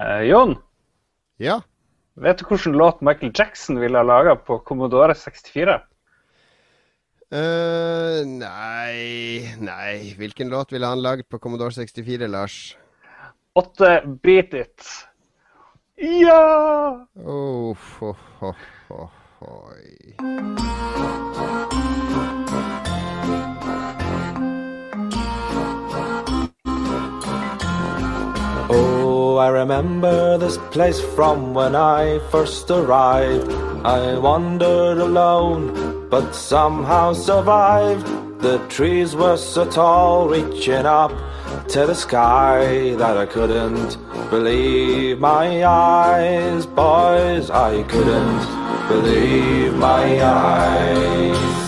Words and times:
Eh, 0.00 0.22
Jon, 0.28 0.56
Ja. 1.38 1.60
vet 2.14 2.38
du 2.38 2.44
hvilken 2.44 2.72
låt 2.72 3.00
Michael 3.00 3.32
Jackson 3.34 3.78
ville 3.80 3.98
ha 3.98 4.02
laga 4.04 4.36
på 4.36 4.58
Commodore 4.58 5.14
64? 5.14 5.80
Uh, 7.32 8.22
nei 8.26 9.56
Nei. 9.58 10.14
Hvilken 10.18 10.48
låt 10.48 10.72
ville 10.72 10.86
han 10.86 11.02
laget 11.02 11.28
på 11.28 11.38
Commodore 11.38 11.72
64, 11.72 12.26
Lars? 12.26 12.76
8 13.54 14.02
Beat 14.22 14.54
It. 14.54 14.84
Ja! 15.96 17.06
Oh, 17.24 17.76
ho, 17.98 18.14
ho, 18.38 18.54
ho, 18.88 19.08
I 29.38 29.48
remember 29.48 30.38
this 30.38 30.58
place 30.70 31.00
from 31.00 31.54
when 31.54 31.74
I 31.74 32.20
first 32.30 32.70
arrived. 32.70 33.50
I 33.84 34.18
wandered 34.18 34.98
alone, 34.98 36.08
but 36.08 36.32
somehow 36.32 37.12
survived. 37.12 38.06
The 38.40 38.58
trees 38.68 39.14
were 39.14 39.36
so 39.36 39.64
tall, 39.68 40.28
reaching 40.28 40.86
up 40.86 41.12
to 41.68 41.86
the 41.86 41.94
sky, 41.94 42.94
that 42.94 43.16
I 43.16 43.26
couldn't 43.26 43.98
believe 44.30 45.20
my 45.20 45.64
eyes. 45.64 46.66
Boys, 46.66 47.50
I 47.50 47.82
couldn't 47.84 48.42
believe 48.88 49.74
my 49.74 50.22
eyes. 50.22 51.65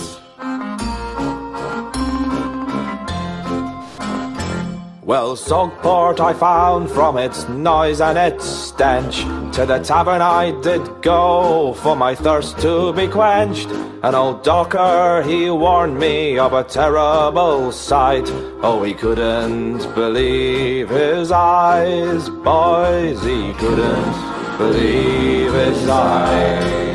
Well, 5.09 5.35
Sogport 5.35 6.19
I 6.19 6.33
found 6.33 6.91
from 6.91 7.17
its 7.17 7.49
noise 7.49 7.99
and 7.99 8.15
its 8.15 8.45
stench. 8.45 9.23
To 9.55 9.65
the 9.65 9.79
tavern 9.79 10.21
I 10.21 10.51
did 10.61 11.01
go 11.01 11.73
for 11.81 11.95
my 11.95 12.13
thirst 12.13 12.59
to 12.59 12.93
be 12.93 13.07
quenched. 13.07 13.69
An 14.03 14.13
old 14.13 14.43
docker, 14.43 15.23
he 15.23 15.49
warned 15.49 15.97
me 15.97 16.37
of 16.37 16.53
a 16.53 16.63
terrible 16.63 17.71
sight. 17.71 18.29
Oh, 18.61 18.83
he 18.83 18.93
couldn't 18.93 19.79
believe 19.95 20.89
his 20.89 21.31
eyes, 21.31 22.29
boys, 22.29 23.19
he 23.23 23.51
couldn't 23.53 24.57
believe 24.59 25.51
his 25.53 25.89
eyes. 25.89 26.88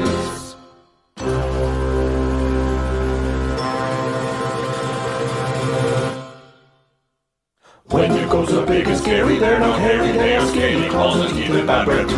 When 7.95 8.11
it 8.11 8.29
goes 8.29 8.53
up 8.53 8.67
big 8.67 8.89
and 8.89 8.99
scary, 8.99 9.39
they're 9.39 9.61
not 9.61 9.79
hairy, 9.79 10.11
they 10.11 10.35
are 10.35 10.45
scaly 10.49 10.89
claws 10.89 11.31
and 11.31 11.39
give 11.39 11.55
it 11.55 11.65
bad 11.65 11.85
breath. 11.85 12.11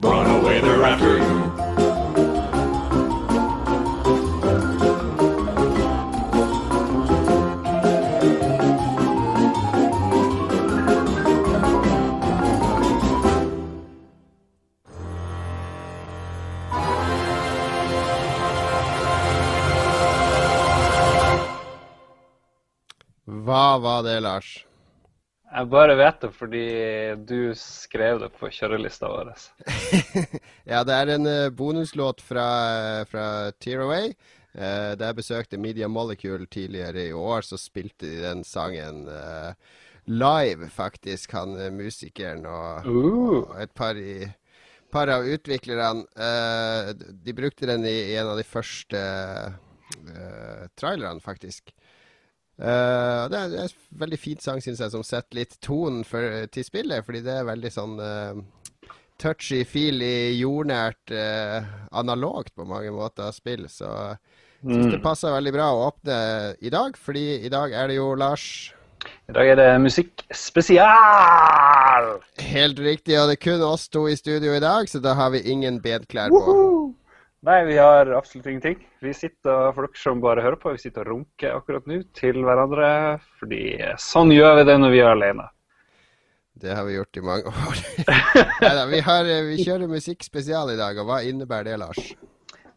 Run 0.00 0.40
away, 0.40 0.60
they're 0.60 0.82
after 0.82 1.01
Hva 23.52 23.76
var 23.84 24.04
det, 24.06 24.14
Lars? 24.24 24.50
Jeg 25.52 25.68
bare 25.68 25.94
vet 25.98 26.22
det 26.22 26.28
fordi 26.32 26.66
du 27.28 27.52
skrev 27.58 28.22
det 28.22 28.30
på 28.38 28.48
kjørelista 28.48 29.10
vår. 29.12 29.32
ja, 30.70 30.78
det 30.88 30.94
er 30.96 31.10
en 31.12 31.28
eh, 31.28 31.50
bonuslåt 31.52 32.22
fra, 32.24 32.46
fra 33.10 33.24
Tearaway. 33.60 34.14
Eh, 34.56 34.94
da 34.96 35.10
jeg 35.10 35.18
besøkte 35.18 35.60
Media 35.60 35.90
Molecule 35.92 36.48
tidligere 36.48 37.10
i 37.10 37.12
år, 37.12 37.44
så 37.44 37.60
spilte 37.60 38.08
de 38.08 38.22
den 38.22 38.40
sangen 38.48 39.04
eh, 39.12 39.52
live, 40.08 40.70
faktisk, 40.72 41.36
han 41.36 41.52
eh, 41.60 41.68
musikeren 41.76 42.48
og, 42.48 42.88
og 42.88 43.52
et 43.60 43.76
par, 43.76 44.00
i, 44.00 44.30
par 44.88 45.12
av 45.12 45.28
utviklerne. 45.28 46.06
Eh, 46.16 46.94
de 46.96 47.36
brukte 47.36 47.68
den 47.68 47.84
i, 47.84 47.98
i 48.14 48.16
en 48.16 48.32
av 48.32 48.40
de 48.40 48.48
første 48.48 49.04
trailerne, 50.80 51.20
faktisk. 51.20 51.74
Uh, 52.62 53.26
det, 53.26 53.38
er, 53.38 53.54
en 53.64 54.02
veldig 54.04 54.18
fin 54.20 54.38
sang, 54.38 54.60
syns 54.62 54.80
jeg, 54.84 54.92
som 54.92 55.02
setter 55.02 55.40
litt 55.40 55.56
tonen 55.64 56.04
til 56.54 56.66
spillet. 56.66 57.02
Fordi 57.06 57.22
det 57.24 57.40
er 57.40 57.48
veldig 57.48 57.72
sånn 57.74 57.96
uh, 57.98 58.38
touchy-feely, 59.22 60.38
jordnært, 60.38 61.02
uh, 61.10 61.66
analogt 61.98 62.54
på 62.54 62.66
mange 62.68 62.92
måter 62.94 63.34
spill. 63.34 63.66
Så 63.70 63.90
jeg 64.62 64.76
syns 64.76 64.94
det 64.94 65.02
passer 65.02 65.34
veldig 65.34 65.56
bra 65.56 65.72
å 65.74 65.88
åpne 65.88 66.16
i 66.62 66.70
dag, 66.70 66.94
fordi 66.94 67.42
i 67.42 67.50
dag 67.50 67.74
er 67.74 67.90
det 67.90 67.96
jo 67.98 68.12
Lars 68.14 68.44
I 69.26 69.34
dag 69.34 69.48
er 69.50 69.58
det 69.58 69.70
musikk 69.82 70.22
spesial! 70.30 72.12
Helt 72.38 72.78
riktig, 72.78 73.16
og 73.18 73.26
det 73.26 73.40
er 73.40 73.42
kun 73.42 73.64
oss 73.66 73.88
to 73.90 74.04
i 74.06 74.14
studio 74.14 74.54
i 74.54 74.62
dag, 74.62 74.86
så 74.86 75.02
da 75.02 75.16
har 75.18 75.34
vi 75.34 75.42
ingen 75.50 75.82
bedklær 75.82 76.30
på. 76.30 76.54
Nei, 77.42 77.64
vi 77.66 77.74
har 77.74 78.06
absolutt 78.14 78.46
ingenting. 78.46 78.76
Vi 79.02 79.10
sitter, 79.18 79.72
for 79.74 79.88
dere 79.88 79.98
som 79.98 80.20
bare 80.22 80.44
hører 80.44 80.60
på, 80.62 80.70
vi 80.76 80.78
sitter 80.78 81.08
og 81.08 81.16
runker 81.16 81.56
akkurat 81.56 81.88
nå 81.90 81.96
til 82.14 82.36
hverandre. 82.46 82.90
Fordi 83.40 83.62
sånn 83.98 84.30
gjør 84.30 84.60
vi 84.60 84.66
det 84.68 84.76
når 84.78 84.92
vi 84.94 85.00
er 85.02 85.10
alene. 85.10 85.48
Det 86.62 86.76
har 86.76 86.86
vi 86.86 86.94
gjort 86.94 87.18
i 87.18 87.24
mange 87.26 87.50
år. 87.50 87.80
Neida, 88.62 88.84
vi, 88.86 89.00
har, 89.02 89.30
vi 89.48 89.58
kjører 89.58 89.90
musikkspesial 89.90 90.70
i 90.70 90.78
dag, 90.78 91.00
og 91.02 91.08
hva 91.08 91.18
innebærer 91.26 91.72
det, 91.72 91.80
Lars? 91.82 92.12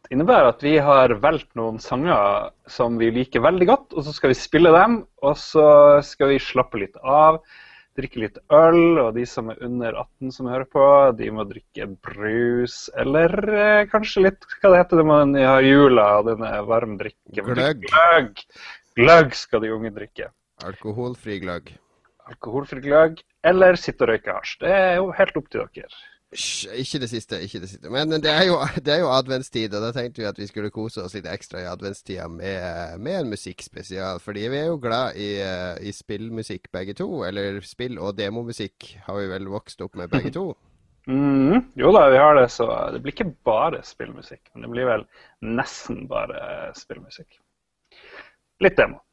Det 0.06 0.14
innebærer 0.18 0.50
at 0.50 0.66
vi 0.66 0.74
har 0.82 1.14
valgt 1.22 1.52
noen 1.60 1.78
sanger 1.84 2.50
som 2.66 2.98
vi 2.98 3.12
liker 3.14 3.46
veldig 3.46 3.68
godt, 3.70 3.94
og 3.94 4.08
så 4.08 4.16
skal 4.18 4.34
vi 4.34 4.40
spille 4.40 4.74
dem. 4.74 5.04
Og 5.22 5.38
så 5.38 5.68
skal 6.10 6.34
vi 6.34 6.42
slappe 6.42 6.82
litt 6.82 6.98
av, 7.06 7.38
drikke 7.96 8.22
litt 8.24 8.40
øl, 8.54 9.00
og 9.02 9.14
de 9.16 9.26
som 9.30 9.52
er 9.54 9.62
under 9.66 9.96
18 10.02 10.34
som 10.36 10.50
hører 10.52 10.68
på, 10.72 10.86
de 11.20 11.30
må 11.34 11.46
drikke 11.50 11.88
brus, 12.04 12.78
eller 13.00 13.36
eh, 13.56 13.86
kanskje 13.92 14.26
litt 14.28 14.48
hva 14.60 14.74
det 14.74 14.82
heter 14.82 15.02
det 15.02 15.08
man 15.10 15.36
har 15.40 15.66
jula 15.66 16.08
og 16.20 16.32
den 16.32 16.44
er 16.48 16.68
varm 16.68 16.98
drikke. 17.02 17.46
Gløgg. 17.46 17.88
Gløgg. 17.88 18.44
Gløgg 19.00 19.36
skal 19.36 19.64
de 19.64 19.72
unge 19.76 19.94
drikke. 19.96 20.30
Alkoholfri 20.66 21.40
gløgg. 21.44 21.74
Alkoholfri 22.26 22.82
gløgg, 22.82 23.20
eller 23.46 23.78
sitte 23.80 24.06
og 24.06 24.14
røyke 24.14 24.34
hasj. 24.34 24.60
Det 24.64 24.76
er 24.76 24.94
jo 25.00 25.10
helt 25.16 25.40
opp 25.40 25.50
til 25.52 25.66
dere. 25.76 26.04
Ikke 26.34 27.00
det 27.00 27.08
siste, 27.12 27.38
ikke 27.46 27.62
det 27.64 27.70
siste. 27.70 27.90
Men 27.94 28.10
det 28.10 28.32
er, 28.32 28.44
jo, 28.50 28.58
det 28.84 28.92
er 28.94 29.00
jo 29.04 29.12
adventstid, 29.14 29.74
og 29.78 29.84
da 29.86 29.92
tenkte 29.96 30.20
vi 30.24 30.28
at 30.28 30.40
vi 30.42 30.48
skulle 30.50 30.72
kose 30.74 31.04
oss 31.06 31.14
litt 31.16 31.28
ekstra 31.32 31.62
i 31.62 31.68
adventstida 31.70 32.26
med, 32.28 32.98
med 33.00 33.20
en 33.22 33.30
musikkspesial. 33.32 34.20
Fordi 34.20 34.48
vi 34.52 34.60
er 34.60 34.68
jo 34.72 34.80
glad 34.82 35.16
i, 35.16 35.30
i 35.86 35.94
spillmusikk 35.96 36.72
begge 36.76 36.98
to. 36.98 37.08
Eller 37.28 37.62
spill- 37.64 38.02
og 38.02 38.18
demomusikk 38.18 38.96
har 39.06 39.22
vi 39.22 39.30
vel 39.32 39.48
vokst 39.54 39.82
opp 39.86 39.96
med 40.02 40.12
begge 40.14 40.34
to. 40.36 40.50
Mm, 41.06 41.60
Jo 41.78 41.92
da, 41.94 42.08
vi 42.10 42.18
har 42.18 42.34
det, 42.34 42.48
så 42.50 42.66
det 42.90 42.98
blir 43.04 43.14
ikke 43.14 43.28
bare 43.46 43.84
spillmusikk. 43.86 44.48
Men 44.56 44.64
det 44.66 44.70
blir 44.74 44.88
vel 44.90 45.04
nesten 45.46 46.08
bare 46.10 46.72
spillmusikk. 46.74 47.38
Litt 48.66 48.74
demo. 48.80 49.04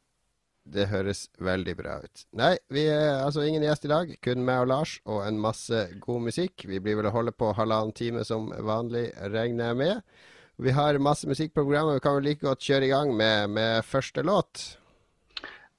Det 0.63 0.85
høres 0.87 1.25
veldig 1.43 1.73
bra 1.75 1.97
ut. 1.99 2.23
Nei, 2.39 2.53
vi 2.71 2.85
er 2.87 3.19
altså 3.25 3.43
ingen 3.43 3.65
gjest 3.65 3.87
i 3.87 3.91
dag. 3.91 4.13
Kun 4.23 4.45
meg 4.47 4.63
og 4.63 4.69
Lars, 4.71 4.93
og 5.03 5.25
en 5.27 5.41
masse 5.43 5.83
god 6.03 6.23
musikk. 6.29 6.63
Vi 6.69 6.79
blir 6.79 6.97
vel 6.99 7.09
å 7.09 7.15
holde 7.15 7.33
på 7.35 7.51
halvannen 7.57 7.91
time 7.95 8.23
som 8.27 8.47
vanlig, 8.63 9.09
regner 9.33 9.71
jeg 9.73 9.79
med. 9.81 10.23
Vi 10.63 10.71
har 10.71 10.99
masse 11.03 11.27
musikk 11.27 11.53
på. 11.53 11.65
Vi 11.67 11.99
kan 11.99 12.17
vel 12.19 12.29
like 12.29 12.45
godt 12.45 12.63
kjøre 12.63 12.87
i 12.87 12.93
gang 12.93 13.11
med, 13.17 13.49
med 13.57 13.87
første 13.89 14.23
låt. 14.23 14.63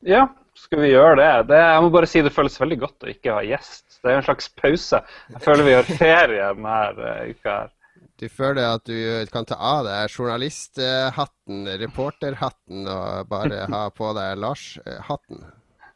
Ja, 0.05 0.27
skal 0.59 0.83
vi 0.85 0.93
gjøre 0.93 1.17
det? 1.23 1.31
det? 1.55 1.63
Jeg 1.63 1.85
må 1.85 1.93
bare 1.95 2.11
si 2.11 2.21
det 2.23 2.35
føles 2.35 2.61
veldig 2.61 2.79
godt 2.85 3.07
å 3.07 3.13
ikke 3.15 3.39
ha 3.39 3.47
gjest. 3.47 3.87
Det 4.03 4.13
er 4.13 4.21
en 4.21 4.27
slags 4.27 4.51
pause. 4.61 5.01
Jeg 5.33 5.45
føler 5.47 5.67
vi 5.67 5.79
har 5.79 5.89
ferie 5.89 6.51
denne 6.59 7.15
uka 7.33 7.57
her. 7.63 7.74
Du 8.21 8.29
føler 8.31 8.63
at 8.77 8.87
du 8.87 9.27
kan 9.35 9.47
ta 9.49 9.57
av 9.59 9.89
deg 9.89 10.13
journalisthatten, 10.13 11.67
reporterhatten, 11.81 12.87
og 12.87 13.27
bare 13.31 13.65
ha 13.73 13.89
på 13.91 14.13
deg 14.15 14.39
Lars-hatten? 14.39 15.43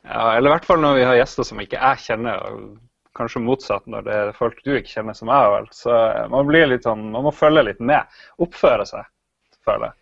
Ja, 0.09 0.35
eller 0.35 0.50
i 0.50 0.55
hvert 0.56 0.67
fall 0.67 0.82
når 0.82 0.99
vi 0.99 1.06
har 1.06 1.19
gjester 1.20 1.47
som 1.47 1.62
ikke 1.62 1.79
jeg 1.79 2.05
kjenner, 2.09 2.43
og 2.43 2.79
kanskje 3.19 3.43
motsatt 3.44 3.87
når 3.91 4.06
det 4.06 4.17
er 4.17 4.37
folk 4.37 4.61
du 4.65 4.75
ikke 4.76 4.97
kjenner 4.97 5.17
som 5.17 5.31
jeg. 5.31 5.55
Vel. 5.55 5.70
Så 5.75 5.94
man 6.35 6.50
blir 6.50 6.69
litt 6.70 6.87
sånn, 6.87 7.09
man 7.15 7.26
må 7.26 7.35
følge 7.35 7.67
litt 7.70 7.82
med. 7.82 8.21
Oppføre 8.43 8.87
seg, 8.88 9.09
føler 9.67 9.91
jeg. 9.91 9.99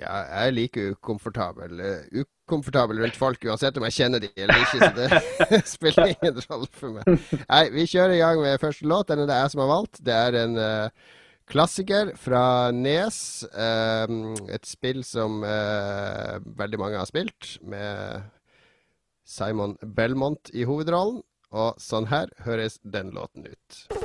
Ja, 0.00 0.16
jeg 0.24 0.48
er 0.48 0.54
like 0.56 0.84
ukomfortabel. 0.94 1.80
Uh, 1.82 2.22
ukomfortabel 2.22 3.02
rundt 3.02 3.18
folk 3.20 3.42
uansett 3.44 3.76
om 3.76 3.84
jeg 3.88 3.98
kjenner 3.98 4.22
de 4.22 4.30
eller 4.32 4.62
ikke, 4.62 4.78
så 4.80 4.92
det 4.96 5.62
spiller 5.74 6.14
ingen 6.14 6.40
rolle 6.46 6.68
for 6.72 6.94
meg. 6.94 7.24
Nei, 7.42 7.64
vi 7.74 7.88
kjører 7.90 8.16
i 8.16 8.22
gang 8.22 8.40
med 8.40 8.62
første 8.62 8.88
låt. 8.88 9.10
Den 9.10 9.24
er 9.24 9.32
det 9.32 9.40
jeg 9.42 9.54
som 9.54 9.64
har 9.64 9.72
valgt. 9.74 10.00
Det 10.06 10.16
er 10.16 10.38
en 10.44 10.56
uh, 10.56 11.10
klassiker 11.50 12.12
fra 12.18 12.70
Nes. 12.74 13.20
Um, 13.52 14.34
et 14.50 14.66
spill 14.68 15.02
som 15.06 15.42
uh, 15.44 16.38
veldig 16.58 16.80
mange 16.80 17.00
har 17.00 17.08
spilt, 17.10 17.56
med 17.62 18.22
Simon 19.26 19.76
Belmont 19.82 20.52
i 20.54 20.66
hovedrollen. 20.68 21.22
Og 21.50 21.82
sånn 21.82 22.06
her 22.12 22.30
høres 22.46 22.78
den 22.86 23.10
låten 23.16 23.48
ut. 23.50 23.99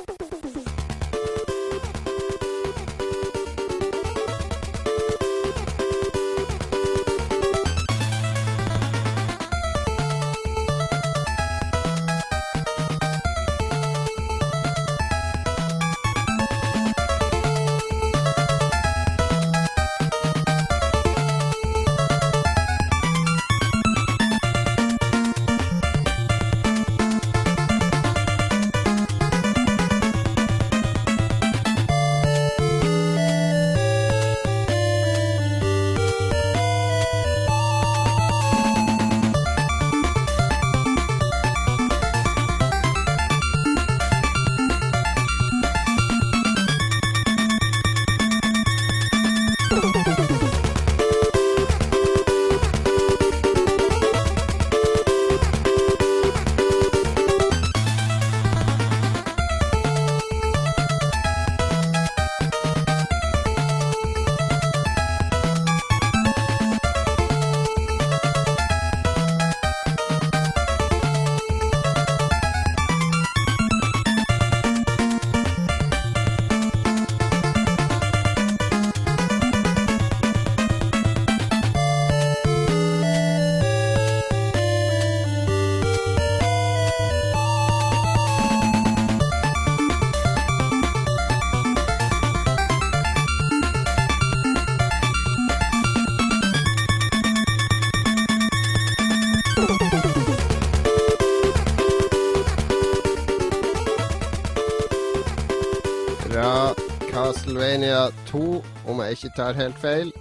Jeg 109.16 109.30
ikke 109.32 109.38
tar 109.38 109.56
helt 109.56 109.78
feil. 109.80 110.12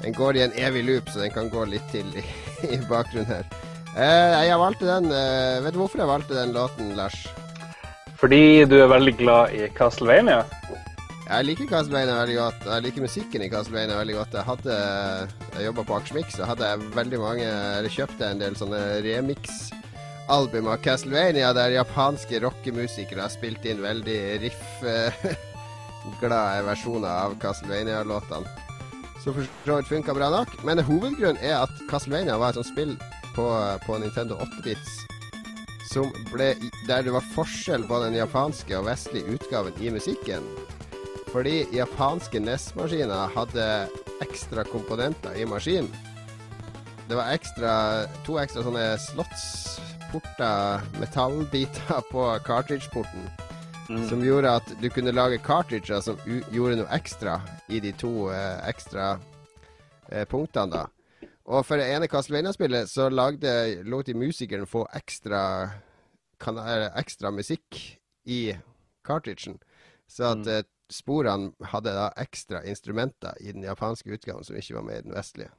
Den 0.00 0.14
går 0.16 0.38
i 0.38 0.44
en 0.46 0.54
evig 0.56 0.84
loop, 0.86 1.10
så 1.10 1.24
den 1.24 1.32
kan 1.34 1.50
gå 1.52 1.64
litt 1.68 1.86
til 1.92 2.06
i, 2.16 2.22
i 2.76 2.78
bakgrunnen 2.88 3.28
her. 3.28 3.48
Eh, 3.90 4.46
jeg 4.46 4.58
valgte 4.60 4.86
den 4.86 5.10
eh, 5.10 5.58
Vet 5.64 5.74
du 5.74 5.80
hvorfor 5.80 5.98
jeg 5.98 6.10
valgte 6.12 6.36
den 6.36 6.54
låten, 6.54 6.92
Lars? 6.94 7.18
Fordi 8.20 8.62
du 8.70 8.76
er 8.78 8.92
veldig 8.92 9.16
glad 9.18 9.56
i 9.56 9.66
Castlevania. 9.74 10.44
Jeg 11.26 11.46
liker 11.48 11.68
Castlevania 11.70 12.20
veldig 12.20 12.38
godt. 12.38 12.64
Jeg 12.68 12.84
liker 12.86 13.06
musikken 13.06 13.42
i 13.42 13.50
Castlevania 13.50 13.98
veldig 13.98 14.16
godt. 14.20 14.38
Jeg 14.38 14.46
hadde 14.46 14.78
Jeg 15.56 15.66
jobba 15.66 15.86
på 15.88 15.98
Akersmik, 15.98 16.32
så 16.34 16.46
hadde 16.46 16.70
jeg 16.70 16.88
veldig 16.94 17.20
mange 17.22 17.50
Eller 17.50 17.96
kjøpte 17.96 18.30
en 18.30 18.42
del 18.42 18.58
sånne 18.60 18.80
remix-album 19.06 20.70
av 20.70 20.82
Castlevania 20.84 21.50
der 21.56 21.78
japanske 21.80 22.44
rockemusikere 22.44 23.26
har 23.26 23.32
spilt 23.32 23.66
inn 23.66 23.82
veldig 23.82 24.20
riff-glade 26.06 26.64
versjoner 26.66 27.24
av 27.26 27.38
Castlevania-låtene. 27.42 28.58
Som 29.20 29.36
for 29.36 29.44
så 29.66 29.76
vidt 29.76 29.92
funka 29.92 30.16
bra 30.16 30.30
nok. 30.32 30.58
Men 30.64 30.80
hovedgrunnen 30.80 31.42
er 31.44 31.60
at 31.60 31.86
Castlevania 31.90 32.38
var 32.40 32.54
et 32.54 32.60
sånt 32.60 32.72
spill 32.72 32.96
på, 33.36 33.46
på 33.86 34.00
Nintendo 34.00 34.40
8-bits 34.40 35.00
som 35.90 36.10
ble 36.30 36.52
Der 36.86 37.02
det 37.02 37.14
var 37.14 37.26
forskjell 37.34 37.86
på 37.88 37.98
den 38.04 38.14
japanske 38.18 38.76
og 38.78 38.86
vestlige 38.86 39.34
utgaven 39.34 39.74
i 39.82 39.90
musikken. 39.90 40.46
Fordi 41.30 41.64
japanske 41.74 42.40
NES-maskiner 42.42 43.30
hadde 43.34 43.66
ekstra 44.22 44.64
komponenter 44.66 45.34
i 45.38 45.46
maskinen. 45.46 45.90
Det 47.08 47.18
var 47.18 47.32
ekstra, 47.34 47.72
to 48.26 48.36
ekstra 48.38 48.62
sånne 48.66 48.84
slottsporter, 49.02 50.84
metallbiter 51.02 52.02
på 52.10 52.26
cartridge-porten. 52.46 53.30
Som 53.90 54.24
gjorde 54.24 54.52
at 54.54 54.68
du 54.78 54.86
kunne 54.90 55.10
lage 55.10 55.40
cartridger 55.42 55.98
som 56.04 56.18
gjorde 56.54 56.76
noe 56.78 56.94
ekstra 56.94 57.40
i 57.66 57.80
de 57.82 57.90
to 57.98 58.28
eh, 58.30 58.60
ekstra 58.70 59.16
eh, 60.12 60.22
punktene, 60.30 60.70
da. 60.70 61.30
Og 61.50 61.64
for 61.66 61.80
det 61.80 61.88
ene 61.90 62.06
Castlevania-spillet 62.06 62.86
så 62.86 63.08
lagde, 63.10 63.50
lot 63.82 64.06
de 64.06 64.14
musikeren 64.14 64.68
få 64.70 64.84
ekstra, 64.94 65.42
kan, 66.38 66.60
eh, 66.62 66.86
ekstra 67.02 67.32
musikk 67.34 67.80
i 68.30 68.54
cartridgen. 69.02 69.58
Så 70.06 70.36
at 70.36 70.46
mm. 70.46 70.70
sporene 70.94 71.70
hadde 71.72 71.96
da 71.96 72.12
ekstra 72.22 72.62
instrumenter 72.70 73.34
i 73.42 73.50
den 73.50 73.66
japanske 73.66 74.14
utgaven 74.14 74.46
som 74.46 74.60
ikke 74.60 74.78
var 74.78 74.86
med 74.86 75.00
i 75.00 75.08
den 75.08 75.18
vestlige. 75.18 75.50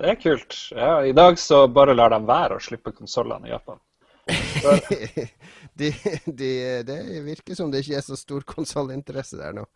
Det 0.00 0.14
er 0.14 0.16
kult. 0.16 0.56
Ja, 0.72 1.04
I 1.04 1.12
dag 1.12 1.36
så 1.38 1.66
bare 1.68 1.92
lar 1.92 2.16
de 2.16 2.24
være 2.24 2.56
å 2.56 2.64
slippe 2.64 2.96
konsollene 2.96 3.52
i 3.52 3.52
Japan. 3.52 3.84
de, 5.80 5.90
de, 6.26 6.50
det 6.88 7.00
virker 7.26 7.58
som 7.58 7.72
det 7.72 7.82
ikke 7.84 7.98
er 7.98 8.06
så 8.06 8.16
stor 8.16 8.46
konsollinteresse 8.48 9.36
der 9.40 9.56
nå. 9.56 9.66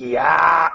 Ja 0.00 0.70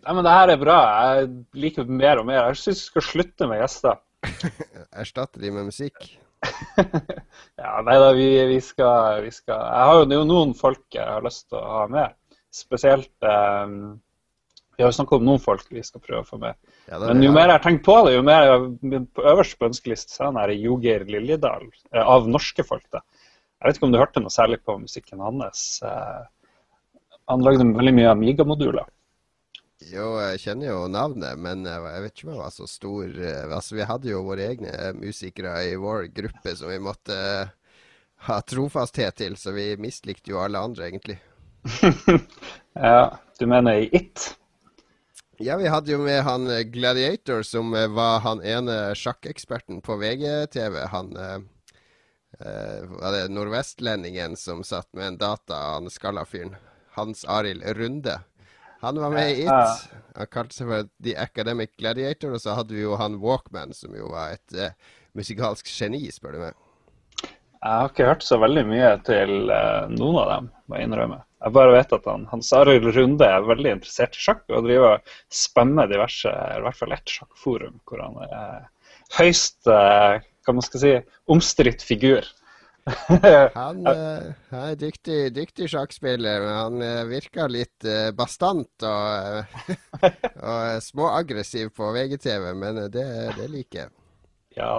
Nei, 0.00 0.14
men 0.16 0.24
det 0.24 0.32
her 0.32 0.48
er 0.48 0.60
bra. 0.60 0.78
Jeg 1.12 1.26
liker 1.60 1.84
det 1.84 1.96
mer 2.00 2.22
og 2.22 2.28
mer. 2.28 2.46
Jeg 2.48 2.60
syns 2.62 2.78
vi 2.80 2.88
skal 2.88 3.04
slutte 3.04 3.48
med 3.50 3.60
gjester. 3.60 3.98
Erstatte 5.02 5.42
de 5.42 5.50
med 5.52 5.66
musikk. 5.68 5.98
ja, 7.60 7.72
nei 7.84 7.96
da, 8.00 8.12
vi, 8.16 8.28
vi, 8.48 8.60
skal, 8.64 9.18
vi 9.26 9.28
skal 9.34 9.58
Jeg 9.60 9.88
har 9.90 9.98
jo 9.98 10.06
det 10.08 10.16
er 10.16 10.22
jo 10.22 10.28
noen 10.30 10.54
folk 10.56 10.96
jeg 10.96 11.04
har 11.04 11.26
lyst 11.26 11.50
til 11.50 11.60
å 11.60 11.74
ha 11.74 11.82
med. 11.92 12.16
Spesielt 12.54 13.12
um, 13.28 14.00
Vi 14.76 14.82
har 14.82 14.88
jo 14.88 14.96
snakka 14.96 15.18
om 15.18 15.28
noen 15.28 15.42
folk 15.42 15.68
vi 15.68 15.84
skal 15.84 16.00
prøve 16.00 16.24
å 16.24 16.30
få 16.30 16.40
med. 16.40 16.56
Ja, 16.90 16.98
det, 16.98 17.06
Men 17.12 17.22
jo 17.22 17.30
mer 17.34 17.46
jeg 17.46 17.56
har 17.56 17.64
tenkt 17.64 17.84
på 17.86 17.96
det, 18.06 18.16
jo 18.16 18.22
mer 18.26 18.46
jeg, 18.48 19.02
på 19.14 19.24
øverst 19.32 19.58
på 19.60 19.68
ønskelisten 19.70 20.38
er 20.40 20.50
det 20.50 20.58
Jogeir 20.60 21.06
Liljedal, 21.06 21.68
eh, 21.94 22.02
av 22.02 22.28
norske 22.28 22.66
folk. 22.66 22.86
da. 22.90 23.02
Jeg 23.60 23.68
vet 23.68 23.78
ikke 23.78 23.86
om 23.88 23.94
du 23.94 24.00
hørte 24.00 24.22
noe 24.24 24.34
særlig 24.34 24.58
på 24.66 24.78
musikken 24.82 25.22
hans. 25.22 25.82
eh, 25.86 26.22
Han 27.30 27.44
lagde 27.46 27.68
veldig 27.76 27.94
mye 27.94 28.10
Amiga-moduler. 28.10 28.88
Jo, 29.90 30.04
jeg 30.20 30.40
kjenner 30.42 30.68
jo 30.68 30.80
navnet, 30.92 31.38
men 31.46 31.64
jeg 31.68 31.84
jeg 31.86 32.02
vet 32.04 32.12
ikke 32.14 32.26
om 32.26 32.32
jeg 32.34 32.40
var 32.42 32.52
så 32.56 32.66
stor. 32.68 33.04
eh, 33.30 33.54
Altså, 33.56 33.76
vi 33.78 33.88
hadde 33.90 34.10
jo 34.12 34.22
våre 34.28 34.46
egne 34.52 34.92
musikere 34.98 35.54
i 35.70 35.76
vår 35.86 36.10
gruppe 36.20 36.54
som 36.56 36.70
vi 36.72 36.78
måtte 36.90 37.16
eh, 37.16 37.54
ha 38.28 38.40
trofasthet 38.54 39.16
til, 39.22 39.36
så 39.36 39.52
vi 39.56 39.68
mislikte 39.80 40.32
jo 40.34 40.42
alle 40.44 40.58
andre, 40.68 40.90
egentlig. 40.90 41.18
Ja, 42.74 43.18
du 43.38 43.46
mener 43.46 43.72
i 43.72 43.88
It? 43.92 44.39
Ja, 45.42 45.56
vi 45.56 45.68
hadde 45.68 45.92
jo 45.92 45.98
med 46.04 46.20
han 46.22 46.50
eh, 46.52 46.66
Gladiator, 46.68 47.42
som 47.42 47.72
eh, 47.74 47.88
var 47.88 48.18
han 48.20 48.42
ene 48.44 48.94
sjakkeksperten 48.94 49.78
på 49.80 49.94
VGTV. 49.96 50.74
Han 50.92 51.14
eh, 51.16 51.38
eh, 52.40 52.82
var 52.84 53.14
det 53.14 53.22
nordvestlendingen 53.32 54.36
som 54.36 54.60
satt 54.60 54.92
med 54.92 55.06
en 55.06 55.16
data, 55.22 55.56
han 55.56 55.88
skalla 55.88 56.26
fyren. 56.28 56.58
Hans 56.92 57.24
Arild 57.24 57.64
Runde. 57.64 58.18
Han 58.80 59.00
var 59.00 59.10
med 59.10 59.30
i 59.30 59.46
It. 59.46 59.88
Han 60.18 60.28
kalte 60.28 60.58
seg 60.58 60.68
for 60.68 60.92
The 61.08 61.16
Academic 61.16 61.72
Gladiator, 61.78 62.36
og 62.36 62.44
så 62.44 62.58
hadde 62.60 62.76
vi 62.76 62.84
jo 62.84 63.00
han 63.00 63.16
Walkman, 63.24 63.72
som 63.72 63.96
jo 63.96 64.12
var 64.12 64.36
et 64.36 64.58
eh, 64.60 64.76
musikalsk 65.16 65.72
geni, 65.72 66.02
spør 66.12 66.36
du 66.36 66.42
meg. 66.44 66.60
Jeg 67.24 67.64
har 67.64 67.88
ikke 67.88 68.12
hørt 68.12 68.28
så 68.28 68.36
veldig 68.44 68.68
mye 68.68 68.92
til 69.08 69.34
noen 69.48 70.20
av 70.20 70.32
dem, 70.34 70.52
må 70.68 70.76
jeg 70.76 70.90
innrømme. 70.90 71.22
Jeg 71.40 71.54
bare 71.56 71.72
vet 71.72 71.94
at 71.96 72.08
han, 72.10 72.26
Hans 72.30 72.50
Arild 72.52 72.90
Runde 72.96 73.24
er 73.24 73.46
veldig 73.48 73.76
interessert 73.78 74.18
i 74.18 74.20
sjakk 74.20 74.42
og 74.52 74.66
driver 74.66 74.98
og 74.98 75.14
spammer 75.32 75.88
diverse, 75.88 76.28
i 76.28 76.60
hvert 76.66 76.76
fall 76.76 76.92
ett 76.96 77.14
sjakkforum, 77.14 77.78
hvor 77.88 78.02
han 78.04 78.18
er 78.26 78.68
høyst 79.16 79.64
kan 79.64 80.54
hva 80.54 80.58
man 80.58 80.66
skal 80.66 80.82
si, 80.82 80.92
omstridt 81.30 81.82
figur. 81.84 82.28
Han, 83.54 83.82
eh, 83.86 84.30
han 84.50 84.62
er 84.72 84.78
dyktig, 84.80 85.18
dyktig 85.36 85.68
sjakkspiller, 85.70 86.40
men 86.42 86.54
han 86.56 86.82
eh, 86.82 87.02
virker 87.10 87.52
litt 87.52 87.84
eh, 87.86 88.08
bastant 88.16 88.86
og, 88.88 89.58
eh, 89.68 90.14
og 90.50 90.80
småaggressiv 90.82 91.70
på 91.76 91.90
VGTV, 91.94 92.48
men 92.56 92.80
eh, 92.86 92.88
det, 92.90 93.04
det 93.36 93.50
liker 93.52 93.82
jeg. 93.82 93.92
Ja, 94.56 94.72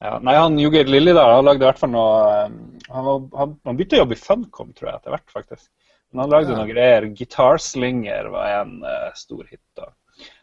ja. 0.00 0.14
Nei, 0.24 0.36
han 0.38 0.56
Juggeir 0.62 0.88
der, 0.88 1.18
han 1.18 1.44
lagde 1.44 1.66
i 1.66 1.68
hvert 1.68 1.82
fall 1.82 1.92
noe 1.92 2.14
eh, 2.30 2.54
Han, 2.86 3.04
var, 3.04 3.26
han, 3.42 3.58
han 3.68 3.76
begynte 3.76 3.98
å 3.98 4.04
jobbe 4.04 4.16
i 4.16 4.22
Funcom, 4.22 4.72
tror 4.78 4.92
jeg, 4.92 5.02
etter 5.02 5.16
hvert, 5.16 5.28
faktisk. 5.34 5.68
Men 6.10 6.24
han 6.24 6.30
lagde 6.32 6.52
Ja. 6.52 6.58
noen 6.58 6.72
greier. 6.72 7.06
Gitarslinger 7.14 8.30
var 8.32 8.62
en 8.62 8.82
uh, 8.84 9.10
stor 9.14 9.44
hit. 9.46 9.62
da. 9.78 9.90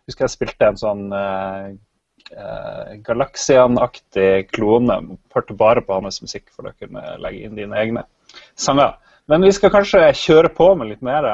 Husker 0.07 0.25
jeg 0.25 0.35
spilte 0.35 0.69
en 0.69 0.79
sånn 0.79 1.07
uh, 1.11 1.73
Galaxian-aktig 3.07 4.49
klone. 4.51 5.17
Hørte 5.35 5.53
bare 5.57 5.83
på 5.83 5.99
hans 5.99 6.21
musikk 6.23 6.49
for 6.51 6.69
å 6.69 6.75
kunne 6.79 7.03
legge 7.23 7.43
inn 7.45 7.59
dine 7.59 7.75
egne 7.79 8.05
sanger. 8.55 8.95
Men 9.27 9.43
vi 9.43 9.51
skal 9.51 9.73
kanskje 9.73 10.05
kjøre 10.15 10.53
på 10.55 10.71
med 10.79 10.93
litt 10.93 11.03
mer 11.03 11.27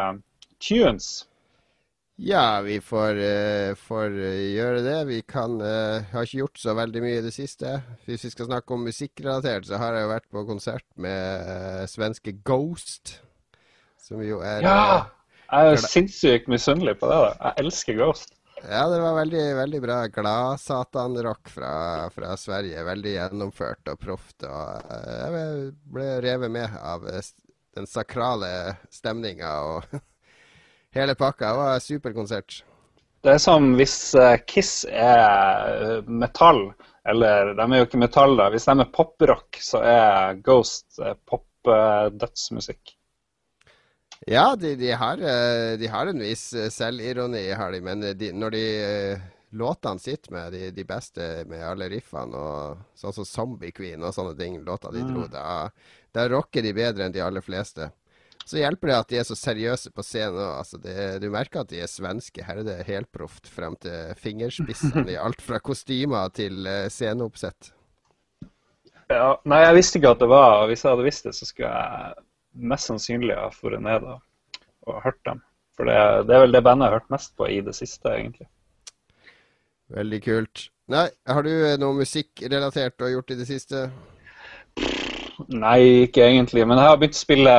tunes. 0.62 1.28
Ja, 2.22 2.62
vi 2.62 2.78
får, 2.82 3.18
uh, 3.18 3.76
får 3.76 4.14
gjøre 4.54 4.82
det. 4.86 4.98
Vi 5.10 5.22
kan 5.26 5.58
uh, 5.62 6.06
har 6.12 6.28
ikke 6.28 6.44
gjort 6.44 6.60
så 6.62 6.76
veldig 6.78 7.02
mye 7.02 7.20
i 7.20 7.26
det 7.26 7.34
siste. 7.34 7.80
Hvis 8.06 8.28
vi 8.28 8.30
skal 8.30 8.46
snakke 8.52 8.74
om 8.76 8.86
musikkrelatert, 8.86 9.66
så 9.66 9.80
har 9.82 9.98
jeg 9.98 10.06
jo 10.06 10.12
vært 10.14 10.30
på 10.30 10.44
konsert 10.46 10.86
med 10.96 11.48
uh, 11.48 11.86
svenske 11.90 12.36
Ghost. 12.46 13.18
Som 14.04 14.24
jo 14.26 14.42
er 14.44 14.64
Ja! 14.66 14.78
eh, 15.00 15.04
Jeg 15.54 15.74
er 15.78 15.84
sinnssykt 15.88 16.48
misunnelig 16.52 16.98
på 17.00 17.08
det. 17.12 17.20
da. 17.24 17.52
Jeg 17.52 17.66
elsker 17.66 18.00
Ghost. 18.00 18.34
Ja, 18.64 18.86
det 18.88 19.00
var 19.04 19.16
veldig, 19.18 19.44
veldig 19.60 19.80
bra. 19.84 19.98
Glad-satan-rock 20.08 21.50
fra, 21.52 21.72
fra 22.16 22.36
Sverige. 22.40 22.84
Veldig 22.88 23.14
gjennomført 23.18 23.92
og 23.92 24.00
proft. 24.00 24.44
Og 24.48 24.92
eh, 24.92 25.16
jeg 25.20 25.74
ble 25.94 26.08
revet 26.24 26.52
med 26.52 26.78
av 26.80 27.04
eh, 27.12 27.22
den 27.76 27.88
sakrale 27.90 28.52
stemninga 28.94 29.52
og 29.68 29.98
hele 30.98 31.16
pakka. 31.20 31.52
Det 31.52 31.60
var 31.64 31.84
superkonsert. 31.84 32.62
Det 33.24 33.38
er 33.38 33.40
som 33.40 33.70
hvis 33.80 33.96
Kiss 34.52 34.82
er 34.92 36.02
metall, 36.12 36.66
eller 37.08 37.54
de 37.56 37.64
er 37.70 37.80
jo 37.80 37.86
ikke 37.88 38.02
metall, 38.02 38.36
da. 38.40 38.50
Hvis 38.52 38.66
de 38.68 38.76
er 38.84 38.90
poprock, 38.96 39.60
så 39.64 39.80
er 39.80 40.42
Ghost 40.44 41.00
pop-dødsmusikk. 41.32 42.98
Ja, 44.26 44.56
de, 44.56 44.76
de, 44.76 44.92
har, 44.92 45.18
eh, 45.18 45.78
de 45.78 45.88
har 45.88 46.08
en 46.08 46.20
viss 46.20 46.54
eh, 46.54 46.70
selvironi, 46.70 47.52
har 47.52 47.72
de, 47.72 47.82
men 47.84 48.06
de, 48.18 48.30
når 48.32 48.56
de 48.56 48.62
eh, 48.84 49.26
låtene 49.52 50.00
sitter 50.00 50.32
med 50.32 50.54
de, 50.56 50.70
de 50.72 50.86
beste 50.88 51.26
med 51.50 51.66
alle 51.68 51.90
riffene, 51.92 52.38
og 52.38 52.86
sånn 52.96 53.18
som 53.20 53.28
Zombie 53.28 53.76
Queen 53.76 54.04
og 54.04 54.16
sånne 54.16 54.38
ting, 54.40 54.62
låter 54.64 54.96
de 54.96 55.04
dro, 55.10 55.28
da, 55.32 55.68
da 56.16 56.28
rocker 56.32 56.64
de 56.64 56.74
bedre 56.78 57.08
enn 57.08 57.16
de 57.16 57.26
aller 57.26 57.44
fleste. 57.44 57.90
Så 58.46 58.60
hjelper 58.60 58.90
det 58.90 58.96
at 58.98 59.12
de 59.12 59.20
er 59.20 59.28
så 59.28 59.38
seriøse 59.40 59.92
på 59.96 60.04
scenen 60.04 60.40
òg. 60.40 60.58
Altså 60.60 60.80
du 61.22 61.30
merker 61.32 61.62
at 61.62 61.70
de 61.72 61.80
er 61.80 61.88
svenske. 61.88 62.44
Her 62.44 62.60
er 62.60 62.66
det 62.68 62.90
helproft 62.90 63.48
frem 63.48 63.78
til 63.80 64.12
fingerspissene 64.20 65.06
i 65.14 65.16
alt 65.26 65.40
fra 65.40 65.62
kostymer 65.64 66.34
til 66.36 66.68
sceneoppsett. 66.92 67.72
Ja, 69.08 69.38
nei, 69.48 69.62
jeg 69.64 69.78
visste 69.78 70.00
ikke 70.00 70.12
at 70.16 70.22
det 70.24 70.28
var 70.32 70.66
Hvis 70.72 70.84
jeg 70.84 70.92
hadde 70.92 71.06
visst 71.06 71.26
det, 71.28 71.34
så 71.38 71.48
skulle 71.48 71.72
jeg 71.72 72.24
mest 72.54 72.90
sannsynlig 72.90 73.36
har 73.38 73.56
dratt 73.56 73.84
ned 73.84 74.06
og, 74.14 74.22
og 74.88 75.02
hørt 75.06 75.22
dem. 75.26 75.42
For 75.78 75.90
det, 75.90 75.98
det 76.30 76.36
er 76.36 76.44
vel 76.46 76.54
det 76.54 76.64
bandet 76.66 76.86
jeg 76.86 76.94
har 76.94 77.00
hørt 77.02 77.14
mest 77.16 77.34
på 77.38 77.48
i 77.50 77.62
det 77.66 77.74
siste, 77.76 78.12
egentlig. 78.14 78.48
Veldig 79.94 80.20
kult. 80.26 80.68
Nei, 80.94 81.08
har 81.30 81.46
du 81.46 81.52
eh, 81.54 81.78
noe 81.82 81.96
musikkrelatert 81.98 82.98
du 82.98 83.06
har 83.08 83.14
gjort 83.16 83.34
i 83.34 83.38
det 83.40 83.48
siste? 83.50 83.88
Nei, 85.50 85.80
ikke 86.06 86.26
egentlig. 86.28 86.66
Men 86.68 86.78
jeg 86.80 86.90
har 86.92 87.00
begynt 87.02 87.18
å 87.18 87.24
spille 87.24 87.54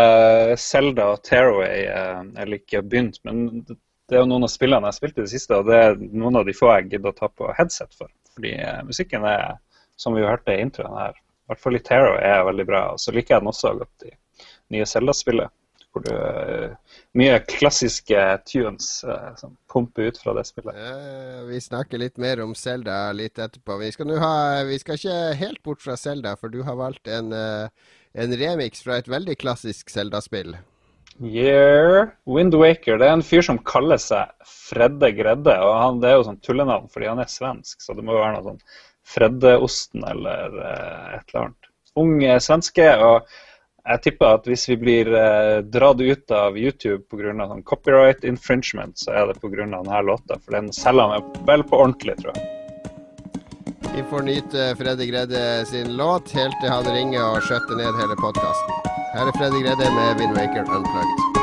Zelda 0.61 1.09
og 1.15 1.23
Tearaway. 1.27 1.87
eh, 1.91 2.23
Eller 2.43 2.61
ikke 2.61 2.83
begynt, 2.87 3.19
men 3.27 3.65
det 3.67 4.19
er 4.19 4.23
jo 4.23 4.29
noen 4.31 4.47
av 4.47 4.53
spillene 4.53 4.85
jeg 4.85 4.93
har 4.93 4.99
spilt 4.99 5.19
i 5.19 5.25
det 5.25 5.33
siste, 5.33 5.57
og 5.59 5.71
det 5.71 5.79
er 5.81 5.95
noen 6.05 6.37
av 6.41 6.47
de 6.47 6.55
få 6.57 6.71
jeg 6.75 6.91
gidder 6.93 7.15
å 7.15 7.19
ta 7.19 7.31
på 7.33 7.51
headset 7.59 7.95
for. 7.97 8.11
Fordi 8.35 8.53
eh, 8.61 8.83
musikken 8.87 9.25
er, 9.31 9.57
som 9.97 10.15
vi 10.17 10.27
hørte 10.27 10.55
i 10.55 10.63
introen 10.65 10.97
her, 11.01 11.17
i 11.17 11.53
hvert 11.53 11.63
fall 11.65 11.79
i 11.79 11.83
Tearaway 11.87 12.23
er 12.29 12.47
veldig 12.51 12.67
bra. 12.69 12.85
Og 12.95 13.01
så 13.03 13.15
liker 13.15 13.37
jeg 13.37 13.45
den 13.45 13.53
også 13.53 13.75
godt 13.81 14.07
i 14.11 14.15
nye 14.73 14.87
Zelda-spillet. 14.89 15.53
Hvor 15.95 16.03
du 16.03 16.11
uh, 16.11 16.73
Mye 17.15 17.37
klassiske 17.47 18.19
tunes 18.51 18.89
uh, 19.07 19.31
som 19.39 19.55
pumper 19.71 20.11
ut 20.11 20.19
fra 20.19 20.35
det 20.35 20.43
spillet. 20.49 20.75
Uh, 20.75 21.45
vi 21.47 21.61
snakker 21.63 22.03
litt 22.03 22.19
mer 22.19 22.43
om 22.43 22.55
Zelda 22.59 23.13
litt 23.15 23.39
etterpå. 23.39 23.79
Vi 23.79 23.93
skal, 23.95 24.11
ha, 24.19 24.35
vi 24.67 24.81
skal 24.83 24.99
ikke 24.99 25.19
helt 25.39 25.63
bort 25.63 25.85
fra 25.85 25.95
Zelda, 26.01 26.35
for 26.41 26.51
du 26.51 26.65
har 26.67 26.81
valgt 26.81 27.07
en, 27.07 27.31
eh, 27.31 27.95
en 28.19 28.37
remix 28.41 28.83
fra 28.83 28.99
et 28.99 29.11
veldig 29.11 29.39
klassisk 29.39 29.95
Zelda-spill. 29.95 30.57
Yeah. 31.23 32.11
Wind 32.27 32.59
Waker 32.59 32.99
det 32.99 33.07
er 33.07 33.15
en 33.15 33.23
fyr 33.23 33.45
som 33.47 33.61
kaller 33.63 34.01
seg 34.03 34.33
Fredde 34.51 35.13
Gredde. 35.15 35.55
og 35.63 35.77
han, 35.79 36.03
Det 36.03 36.11
er 36.11 36.19
jo 36.19 36.27
sånn 36.27 36.43
tullenavn 36.43 36.91
fordi 36.91 37.13
han 37.13 37.23
er 37.23 37.31
svensk, 37.31 37.79
så 37.79 37.95
det 37.95 38.03
må 38.03 38.17
jo 38.17 38.25
være 38.25 38.41
noe 38.41 38.49
sånn 38.51 38.63
Freddeosten 39.15 40.03
eller 40.11 40.59
et 40.59 41.31
eller 41.31 41.45
annet. 41.45 41.75
Ung 42.03 42.17
svenske. 42.43 42.89
og 42.99 43.29
jeg 43.85 44.01
tipper 44.05 44.39
at 44.39 44.47
hvis 44.49 44.65
vi 44.71 44.77
blir 44.81 45.11
eh, 45.13 45.59
dratt 45.69 46.01
ut 46.01 46.33
av 46.33 46.57
YouTube 46.59 47.05
pga. 47.11 47.35
Sånn 47.45 47.65
copyright 47.69 48.25
infringement, 48.25 48.97
så 48.99 49.13
er 49.13 49.29
det 49.29 49.41
pga. 49.43 49.67
denne 49.67 50.03
låta. 50.09 50.39
For 50.41 50.57
den 50.57 50.73
selger 50.73 51.13
han 51.13 51.45
vel 51.49 51.67
på 51.69 51.83
ordentlig, 51.85 52.17
tror 52.23 52.33
jeg. 52.35 52.51
Vi 53.95 54.03
får 54.11 54.25
nyte 54.27 54.73
Freddy 54.81 55.07
Gredde 55.07 55.45
sin 55.71 55.95
låt 55.97 56.33
helt 56.35 56.57
til 56.63 56.73
han 56.73 56.89
ringer 56.97 57.29
og 57.29 57.45
skjøtter 57.47 57.79
ned 57.79 58.01
hele 58.01 58.19
podkasten. 58.19 58.83
Her 59.15 59.31
er 59.31 59.39
Freddy 59.39 59.63
Gredde 59.63 59.95
med 59.95 60.19
Windwaker 60.19 60.67
Unplugged. 60.67 61.34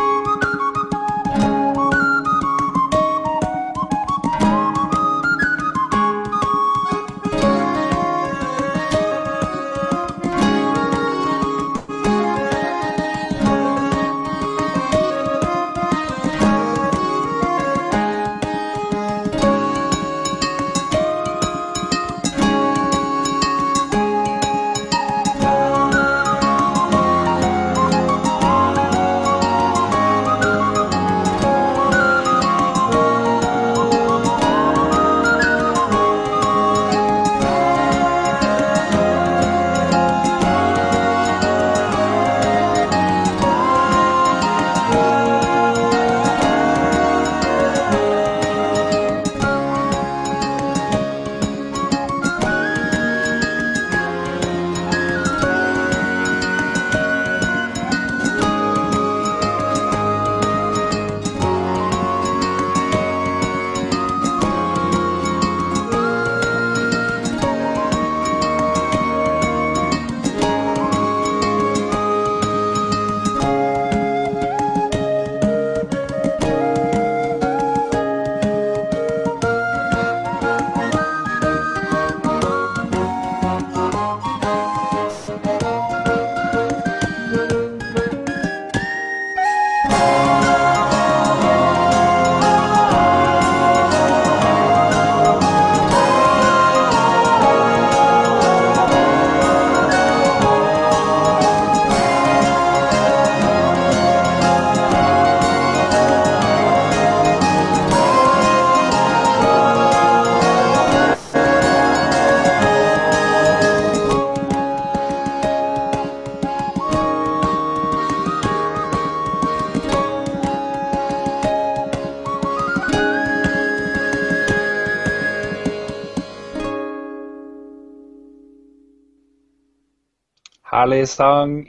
Herlig 130.81 131.09
sang. 131.09 131.59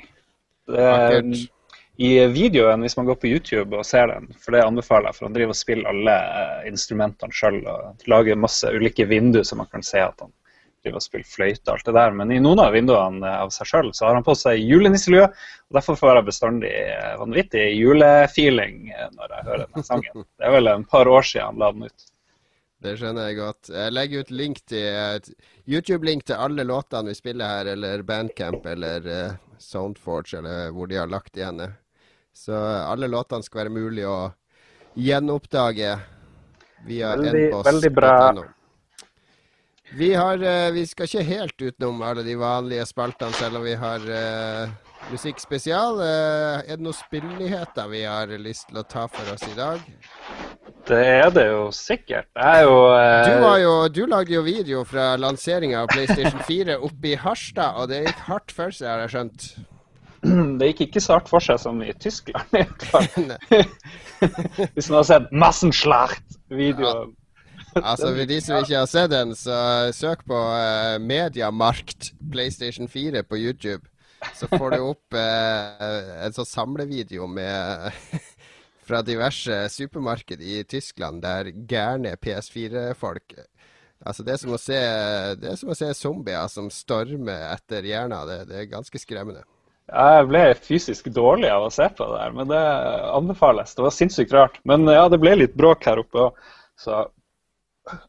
Um, 0.67 1.33
I 1.97 2.27
videoen, 2.33 2.81
hvis 2.81 2.97
man 2.97 3.07
går 3.07 3.19
på 3.21 3.29
YouTube 3.29 3.77
og 3.77 3.85
ser 3.85 4.09
den, 4.09 4.31
for 4.41 4.57
det 4.57 4.63
anbefaler 4.65 5.11
jeg, 5.11 5.19
for 5.19 5.29
han 5.29 5.35
driver 5.35 5.53
og 5.53 5.59
spiller 5.59 5.91
alle 5.91 6.15
eh, 6.39 6.63
instrumentene 6.71 7.37
sjøl 7.37 7.59
og 7.69 8.07
lager 8.09 8.39
masse 8.41 8.71
ulike 8.73 9.05
vinduer 9.11 9.45
så 9.45 9.59
man 9.59 9.69
kan 9.69 9.85
se 9.85 10.01
at 10.01 10.25
han 10.25 10.33
driver 10.83 10.97
og 10.97 11.05
spiller 11.05 11.29
fløyte 11.29 11.67
og 11.67 11.75
alt 11.75 11.91
det 11.91 11.95
der. 11.99 12.17
Men 12.23 12.33
i 12.33 12.41
noen 12.41 12.63
av 12.65 12.73
vinduene 12.73 13.29
eh, 13.29 13.43
av 13.45 13.53
seg 13.53 13.69
sjøl 13.69 13.93
så 13.93 14.09
har 14.09 14.17
han 14.17 14.25
på 14.25 14.37
seg 14.41 14.65
julenisselue, 14.65 15.29
og 15.29 15.77
derfor 15.77 16.01
får 16.01 16.17
jeg 16.17 16.29
bestandig 16.31 16.73
vanvittig 17.21 17.67
julefeeling 17.77 18.81
når 19.19 19.37
jeg 19.37 19.49
hører 19.51 19.69
den 19.69 19.91
sangen. 19.91 20.25
Det 20.39 20.49
er 20.49 20.57
vel 20.57 20.73
en 20.73 20.89
par 20.89 21.13
år 21.13 21.29
siden 21.29 21.53
han 21.53 21.61
la 21.61 21.71
den 21.77 21.91
ut. 21.91 22.09
Det 22.83 22.97
skjønner 22.99 23.29
jeg 23.29 23.43
godt. 23.45 23.69
Jeg 23.77 23.95
legger 23.95 24.25
ut 24.25 24.33
link 24.41 24.65
til 24.73 24.89
et 24.89 25.29
YouTube-link 25.67 26.25
til 26.27 26.41
alle 26.43 26.65
låtene 26.67 27.13
vi 27.13 27.15
spiller 27.15 27.47
her, 27.57 27.73
eller 27.77 28.03
Bandcamp 28.03 28.67
eller 28.67 29.07
uh, 29.07 29.35
Soundforge, 29.59 30.39
eller 30.39 30.73
hvor 30.75 30.91
de 30.91 30.99
har 30.99 31.11
lagt 31.11 31.37
igjen. 31.37 31.61
eh. 31.61 31.77
Så 32.35 32.57
alle 32.57 33.07
låtene 33.07 33.45
skal 33.47 33.65
være 33.65 33.75
mulig 33.75 34.07
å 34.09 34.33
gjenoppdage 34.99 35.93
via 36.87 37.15
nboss.no. 37.17 37.63
veldig 37.69 37.93
bra. 37.95 38.17
Vi, 39.93 40.15
har, 40.15 40.43
uh, 40.43 40.73
vi 40.75 40.87
skal 40.89 41.07
ikke 41.07 41.27
helt 41.29 41.63
utenom 41.63 42.03
alle 42.03 42.25
de 42.27 42.35
vanlige 42.41 42.87
spaltene, 42.89 43.37
selv 43.39 43.61
om 43.61 43.67
vi 43.69 43.77
har 43.79 44.09
eh, 44.09 44.92
musikkspesial. 45.11 46.01
Eh, 46.05 46.61
er 46.67 46.79
det 46.79 46.85
noen 46.85 46.97
spillnyheter 46.97 47.89
vi 47.91 48.05
har 48.07 48.31
lyst 48.43 48.69
til 48.71 48.81
å 48.81 48.87
ta 48.87 49.07
for 49.11 49.35
oss 49.35 49.45
i 49.49 49.57
dag? 49.57 49.83
Det 50.89 50.99
er 50.99 51.31
det 51.35 51.47
jo 51.47 51.67
sikkert. 51.75 52.29
Jeg 52.37 52.63
er 52.63 52.67
jo 52.67 52.79
eh, 52.97 53.29
Du, 53.29 53.47
jo, 53.63 53.75
du 53.89 54.03
lagde 54.11 54.35
jo 54.35 54.43
video 54.47 54.83
fra 54.89 55.13
lanseringa 55.21 55.83
av 55.83 55.91
PlayStation 55.93 56.43
4 56.51 56.79
oppe 56.79 57.13
i 57.13 57.19
Harstad, 57.19 57.79
og 57.79 57.91
det 57.93 58.05
gikk 58.07 58.25
hardt 58.29 58.55
for 58.55 58.75
seg, 58.75 58.91
har 58.91 59.05
jeg 59.07 59.15
skjønt. 59.17 59.49
Det 60.59 60.69
gikk 60.71 60.85
ikke 60.85 61.01
så 61.03 61.17
hardt 61.17 61.31
for 61.33 61.43
seg 61.43 61.59
som 61.59 61.81
i 61.83 61.91
Tyskland. 61.99 62.47
i 62.55 62.63
hvert 62.63 62.85
fall. 62.87 63.09
Hvis 64.77 64.87
man 64.87 65.01
har 65.01 65.09
sett 65.09 65.33
Massenschlacht-videoen. 65.35 67.17
Altså, 67.75 68.13
For 68.13 68.29
de 68.29 68.39
som 68.45 68.61
ikke 68.61 68.77
har 68.77 68.91
sett 68.91 69.11
den, 69.11 69.33
så 69.35 69.57
søk 69.97 70.23
på 70.29 70.37
uh, 70.37 70.99
Mediamarkt 71.03 72.13
PlayStation 72.31 72.89
4 72.89 73.25
på 73.27 73.41
YouTube. 73.41 73.83
Så 74.43 74.59
får 74.59 74.75
du 74.75 74.81
opp 74.91 75.15
eh, 75.15 76.11
en 76.27 76.35
sånn 76.35 76.49
samlevideo 76.49 77.29
med 77.31 77.93
fra 78.87 79.03
diverse 79.07 79.63
supermarked 79.71 80.43
i 80.43 80.63
Tyskland 80.67 81.23
der 81.23 81.53
gærne 81.55 82.17
PS4-folk 82.19 83.39
Altså, 84.03 84.25
det 84.27 84.33
er 84.35 84.39
som 84.41 84.51
å 84.51 84.59
se, 84.59 84.79
det 85.39 85.47
er 85.53 85.59
som 85.61 85.71
å 85.71 85.77
se 85.79 85.89
zombier 85.95 86.49
som 86.51 86.67
stormer 86.75 87.45
etter 87.53 87.85
hjerna. 87.87 88.25
Det, 88.27 88.39
det 88.49 88.57
er 88.59 88.73
ganske 88.73 88.99
skremmende. 88.99 89.45
Jeg 89.93 90.27
ble 90.27 90.41
fysisk 90.59 91.07
dårlig 91.15 91.47
av 91.53 91.69
å 91.69 91.71
se 91.71 91.87
på 91.87 92.09
det 92.09 92.17
der, 92.19 92.35
men 92.35 92.51
det 92.51 92.63
anbefales. 93.13 93.77
Det 93.79 93.85
var 93.85 93.95
sinnssykt 93.95 94.35
rart. 94.35 94.59
Men 94.67 94.91
ja, 94.91 95.05
det 95.07 95.21
ble 95.23 95.37
litt 95.39 95.55
bråk 95.55 95.87
her 95.87 96.03
oppe 96.03 96.27
òg. 96.27 96.43
Så 96.83 97.05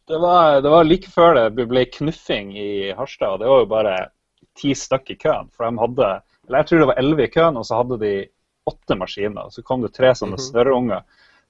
det 0.10 0.18
var, 0.18 0.63
det 0.66 0.74
var 0.74 0.90
like 0.90 1.13
før 1.13 1.38
det 1.38 1.68
ble 1.70 1.86
knuffing 1.94 2.54
i 2.58 2.74
Harstad. 2.98 3.36
og 3.36 3.44
Det 3.44 3.54
var 3.54 3.62
jo 3.62 3.70
bare 3.70 3.96
ti 4.56 4.74
stykk 4.78 5.10
i 5.14 5.16
køen. 5.16 5.50
For 5.56 5.66
de 5.70 5.80
hadde 5.82 6.12
eller 6.48 6.60
jeg 6.60 6.68
tror 6.68 6.80
det 6.80 6.88
var 6.88 6.98
elleve 7.00 7.24
i 7.24 7.32
køen, 7.32 7.58
og 7.58 7.66
så 7.66 7.78
hadde 7.80 7.98
de 8.02 8.14
åtte 8.68 8.96
maskiner. 9.00 9.50
Så 9.52 9.64
kom 9.64 9.82
det 9.82 9.94
tre 9.96 10.10
sånne 10.16 10.36
Mhm. 10.36 10.44
snørrunger 10.50 11.04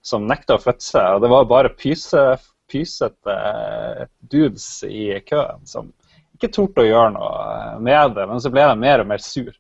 som 0.04 0.28
nekta 0.28 0.56
å 0.58 0.62
flytte 0.62 0.86
seg. 0.86 1.16
Og 1.16 1.22
det 1.22 1.30
var 1.30 1.46
bare 1.46 1.70
pyse, 1.70 2.24
pysete 2.70 3.34
eh, 3.34 4.06
dudes 4.22 4.84
i 4.84 5.20
køen 5.26 5.66
som 5.66 5.92
ikke 6.36 6.52
torde 6.54 6.82
å 6.84 6.90
gjøre 6.90 7.14
noe 7.14 7.80
med 7.80 8.16
det. 8.16 8.28
Men 8.28 8.40
så 8.40 8.52
ble 8.52 8.68
de 8.68 8.76
mer 8.76 9.00
og 9.02 9.08
mer 9.08 9.18
sur. 9.18 9.52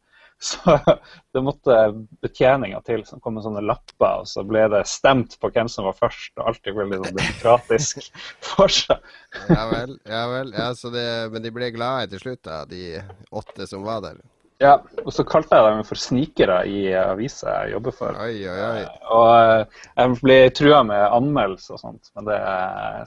Så 0.44 0.80
det 1.34 1.42
måtte 1.42 1.76
betjeninga 2.22 2.82
til 2.84 3.06
som 3.08 3.22
kom 3.24 3.38
med 3.38 3.46
sånne 3.46 3.64
lapper, 3.64 4.24
og 4.24 4.28
så 4.28 4.44
ble 4.48 4.66
det 4.74 4.84
stemt 4.92 5.38
på 5.40 5.52
hvem 5.56 5.70
som 5.72 5.88
var 5.88 5.96
først. 5.96 6.34
og 6.36 6.52
Alt 6.52 6.68
gikk 6.68 6.82
veldig 6.82 7.00
sånn 7.00 7.16
demokratisk 7.22 8.10
for 8.52 8.74
seg. 8.74 9.00
Ja 9.48 9.64
vel. 9.72 9.98
ja 10.10 10.24
vel, 10.34 10.54
ja, 10.58 10.70
så 10.76 10.92
det, 10.94 11.08
Men 11.32 11.46
de 11.46 11.54
ble 11.56 11.72
glade 11.76 12.12
til 12.12 12.26
slutt, 12.26 12.44
da, 12.44 12.64
de 12.68 13.00
åtte 13.32 13.70
som 13.70 13.88
var 13.88 14.04
der. 14.04 14.20
Ja, 14.62 14.78
og 15.02 15.10
så 15.12 15.26
kalte 15.28 15.58
jeg 15.58 15.66
dem 15.66 15.88
for 15.88 16.00
snikere 16.00 16.60
i 16.70 16.84
avisa 16.96 17.56
jeg 17.64 17.74
jobber 17.74 17.96
for. 17.96 18.20
Oi, 18.24 18.36
oi, 18.48 18.60
oi. 18.68 18.84
Og 19.16 19.32
eh, 19.40 19.82
jeg 19.98 20.20
ble 20.22 20.38
trua 20.56 20.84
med 20.88 21.08
anmeldelse 21.08 21.74
og 21.76 21.82
sånt, 21.82 22.12
men 22.16 22.28
det 22.30 22.38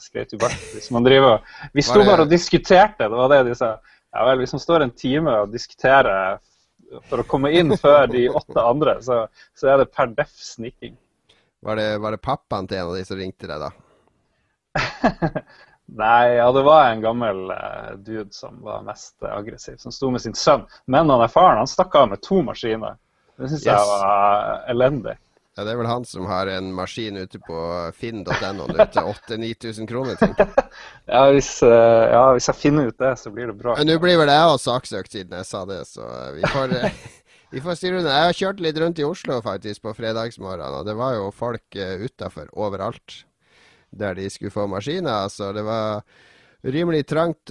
skreit 0.05 0.35
jo 0.35 0.41
bort. 0.43 0.67
Hvis 0.75 0.91
man 0.93 1.07
driver 1.07 1.45
Vi 1.77 1.85
sto 1.85 2.03
bare 2.03 2.27
og 2.27 2.33
diskuterte, 2.33 3.09
det 3.09 3.21
var 3.23 3.33
det 3.33 3.45
de 3.51 3.57
sa. 3.57 3.77
Ja 4.17 4.25
vel, 4.25 4.41
hvis 4.43 4.57
man 4.57 4.65
står 4.65 4.85
en 4.85 4.97
time 4.97 5.33
og 5.45 5.53
diskuterer 5.53 6.41
for 7.11 7.23
å 7.23 7.27
komme 7.29 7.51
inn 7.57 7.75
før 7.81 8.07
de 8.11 8.27
åtte 8.31 8.63
andre, 8.63 8.99
så, 9.03 9.25
så 9.59 9.73
er 9.73 9.83
det 9.83 9.91
per 9.95 10.13
deff 10.17 10.35
sniking. 10.41 10.97
Var 11.67 11.77
det, 11.81 11.87
var 11.99 12.15
det 12.15 12.23
pappaen 12.23 12.69
til 12.69 12.79
en 12.79 12.91
av 12.93 12.99
de 12.99 13.05
som 13.09 13.19
ringte 13.19 13.49
deg, 13.51 13.65
da? 13.65 13.71
Nei, 15.87 16.35
ja, 16.35 16.47
det 16.53 16.63
var 16.67 16.91
en 16.91 17.03
gammel 17.03 17.51
uh, 17.51 17.93
dude 17.97 18.33
som 18.35 18.59
var 18.67 18.83
mest 18.87 19.15
uh, 19.23 19.31
aggressiv, 19.37 19.77
som 19.83 19.95
sto 19.95 20.11
med 20.11 20.23
sin 20.23 20.35
sønn. 20.35 20.67
Men 20.91 21.11
han 21.11 21.23
er 21.23 21.31
faren, 21.31 21.61
han 21.63 21.71
stakk 21.71 21.95
av 21.95 22.11
med 22.11 22.23
to 22.27 22.43
maskiner. 22.47 22.99
Det 23.37 23.51
syns 23.51 23.67
Yes. 23.67 23.71
jeg 23.71 23.89
var 23.93 24.65
elendig. 24.73 25.15
Ja, 25.57 25.65
Det 25.65 25.73
er 25.73 25.79
vel 25.81 25.89
han 25.89 26.05
som 26.05 26.27
har 26.29 26.51
en 26.53 26.67
maskin 26.77 27.17
ute 27.17 27.39
på 27.41 27.61
finn.no 27.97 28.51
nå 28.59 28.67
til 28.93 29.07
8000-9000 29.09 29.89
kroner. 29.89 30.19
tenker 30.21 30.45
jeg. 30.45 30.65
Ja 31.17 31.23
hvis, 31.33 31.49
eh, 31.65 32.03
ja, 32.13 32.25
hvis 32.35 32.49
jeg 32.51 32.61
finner 32.61 32.91
ut 32.91 32.99
det, 33.01 33.15
så 33.17 33.31
blir 33.33 33.49
det 33.49 33.57
bra. 33.57 33.77
Men 33.79 33.89
nå 33.89 33.97
blir 34.03 34.19
vel 34.21 34.29
jeg 34.29 34.51
også 34.51 34.75
saksøkt 34.75 35.15
siden 35.17 35.39
jeg 35.39 35.49
sa 35.49 35.63
det, 35.69 35.79
så 35.89 36.05
eh, 36.05 36.35
vi 36.37 36.51
får, 36.53 36.75
eh, 36.77 36.99
vi 37.55 37.63
får 37.65 37.79
styre 37.81 38.03
unna. 38.03 38.19
Jeg 38.19 38.29
har 38.29 38.39
kjørt 38.43 38.61
litt 38.67 38.81
rundt 38.83 39.01
i 39.01 39.07
Oslo 39.09 39.39
faktisk 39.45 39.87
på 39.87 39.95
fredagsmorgenen, 39.97 40.81
og 40.83 40.85
det 40.91 40.97
var 40.99 41.17
jo 41.17 41.31
folk 41.33 41.81
utafor 42.05 42.53
overalt 42.53 43.23
der 43.97 44.19
de 44.19 44.29
skulle 44.29 44.53
få 44.53 44.67
maskiner. 44.69 45.31
Så 45.33 45.55
det 45.57 45.65
var 45.65 46.03
rimelig 46.67 47.07
trangt, 47.09 47.49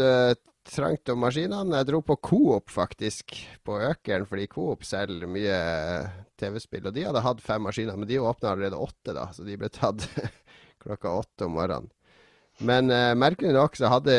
trangt 0.69 1.09
om 1.13 1.21
maskinene. 1.23 1.79
Jeg 1.79 1.87
dro 1.89 2.01
på 2.05 2.17
Coop 2.29 2.71
faktisk, 2.73 3.35
på 3.65 3.79
Økeren, 3.89 4.27
fordi 4.29 4.47
Coop 4.51 4.85
selger 4.87 5.29
mye 5.29 5.55
eh, 5.55 6.15
TV-spill. 6.39 6.87
Og 6.89 6.95
de 6.95 7.05
hadde 7.07 7.23
hatt 7.25 7.43
fem 7.43 7.63
maskiner, 7.65 7.97
men 7.99 8.09
de 8.09 8.21
åpna 8.21 8.53
allerede 8.53 8.79
åtte, 8.79 9.13
da, 9.15 9.29
så 9.35 9.45
de 9.47 9.57
ble 9.59 9.69
tatt 9.73 10.07
klokka 10.83 11.13
åtte 11.21 11.49
om 11.49 11.55
morgenen. 11.57 11.91
Men 12.63 12.89
eh, 12.93 13.11
merkelig 13.19 13.51
nok 13.55 13.75
så 13.75 13.91
hadde 13.91 14.15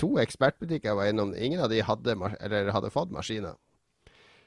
to 0.00 0.14
ekspertbutikker 0.22 0.92
jeg 0.92 0.96
var 0.98 1.10
innom, 1.12 1.34
ingen 1.36 1.60
av 1.60 1.68
de 1.72 1.82
hadde, 1.84 2.16
eller 2.40 2.72
hadde 2.72 2.92
fått 2.94 3.12
maskiner. 3.12 3.58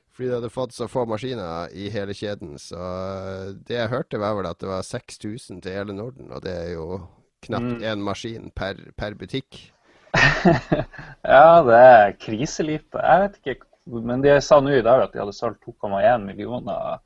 Fordi 0.10 0.32
de 0.32 0.36
hadde 0.39 0.52
fått 0.52 0.73
så 0.75 0.89
få 0.91 1.06
maskiner 1.08 1.69
i 1.78 1.91
hele 1.93 2.15
kjeden. 2.17 2.58
Så 2.60 2.80
eh, 2.80 3.54
det 3.69 3.78
jeg 3.78 3.93
hørte 3.93 4.21
var 4.21 4.36
vel 4.39 4.49
at 4.49 4.60
det 4.62 4.71
var 4.71 4.86
6000 4.86 5.62
til 5.63 5.78
hele 5.78 5.95
Norden, 5.95 6.34
og 6.34 6.43
det 6.43 6.56
er 6.65 6.73
jo 6.73 7.04
knapt 7.45 7.86
én 7.86 8.02
maskin 8.04 8.49
per, 8.52 8.82
per 8.99 9.15
butikk. 9.15 9.69
Ja, 11.30 11.62
det 11.67 11.78
er 11.78 12.13
kriselite. 12.22 13.02
Jeg 13.04 13.22
vet 13.26 13.38
ikke. 13.39 13.67
Men 13.89 14.22
de 14.24 14.36
sa 14.43 14.60
nå 14.62 14.72
i 14.78 14.86
dag 14.86 15.04
at 15.04 15.13
de 15.13 15.22
hadde 15.22 15.36
solgt 15.36 15.65
2,1 15.67 16.24
millioner 16.24 17.00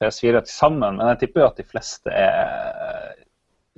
PS4 0.00 0.44
til 0.46 0.54
sammen. 0.54 0.98
Men 0.98 1.10
jeg 1.12 1.24
tipper 1.24 1.44
jo 1.44 1.48
at 1.50 1.58
de 1.60 1.66
fleste 1.66 2.14
er 2.14 3.16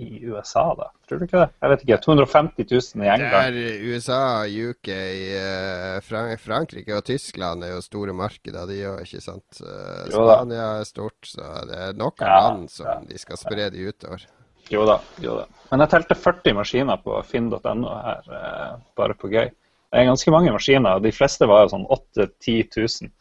i 0.01 0.27
USA, 0.31 0.63
da. 0.79 0.89
Tror 1.09 1.21
du 1.21 1.27
ikke 1.27 1.43
det? 1.43 1.49
Jeg 1.61 1.73
vet 1.73 1.83
ikke. 1.85 1.99
250 2.07 2.71
000 2.97 3.05
i 3.05 3.17
Det 3.21 3.41
er 3.41 3.87
USA, 3.91 4.21
UK, 4.49 4.89
eh, 4.89 6.37
Frankrike 6.41 6.97
og 6.97 7.05
Tyskland 7.05 7.67
er 7.67 7.75
jo 7.75 7.83
store 7.85 8.15
markeder, 8.17 8.65
de 8.71 8.79
òg, 8.89 9.03
ikke 9.05 9.21
sant? 9.25 9.61
Eh. 9.61 10.07
Spania 10.15 10.69
er 10.81 10.89
stort, 10.89 11.19
så 11.29 11.53
det 11.69 11.81
er 11.89 11.99
nok 12.01 12.25
land 12.25 12.69
som 12.73 13.05
de 13.09 13.21
skal 13.21 13.41
spre 13.41 13.69
de 13.75 13.91
utover. 13.91 14.25
Jo 14.71 14.85
da, 14.87 15.01
jo 15.23 15.35
da. 15.41 15.49
Men 15.71 15.85
jeg 15.85 15.93
telte 15.93 16.19
40 16.19 16.57
maskiner 16.59 17.01
på 17.03 17.17
finn.no 17.27 17.91
her, 18.05 18.31
eh, 18.37 18.77
bare 18.99 19.17
på 19.19 19.31
gøy. 19.31 19.51
Det 19.91 19.99
er 19.99 20.07
ganske 20.07 20.31
mange 20.31 20.53
maskiner. 20.55 20.99
og 20.99 21.03
De 21.03 21.13
fleste 21.15 21.49
var 21.51 21.65
jo 21.65 21.73
sånn 21.75 21.89
8000-10 21.91 22.79
000. 22.79 23.13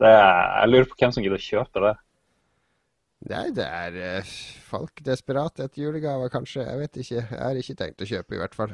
Det, 0.00 0.12
jeg 0.12 0.70
lurer 0.70 0.88
på 0.88 0.98
hvem 1.00 1.12
som 1.12 1.24
gidder 1.24 1.40
å 1.40 1.46
kjøpe 1.46 1.84
det. 1.86 1.94
Nei, 3.30 3.46
det 3.56 3.66
er 3.66 3.96
eh, 4.00 4.30
folk 4.68 5.02
desperate 5.04 5.66
etter 5.66 5.84
julegaver, 5.84 6.32
kanskje. 6.32 6.64
Jeg 6.64 6.80
vet 6.80 7.02
ikke. 7.02 7.20
Jeg 7.20 7.42
har 7.44 7.60
ikke 7.60 7.78
tenkt 7.82 8.04
å 8.04 8.08
kjøpe, 8.08 8.36
i 8.36 8.40
hvert 8.40 8.56
fall. 8.56 8.72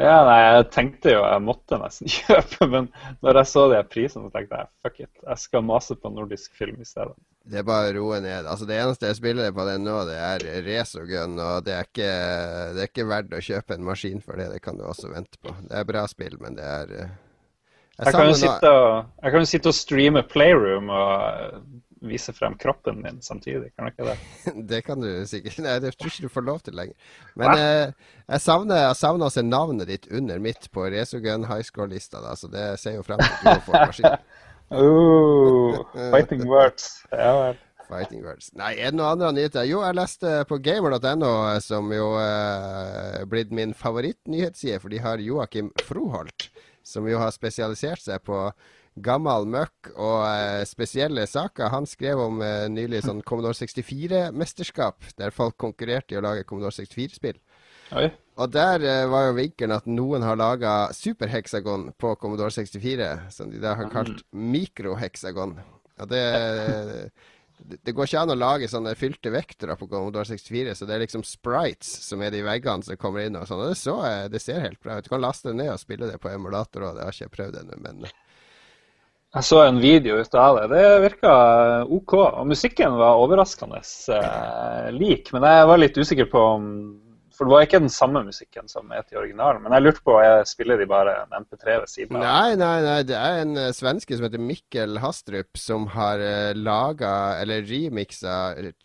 Ja, 0.00 0.22
nei, 0.24 0.38
jeg 0.40 0.68
tenkte 0.72 1.12
jo 1.12 1.20
jeg 1.20 1.44
måtte 1.44 1.76
nesten 1.80 2.08
kjøpe, 2.16 2.68
men 2.72 2.88
når 3.24 3.42
jeg 3.42 3.50
så 3.52 3.66
de 3.72 3.80
prisene, 3.92 4.28
så 4.28 4.32
tenkte 4.32 4.60
jeg 4.60 4.72
fuck 4.84 5.00
it, 5.04 5.12
jeg 5.20 5.40
skal 5.44 5.64
mase 5.68 5.96
på 6.00 6.12
nordisk 6.12 6.56
film 6.56 6.80
i 6.80 6.88
stedet. 6.88 7.16
Det 7.42 7.58
er 7.58 7.66
bare 7.66 7.90
å 7.90 7.94
roe 7.96 8.20
ned. 8.22 8.46
Altså, 8.46 8.66
det 8.68 8.76
eneste 8.78 9.08
jeg 9.10 9.18
spiller 9.18 9.54
på 9.54 9.64
den 9.66 9.82
nå, 9.86 9.96
det 10.06 10.14
er 10.14 10.44
Resogun, 10.66 11.34
og 11.42 11.64
det 11.66 11.74
er, 11.74 11.88
ikke, 11.88 12.10
det 12.76 12.84
er 12.84 12.90
ikke 12.90 13.08
verdt 13.10 13.34
å 13.34 13.42
kjøpe 13.42 13.76
en 13.76 13.86
maskin 13.88 14.22
for 14.22 14.38
det. 14.38 14.48
Det 14.52 14.62
kan 14.62 14.78
du 14.78 14.84
også 14.86 15.10
vente 15.10 15.40
på. 15.42 15.54
Det 15.66 15.80
er 15.80 15.88
bra 15.88 16.04
spill, 16.10 16.38
men 16.42 16.58
det 16.58 16.68
er 16.68 16.92
jeg, 16.92 17.08
Jeg 18.06 18.14
kan 18.16 18.28
jo 18.30 18.36
sitte 18.38 18.70
jeg 18.72 19.34
kan 19.34 19.42
jo 19.42 19.48
sitte 19.50 19.72
og 19.72 19.76
streame 19.76 20.22
Playroom 20.30 20.92
og 20.94 21.24
eh, 21.26 21.58
vise 22.08 22.32
frem 22.34 22.54
kroppen 22.58 23.02
min 23.02 23.18
samtidig, 23.22 23.72
kan 23.74 23.86
du 23.86 23.92
ikke 23.92 24.06
det? 24.08 24.16
Det 24.70 24.80
kan 24.86 25.02
du 25.02 25.10
sikkert 25.28 25.60
Nei, 25.62 25.76
det 25.82 25.92
tror 25.96 26.10
ikke 26.10 26.26
du 26.26 26.32
får 26.32 26.46
lov 26.46 26.62
til 26.66 26.78
lenger. 26.78 27.10
Men 27.38 27.52
eh, 27.58 28.14
jeg 28.26 28.44
savner 28.46 28.86
jeg 28.86 29.00
savner 29.02 29.28
også 29.28 29.44
navnet 29.46 29.90
ditt 29.90 30.08
under 30.14 30.40
mitt 30.42 30.70
på 30.72 30.86
Resogun 30.94 31.46
High 31.50 31.66
Score-lista, 31.66 32.22
så 32.38 32.50
det 32.50 32.70
ser 32.82 32.96
jo 33.00 33.04
frem 33.06 33.22
til 33.22 33.50
at 33.50 33.60
du 33.60 33.68
får 33.68 33.86
maskin. 33.90 34.16
Oh, 34.72 35.84
fighting 36.14 36.46
words. 36.48 37.04
Ja 37.12 37.32
vel. 37.40 37.60
Fighting 37.88 38.22
words. 38.24 38.48
Nei, 38.56 38.72
er 38.78 38.92
det 38.92 38.96
noen 38.96 39.18
andre 39.18 39.32
nyheter? 39.36 39.66
Jo, 39.68 39.82
jeg 39.84 39.98
leste 39.98 40.36
på 40.48 40.56
gamer.no, 40.64 41.32
som 41.60 41.90
jo 41.92 42.12
er 42.16 43.18
eh, 43.18 43.26
blitt 43.28 43.52
min 43.52 43.74
favorittnyhetsside, 43.76 44.78
for 44.80 44.92
de 44.92 45.02
har 45.04 45.20
Joakim 45.20 45.68
Froholt, 45.84 46.48
som 46.86 47.08
jo 47.10 47.20
har 47.20 47.34
spesialisert 47.34 48.00
seg 48.00 48.24
på 48.24 48.46
gammel 49.04 49.44
møkk 49.48 49.92
og 49.92 50.24
eh, 50.24 50.64
spesielle 50.68 51.26
saker. 51.28 51.68
Han 51.74 51.88
skrev 51.88 52.24
om 52.24 52.40
eh, 52.44 52.64
nylig 52.72 53.04
sånn 53.04 53.20
Commodore 53.28 53.56
64-mesterskap, 53.60 55.12
der 55.20 55.36
folk 55.36 55.58
konkurrerte 55.60 56.16
i 56.16 56.20
å 56.20 56.24
lage 56.24 56.48
Commodore 56.48 56.72
64-spill. 56.80 57.40
Og 58.40 58.48
der 58.52 58.80
uh, 58.80 59.10
var 59.12 59.28
jo 59.28 59.36
vinkelen 59.36 59.76
at 59.76 59.88
noen 59.90 60.24
har 60.24 60.38
laga 60.40 60.72
superheksagon 60.96 61.90
på 62.00 62.14
Commodore 62.20 62.52
64, 62.54 63.10
som 63.34 63.52
de 63.52 63.60
da 63.60 63.76
har 63.76 63.92
kalt 63.92 64.24
mikroheksagon. 64.32 65.58
Og 66.00 66.08
det, 66.08 66.22
det, 67.68 67.78
det 67.84 67.94
går 67.94 68.08
ikke 68.08 68.24
an 68.24 68.32
å 68.32 68.38
lage 68.38 68.70
sånne 68.72 68.96
fylte 68.98 69.34
vektorer 69.34 69.76
på 69.76 69.90
Commodore 69.90 70.24
64, 70.30 70.78
så 70.78 70.88
det 70.88 70.96
er 70.96 71.04
liksom 71.04 71.26
sprites 71.28 71.92
som 72.08 72.24
er 72.24 72.32
de 72.32 72.40
veggene 72.46 72.88
som 72.88 73.00
kommer 73.00 73.26
inn 73.26 73.36
og 73.36 73.46
sånn. 73.50 73.66
Og 73.66 73.74
det, 73.74 73.78
så, 73.82 73.98
det 74.32 74.40
ser 74.42 74.64
helt 74.64 74.80
bra 74.80 74.96
ut. 74.96 75.04
Du 75.04 75.12
kan 75.12 75.24
laste 75.24 75.52
det 75.52 75.60
ned 75.60 75.74
og 75.74 75.82
spille 75.82 76.08
det 76.08 76.20
på 76.22 76.32
emulator 76.32 76.88
òg, 76.88 76.96
det 76.96 77.06
har 77.06 77.16
ikke 77.16 77.28
jeg 77.28 77.36
prøvd 77.36 77.62
ennå, 77.62 77.80
men 77.84 78.06
Jeg 79.32 79.44
så 79.48 79.62
en 79.64 79.78
video 79.80 80.18
ut 80.20 80.34
av 80.36 80.58
det. 80.58 80.66
Det 80.72 80.88
virka 81.06 81.36
OK. 81.88 82.12
Og 82.16 82.48
musikken 82.50 82.98
var 83.00 83.20
overraskende 83.20 83.78
eh, 84.12 84.90
lik. 84.92 85.30
Men 85.32 85.46
jeg 85.48 85.68
var 85.70 85.80
litt 85.80 85.96
usikker 85.96 86.28
på 86.28 86.42
om 86.58 86.66
For 87.42 87.48
det 87.48 87.54
var 87.56 87.64
ikke 87.66 87.78
den 87.82 87.90
samme 87.90 88.20
musikken 88.22 88.68
som 88.70 88.92
het 88.94 89.08
i 89.10 89.16
originalen. 89.18 89.64
Men 89.64 89.74
jeg 89.74 89.82
lurte 89.82 90.02
på 90.06 90.14
jeg 90.22 90.44
spiller 90.46 90.78
de 90.78 90.84
bare 90.86 91.16
en 91.24 91.32
MP3 91.42 91.72
ved 91.80 91.90
siden 91.90 92.20
av. 92.20 92.22
Nei, 92.22 92.52
nei, 92.60 92.76
nei. 92.84 93.00
Det 93.08 93.16
er 93.18 93.40
en 93.40 93.56
eh, 93.58 93.72
svenske 93.74 94.14
som 94.14 94.28
heter 94.28 94.44
Mikkel 94.46 95.00
Hastrup, 95.02 95.58
som 95.58 95.88
har 95.90 96.22
uh, 96.22 96.52
laga, 96.54 97.10
eller 97.40 97.66
remixa 97.66 98.36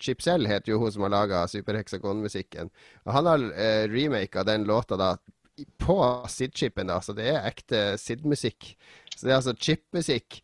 Chipsell 0.01 0.49
heter 0.49 0.73
jo 0.73 0.79
hun 0.81 0.95
som 0.95 1.05
har 1.05 1.13
laga 1.13 1.43
Superhexagon-musikken. 1.53 2.73
Og 3.05 3.13
han 3.13 3.29
har 3.29 3.45
uh, 3.45 3.83
remaka 3.93 4.41
den 4.49 4.65
låta 4.65 4.97
da 4.97 5.13
på 5.77 5.99
SID-chipen, 6.33 6.89
da. 6.89 6.97
Så 6.97 7.13
det 7.13 7.29
er 7.35 7.45
ekte 7.45 7.91
SID-musikk. 8.01 8.73
Så 9.13 9.21
det 9.21 9.35
er 9.35 9.37
altså 9.37 9.53
chipmusikk 9.53 10.41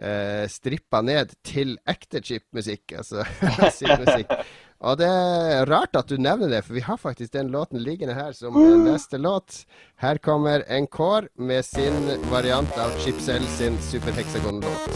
uh, 0.00 0.48
strippa 0.48 1.04
ned 1.04 1.36
til 1.44 1.76
ekte 1.84 2.24
chip-musikk, 2.24 2.96
altså 3.04 3.28
SID-musikk. 3.76 4.32
Og 4.80 4.96
det 4.96 5.08
er 5.08 5.68
rart 5.68 5.96
at 5.98 6.08
du 6.08 6.16
nevner 6.16 6.48
det, 6.48 6.62
for 6.64 6.72
vi 6.72 6.80
har 6.80 6.96
faktisk 6.96 7.34
den 7.34 7.50
låten 7.52 7.82
liggende 7.84 8.14
her 8.16 8.32
som 8.32 8.56
eh, 8.56 8.78
neste 8.80 9.20
låt. 9.20 9.66
Her 10.00 10.16
kommer 10.16 10.64
Encore 10.72 11.28
med 11.36 11.64
sin 11.64 12.08
variant 12.32 12.78
av 12.80 12.96
Chipsell 13.04 13.44
sin 13.58 13.76
Superhexagon-låt. 13.90 14.88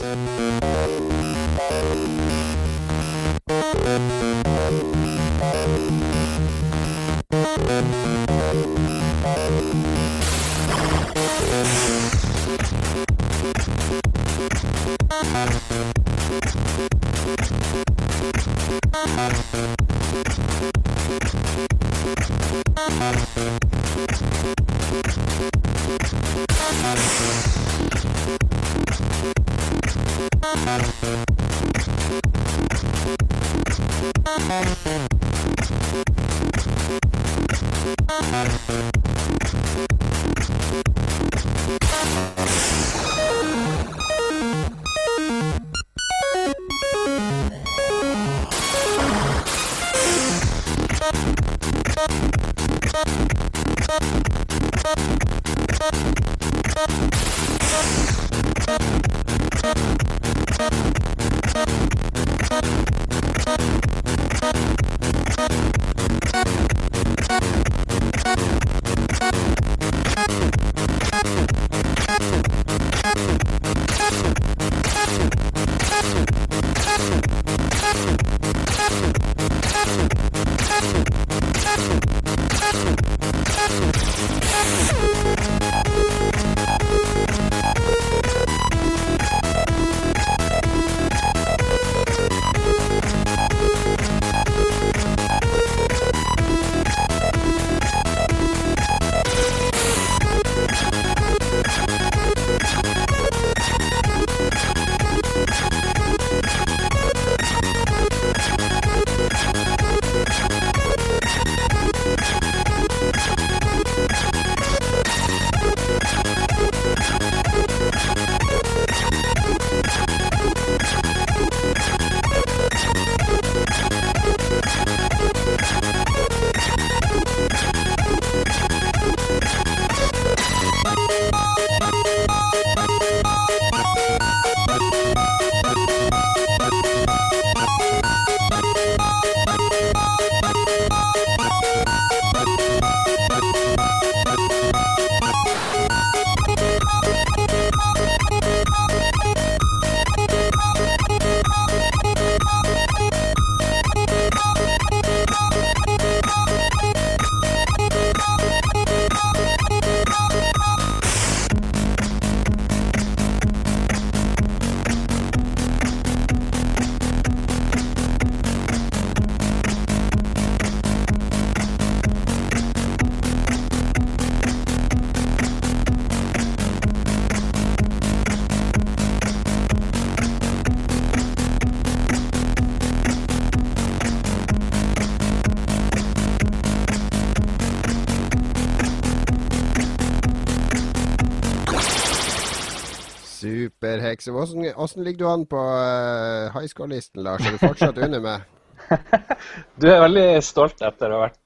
Superhekse. 194.24 194.54
Hvordan, 194.54 194.74
hvordan 194.74 195.04
ligger 195.04 195.18
du 195.18 195.28
an 195.28 195.46
på 195.46 195.60
uh, 195.60 196.52
high 196.54 196.68
score-listen, 196.68 197.22
Lars? 197.22 197.46
Er 197.46 197.56
du 197.56 197.58
fortsatt 197.58 197.98
under 197.98 198.20
meg? 198.20 198.50
Du 199.80 199.88
er 199.88 200.02
veldig 200.02 200.42
stolt 200.44 200.82
etter 200.84 201.12
å 201.12 201.18
ha 201.18 201.26
vært 201.28 201.40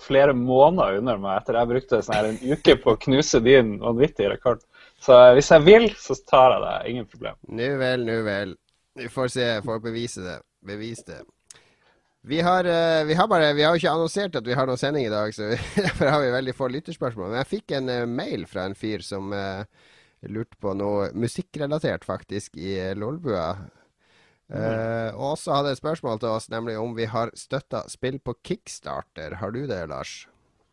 flere 0.00 0.32
måneder 0.34 1.00
under 1.00 1.18
meg 1.20 1.40
etter 1.40 1.58
jeg 1.58 1.70
brukte 1.70 2.00
sånn 2.02 2.16
her 2.16 2.28
en 2.28 2.38
uke 2.54 2.76
på 2.82 2.94
å 2.94 2.98
knuse 2.98 3.40
din 3.42 3.76
vanvittige 3.82 4.30
rekord. 4.32 4.62
Så 5.02 5.16
hvis 5.36 5.50
jeg 5.50 5.66
vil, 5.66 5.86
så 5.98 6.16
tar 6.28 6.54
jeg 6.54 6.62
det. 6.64 6.76
Ingen 6.92 7.10
problem. 7.10 7.36
Nu 7.48 7.68
vel, 7.80 8.06
nu 8.06 8.16
vel. 8.26 8.54
Vi 8.98 9.10
får 9.10 9.30
se. 9.34 9.50
Får 9.66 9.82
bevise 9.84 10.24
det. 10.24 10.38
Bevis 10.66 11.04
det. 11.06 11.20
Vi 12.26 12.40
har, 12.44 12.68
eh, 12.68 13.04
vi 13.08 13.14
har 13.16 13.28
bare 13.28 13.54
Vi 13.56 13.62
har 13.64 13.72
jo 13.72 13.80
ikke 13.80 13.94
annonsert 13.94 14.34
at 14.36 14.46
vi 14.46 14.52
har 14.54 14.68
noen 14.68 14.78
sending 14.78 15.06
i 15.06 15.12
dag, 15.12 15.32
så 15.34 15.54
derfor 15.86 16.12
har 16.12 16.20
vi 16.20 16.34
veldig 16.34 16.54
få 16.54 16.68
lytterspørsmål. 16.68 17.30
Men 17.30 17.40
jeg 17.40 17.52
fikk 17.54 17.78
en 17.78 17.88
eh, 17.88 18.06
mail 18.06 18.44
fra 18.50 18.66
en 18.68 18.76
fyr 18.76 19.00
som 19.06 19.32
eh, 19.32 19.64
lurte 20.28 20.56
på 20.60 20.74
noe 20.76 21.10
musikkrelatert, 21.16 22.04
faktisk, 22.04 22.56
i 22.56 22.76
Lolbua. 22.94 23.44
Lolbua. 23.54 23.80
Eh, 24.50 25.14
og 25.14 25.36
også 25.36 25.54
hadde 25.54 25.72
et 25.76 25.78
spørsmål 25.78 26.18
til 26.18 26.32
oss, 26.34 26.48
nemlig 26.50 26.74
om 26.78 26.96
vi 26.96 27.06
har 27.06 27.30
støtta 27.38 27.84
spill 27.88 28.18
på 28.18 28.34
Kickstarter. 28.42 29.36
Har 29.38 29.54
du 29.54 29.62
det, 29.66 29.84
Lars? 29.88 30.26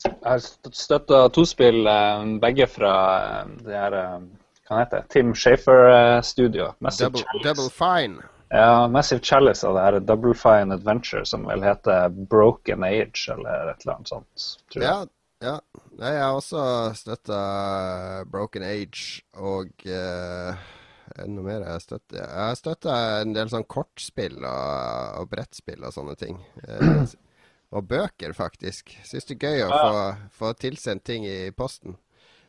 Jeg 0.06 0.18
har 0.24 0.42
støtta 0.74 1.28
to 1.34 1.46
spill, 1.46 1.86
eh, 1.88 2.24
begge 2.42 2.68
fra 2.70 2.94
eh, 3.42 3.52
det 3.66 3.78
her 3.78 3.98
eh, 4.00 4.26
Hva 4.68 4.82
heter 4.82 5.04
det? 5.04 5.10
Tim 5.14 5.36
Shafer-studio. 5.36 6.72
Massive 6.80 7.12
Double, 7.12 7.24
Chalice. 7.24 7.46
double 7.48 7.70
fine. 7.72 8.26
Ja, 8.50 8.88
Massive 8.88 9.22
Chalice 9.24 9.68
av 9.68 9.76
det 9.76 9.84
her 9.86 10.00
Double 10.00 10.34
Fine 10.36 10.74
Adventure, 10.74 11.26
som 11.26 11.46
vel 11.48 11.64
heter 11.64 12.10
Broken 12.10 12.84
Age, 12.84 13.30
eller 13.32 13.72
et 13.72 13.86
eller 13.86 13.94
annet 13.96 14.12
sånt. 14.12 14.48
Tror 14.74 14.84
jeg. 14.84 15.08
Ja, 15.44 15.54
ja. 15.54 15.86
Nei, 15.98 16.12
jeg 16.14 16.22
har 16.22 16.36
også 16.38 16.64
støtta 16.98 17.38
Broken 18.30 18.66
Age 18.68 19.24
og 19.42 19.72
uh, 19.90 20.68
noe 21.26 21.46
mer 21.46 21.64
jeg 21.66 21.86
støtter. 21.88 22.20
Jeg 22.22 22.44
har 22.50 22.58
støtta 22.60 22.98
en 23.24 23.34
del 23.34 23.50
sånn 23.50 23.66
kortspill 23.66 24.38
og, 24.44 25.22
og 25.22 25.32
brettspill 25.32 25.88
og 25.88 25.96
sånne 25.96 26.14
ting. 26.20 26.38
Eh, 26.68 27.16
og 27.76 27.88
bøker, 27.90 28.36
faktisk. 28.38 28.94
Syns 29.08 29.26
det 29.30 29.38
er 29.38 29.48
gøy 29.48 29.64
å 29.66 29.72
få, 29.72 30.04
få 30.38 30.52
tilsendt 30.62 31.08
ting 31.08 31.26
i 31.28 31.50
posten. 31.56 31.98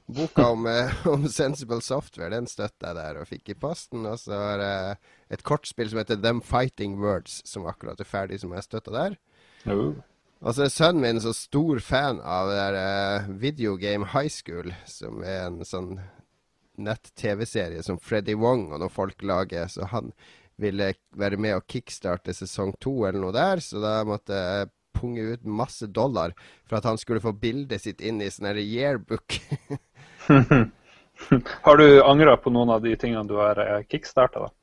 Boka 0.08 0.50
om, 0.52 0.66
eh, 0.68 0.92
om 1.14 1.24
Sensible 1.32 1.80
Software 1.84 2.32
den 2.34 2.48
støtta 2.50 2.90
jeg 2.90 2.98
der 3.00 3.22
og 3.22 3.30
fikk 3.30 3.54
i 3.54 3.58
posten. 3.58 4.04
Og 4.08 4.20
så 4.22 4.37
har 4.37 4.64
jeg 4.64 5.00
et 5.38 5.46
kortspill 5.46 5.90
som 5.90 6.02
heter 6.02 6.20
Them 6.20 6.44
Fighting 6.44 6.98
Words, 7.02 7.40
som 7.48 7.68
akkurat 7.70 8.00
er 8.00 8.08
ferdig, 8.08 8.42
som 8.44 8.52
jeg 8.56 8.68
støtta 8.68 8.94
der. 8.94 9.18
Jo. 9.64 9.90
Og 10.38 10.55
så 10.55 10.66
er 10.66 10.70
sønnen 10.70 11.03
min 11.03 11.20
så 11.22 11.33
stor 11.35 11.81
fan 11.83 12.20
av 12.22 12.51
det 12.51 12.59
der 12.61 12.77
uh, 12.79 13.31
Video 13.42 13.74
Game 13.81 14.07
High 14.12 14.31
School, 14.31 14.70
som 14.87 15.22
er 15.27 15.48
en 15.48 15.64
sånn 15.66 15.96
nett-TV-serie 16.79 17.83
som 17.83 17.98
Freddy 17.98 18.37
Wong 18.38 18.68
og 18.70 18.79
noen 18.79 18.94
folk 18.94 19.24
lager. 19.27 19.66
Så 19.66 19.88
han 19.90 20.12
ville 20.59 20.92
være 21.18 21.38
med 21.42 21.59
og 21.59 21.66
kickstarte 21.70 22.35
sesong 22.35 22.77
to 22.83 23.01
eller 23.09 23.18
noe 23.22 23.35
der, 23.35 23.62
så 23.62 23.83
da 23.83 23.96
måtte 24.07 24.38
jeg 24.38 24.70
punge 24.98 25.27
ut 25.35 25.44
masse 25.46 25.87
dollar 25.94 26.33
for 26.66 26.79
at 26.79 26.87
han 26.87 26.98
skulle 26.98 27.22
få 27.22 27.35
bildet 27.35 27.83
sitt 27.83 28.03
inn 28.03 28.22
i 28.22 28.31
sånn 28.31 28.59
yearbook. 28.62 29.40
Har 31.62 31.77
du 31.77 32.03
angra 32.03 32.37
på 32.37 32.51
noen 32.51 32.70
av 32.70 32.83
de 32.83 32.94
tingene 32.96 33.27
du 33.29 33.37
har 33.40 33.59
eh, 33.62 33.83
kickstarta, 33.90 34.46
da? 34.46 34.55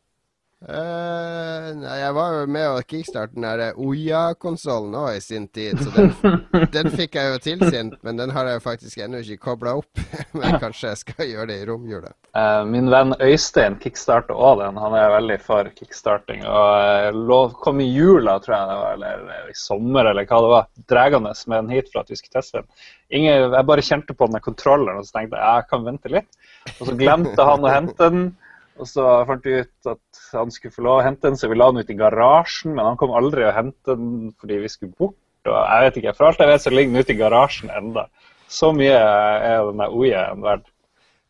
Eh, 0.65 1.65
nei, 1.77 1.95
jeg 1.99 2.13
var 2.17 2.31
jo 2.39 2.45
med 2.49 2.65
å 2.65 2.79
kickstarte 2.81 3.35
den 3.35 3.45
der 3.45 3.75
Oya-konsollen 3.77 4.95
òg 4.97 5.19
i 5.19 5.21
sin 5.21 5.43
tid, 5.53 5.77
så 5.77 5.91
den, 5.93 6.39
den 6.73 6.87
fikk 6.89 7.17
jeg 7.19 7.33
jo 7.35 7.41
tilsendt, 7.43 7.99
men 8.05 8.17
den 8.17 8.31
har 8.33 8.49
jeg 8.49 8.63
faktisk 8.63 9.03
ennå 9.05 9.19
ikke 9.21 9.51
kobla 9.51 9.75
opp. 9.83 10.01
men 10.39 10.57
kanskje 10.61 10.89
jeg 10.89 11.01
skal 11.03 11.29
gjøre 11.29 11.47
det 11.51 11.59
i 11.61 11.67
romjula. 11.69 12.15
Eh, 12.33 12.63
min 12.71 12.89
venn 12.89 13.13
Øystein 13.21 13.77
kickstarter 13.83 14.33
òg 14.33 14.63
den. 14.63 14.79
Han 14.81 14.95
er 14.97 15.13
veldig 15.13 15.37
for 15.45 15.69
kickstarting. 15.77 16.41
Og 16.49 16.69
eh, 16.79 17.09
lov, 17.13 17.53
kom 17.61 17.83
i 17.83 17.89
jula, 17.91 18.39
tror 18.41 18.55
jeg 18.57 18.71
det 18.71 18.79
var, 18.79 18.95
eller 18.97 19.51
i 19.51 19.57
sommer, 19.59 20.09
eller 20.09 20.25
hva 20.25 20.39
det 20.41 20.53
var, 20.55 20.71
dregende 20.89 21.35
med 21.45 21.59
den 21.59 21.75
hit 21.77 21.91
for 21.93 22.01
at 22.01 22.09
vi 22.09 22.17
skulle 22.17 22.39
teste 22.39 22.63
den. 22.63 22.71
Ingen, 23.13 23.53
jeg 23.53 23.69
bare 23.69 23.85
kjente 23.85 24.17
på 24.17 24.31
den 24.31 24.41
kontrolleren 24.41 24.97
og 24.97 25.05
så 25.05 25.19
tenkte 25.19 25.37
jeg 25.37 25.45
jeg 25.45 25.69
kan 25.69 25.85
vente 25.85 26.13
litt. 26.15 26.41
Og 26.79 26.89
så 26.89 26.97
glemte 26.97 27.47
han 27.51 27.69
å 27.69 27.75
hente 27.75 28.09
den. 28.09 28.25
Og 28.75 28.89
så 28.89 29.03
fant 29.27 29.45
vi 29.47 29.61
ut 29.63 29.89
at 29.89 30.21
han 30.35 30.51
skulle 30.51 30.75
få 30.75 30.83
lov 30.83 30.99
å 30.99 31.05
hente 31.05 31.29
den, 31.29 31.37
så 31.39 31.47
vi 31.47 31.57
la 31.57 31.69
den 31.71 31.85
ut 31.85 31.91
i 31.91 31.97
garasjen. 31.99 32.75
Men 32.75 32.91
han 32.91 32.99
kom 32.99 33.15
aldri 33.15 33.47
å 33.47 33.55
hente 33.55 33.95
den 33.95 34.33
fordi 34.41 34.59
vi 34.65 34.71
skulle 34.71 34.97
bort. 34.99 35.19
Og 35.45 35.55
jeg 35.55 35.85
vet 35.85 35.99
ikke, 36.01 36.15
For 36.17 36.27
alt 36.29 36.41
jeg 36.41 36.51
vet, 36.51 36.63
så 36.63 36.73
ligger 36.73 36.91
den 36.91 37.05
ute 37.05 37.13
i 37.13 37.19
garasjen 37.19 37.73
enda. 37.73 38.07
Så 38.51 38.71
mye 38.75 38.95
er 38.95 39.67
den 39.69 39.85
OJ-en 39.85 40.43
verdt. 40.45 40.71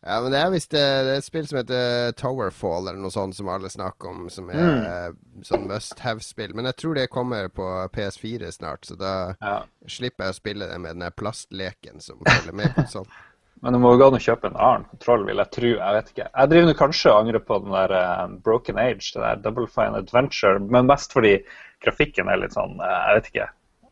Ja, 0.06 0.20
men 0.22 0.30
det 0.30 0.38
er 0.38 0.50
visst 0.52 0.74
eh, 0.76 0.98
det 1.02 1.14
er 1.16 1.18
et 1.18 1.26
spill 1.26 1.46
som 1.50 1.58
heter 1.58 2.12
Towerfall, 2.14 2.84
eller 2.86 3.00
noe 3.02 3.10
sånt 3.10 3.34
som 3.34 3.48
alle 3.50 3.70
snakker 3.72 4.12
om, 4.12 4.28
som 4.30 4.52
er 4.54 4.60
mm. 4.62 5.16
sånn 5.48 5.64
must 5.66 5.98
have-spill. 6.04 6.54
Men 6.54 6.68
jeg 6.70 6.78
tror 6.78 6.94
det 6.94 7.08
kommer 7.10 7.48
på 7.50 7.66
PS4 7.94 8.52
snart, 8.54 8.86
så 8.86 8.94
da 9.00 9.14
Ja. 9.40 9.56
slipper 9.90 10.28
jeg 10.28 10.36
å 10.36 10.38
spille 10.38 10.68
det 10.70 10.78
med 10.78 11.00
den 11.00 11.16
plastleken 11.16 11.98
som 12.04 12.22
følger 12.22 12.54
med 12.54 12.74
konsollen. 12.78 13.10
Men 13.64 13.72
det 13.72 13.80
må 13.80 13.94
jo 13.94 14.00
gå 14.00 14.08
an 14.10 14.18
å 14.18 14.22
kjøpe 14.22 14.50
en 14.50 14.58
annen 14.60 14.88
kontroll, 14.90 15.22
vil 15.28 15.40
jeg 15.40 15.52
tro. 15.56 15.68
Jeg 15.72 15.96
vet 15.96 16.10
ikke. 16.12 16.26
Jeg 16.28 16.50
driver 16.52 16.80
kanskje 16.80 17.12
og 17.12 17.20
angrer 17.22 17.44
på 17.44 17.60
den 17.62 17.76
der 17.76 17.94
eh, 17.98 18.24
Broken 18.44 18.80
Age, 18.80 19.06
det 19.14 19.22
der 19.22 19.44
Double 19.44 19.68
Fine 19.72 20.02
Adventure, 20.02 20.60
men 20.60 20.90
mest 20.90 21.14
fordi 21.16 21.38
grafikken 21.84 22.28
er 22.32 22.42
litt 22.42 22.56
sånn 22.56 22.76
eh, 22.80 22.98
Jeg 22.98 23.20
vet 23.20 23.30
ikke. 23.32 23.46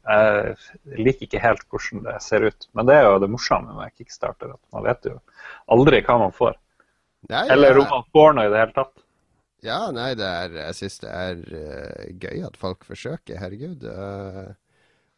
Jeg 0.04 1.00
liker 1.06 1.26
ikke 1.26 1.40
helt 1.40 1.64
hvordan 1.72 2.04
det 2.04 2.18
ser 2.20 2.44
ut. 2.44 2.68
Men 2.76 2.90
det 2.90 2.98
er 2.98 3.08
jo 3.08 3.22
det 3.22 3.30
morsomme 3.32 3.76
med 3.78 3.94
kickstarter, 3.96 4.52
at 4.52 4.76
man 4.76 4.84
vet 4.84 5.08
jo 5.08 5.16
aldri 5.72 6.02
hva 6.04 6.18
man 6.26 6.36
får. 6.36 6.58
Nei, 7.32 7.46
Eller 7.54 7.80
om 7.80 7.88
man 7.88 8.04
får 8.12 8.36
noe 8.36 8.44
i 8.44 8.52
det 8.52 8.60
hele 8.60 8.76
tatt. 8.76 8.92
ja, 9.64 9.78
nei, 9.96 10.10
det 10.18 10.28
er, 10.28 10.58
jeg 10.66 10.76
syns 10.76 10.98
det 11.00 11.12
er 11.12 11.38
uh, 11.40 12.02
gøy 12.20 12.42
at 12.44 12.58
folk 12.60 12.84
forsøker, 12.84 13.38
herregud. 13.40 13.86
Eh, 13.88 14.50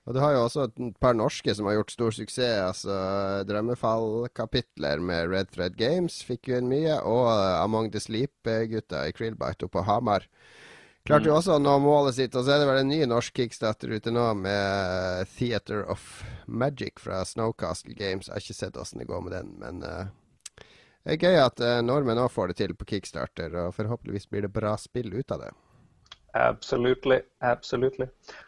og 0.07 0.15
du 0.15 0.21
har 0.23 0.37
jo 0.37 0.45
også 0.45 0.69
et 0.69 0.77
par 1.03 1.17
norske 1.19 1.51
som 1.59 1.67
har 1.67 1.81
gjort 1.81 1.91
stor 1.91 2.15
suksess. 2.15 2.61
altså 2.63 2.97
Drømmefall-kapitler 3.49 5.03
med 5.03 5.33
Red 5.33 5.51
Thread 5.51 5.75
Games 5.77 6.21
fikk 6.23 6.47
jo 6.47 6.61
inn 6.61 6.71
mye. 6.71 7.01
Og 7.03 7.27
eh, 7.27 7.63
Among 7.65 7.91
the 7.91 8.03
Sleep-gutta 8.03 9.03
i 9.09 9.17
Krillbite 9.17 9.67
oppe 9.67 9.81
på 9.81 9.87
Hamar. 9.89 10.29
Klarte 11.07 11.27
jo 11.27 11.35
også 11.35 11.57
å 11.57 11.63
nå 11.63 11.75
målet 11.83 12.21
sitt. 12.21 12.39
Og 12.39 12.47
så 12.47 12.55
er 12.55 12.63
det 12.63 12.71
vel 12.71 12.81
en 12.85 12.91
ny 12.91 13.01
norsk 13.11 13.35
kickstarter 13.35 13.97
ute 13.99 14.15
nå 14.15 14.29
med 14.39 15.35
Theater 15.35 15.83
of 15.91 16.23
Magic 16.47 17.03
fra 17.03 17.25
Snowcastle 17.27 17.99
Games. 17.99 18.31
Jeg 18.31 18.39
har 18.39 18.47
ikke 18.47 18.61
sett 18.63 18.79
åssen 18.79 19.03
det 19.03 19.11
går 19.11 19.27
med 19.27 19.35
den, 19.35 19.53
men 19.59 19.83
uh, 19.83 20.65
det 21.03 21.17
er 21.17 21.23
gøy 21.23 21.39
at 21.43 21.63
uh, 21.63 21.83
nordmenn 21.83 22.23
òg 22.23 22.31
får 22.35 22.51
det 22.51 22.61
til 22.63 22.79
på 22.79 22.87
kickstarter. 22.95 23.55
Og 23.65 23.75
forhåpentligvis 23.75 24.31
blir 24.31 24.47
det 24.47 24.55
bra 24.55 24.79
spill 24.79 25.11
ut 25.15 25.35
av 25.35 25.49
det. 25.49 25.55
Absolutely. 26.51 27.21
Absolutely. 27.45 28.07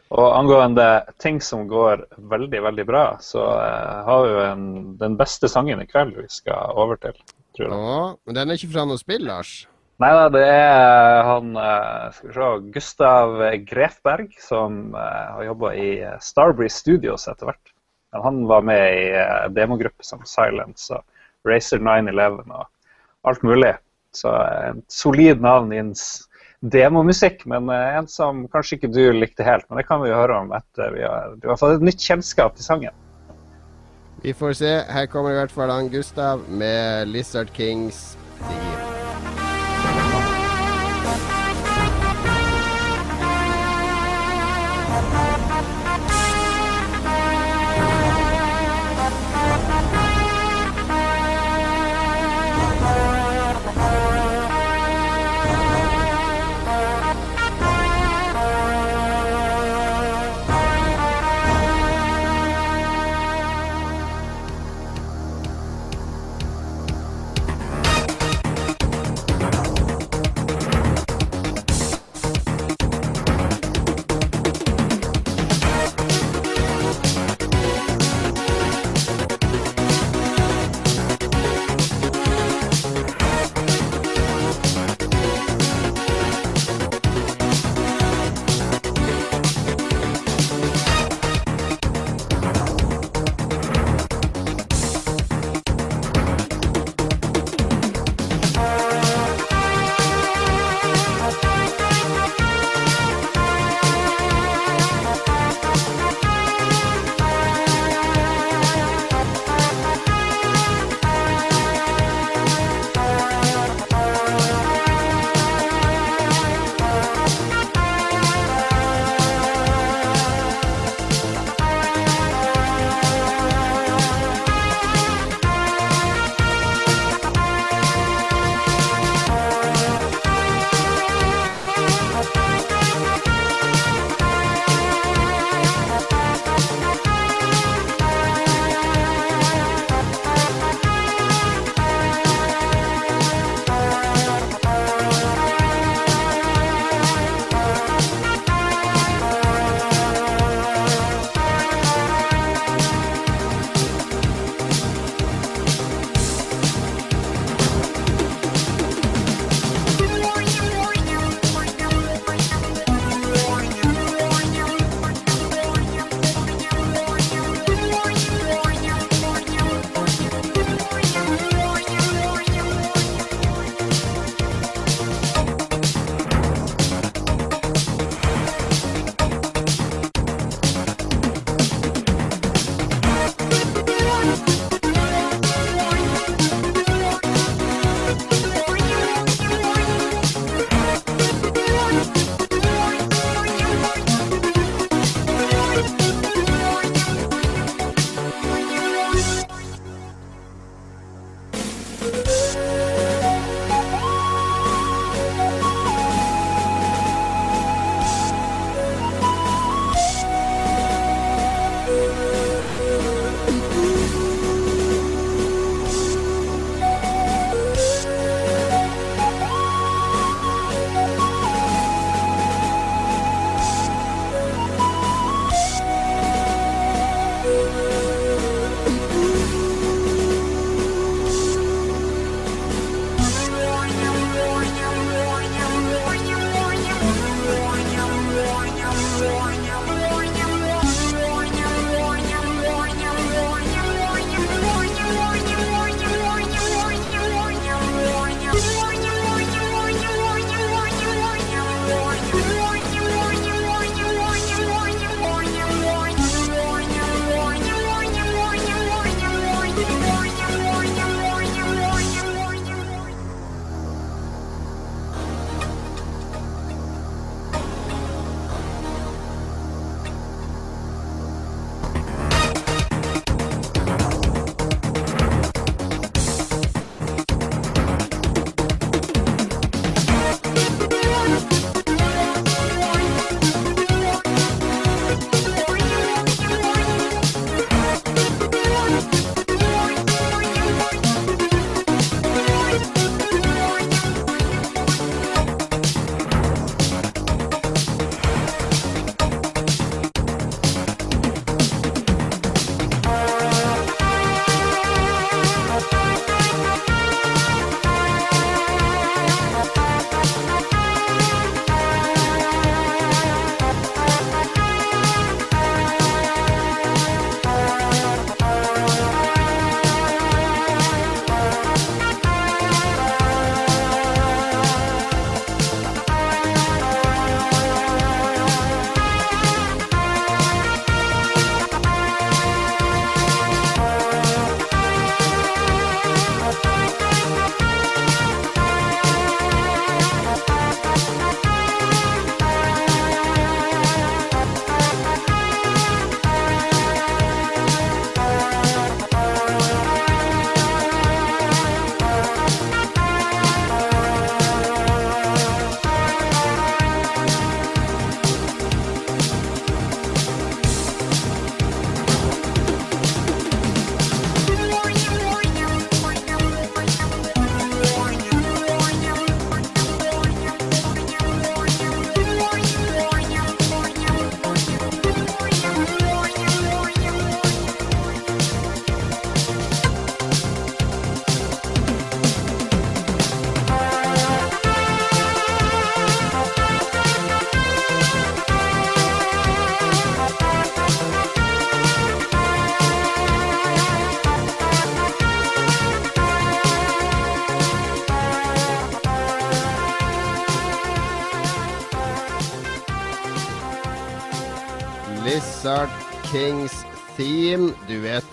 Og 0.09 0.27
angående 0.39 0.87
ting 1.21 1.41
som 1.45 1.67
går 1.69 2.07
veldig, 2.33 2.61
veldig 2.65 2.85
bra, 2.89 3.03
så 3.21 3.43
uh, 3.45 4.05
har 4.07 4.23
vi 4.25 4.31
jo 4.33 4.45
en, 4.45 4.69
den 5.01 5.17
beste 5.21 5.51
sangen 5.53 5.83
i 5.83 5.89
kveld 5.89 6.17
vi 6.17 6.25
skal 6.33 6.73
over 6.81 6.97
til, 7.03 7.17
tror 7.57 7.67
jeg. 7.67 7.75
Åh, 7.77 8.15
men 8.25 8.39
den 8.39 8.49
er 8.55 8.61
ikke 8.61 8.71
fra 8.73 8.87
noe 8.89 9.01
spill, 9.01 9.27
Lars? 9.29 9.53
Nei 9.99 10.13
da, 10.15 10.29
det 10.31 10.45
er 10.47 11.25
han 11.27 11.49
eh, 11.59 12.05
skal 12.15 12.29
vi 12.31 12.35
se, 12.37 12.49
Gustav 12.77 13.33
Grefberg, 13.67 14.29
som 14.41 14.79
uh, 14.95 15.01
har 15.35 15.49
jobba 15.49 15.73
i 15.75 15.89
Starbreeze 16.23 16.79
Studios 16.85 17.27
etter 17.29 17.51
hvert. 17.51 17.73
Men 18.15 18.23
han 18.25 18.39
var 18.49 18.63
med 18.65 18.85
i 18.95 19.05
uh, 19.19 19.49
demogruppe 19.53 20.07
som 20.07 20.23
Silence 20.25 20.95
og 20.95 21.05
Racer 21.51 21.83
911 21.83 22.47
og 22.47 22.65
alt 23.29 23.43
mulig. 23.45 23.75
Så 24.15 24.31
en 24.71 24.81
solid 24.89 25.43
navn 25.45 25.75
innen 25.75 25.93
s- 25.99 26.28
demomusikk, 26.61 27.45
men 27.47 27.69
eh, 27.71 27.99
en 27.99 28.09
som 28.11 28.47
kanskje 28.53 28.79
ikke 28.79 28.93
du 28.95 29.03
likte 29.15 29.47
helt. 29.47 29.69
Men 29.69 29.81
det 29.81 29.87
kan 29.89 30.03
vi 30.03 30.11
jo 30.11 30.19
høre 30.19 30.41
om 30.43 30.53
etter 30.57 30.95
vi 30.97 31.05
har, 31.07 31.37
du 31.39 31.49
har 31.53 31.61
fått 31.61 31.79
et 31.79 31.87
nytt 31.91 32.03
kjennskap 32.03 32.59
til 32.59 32.67
sangen. 32.67 33.05
Vi 34.23 34.35
får 34.35 34.59
se. 34.59 34.75
Her 34.91 35.07
kommer 35.07 35.37
i 35.37 35.39
hvert 35.39 35.55
fall 35.55 35.71
han 35.71 35.93
Gustav 35.93 36.43
med 36.51 37.15
Lizard 37.15 37.55
Kings 37.55 38.17
Theme. 38.43 38.88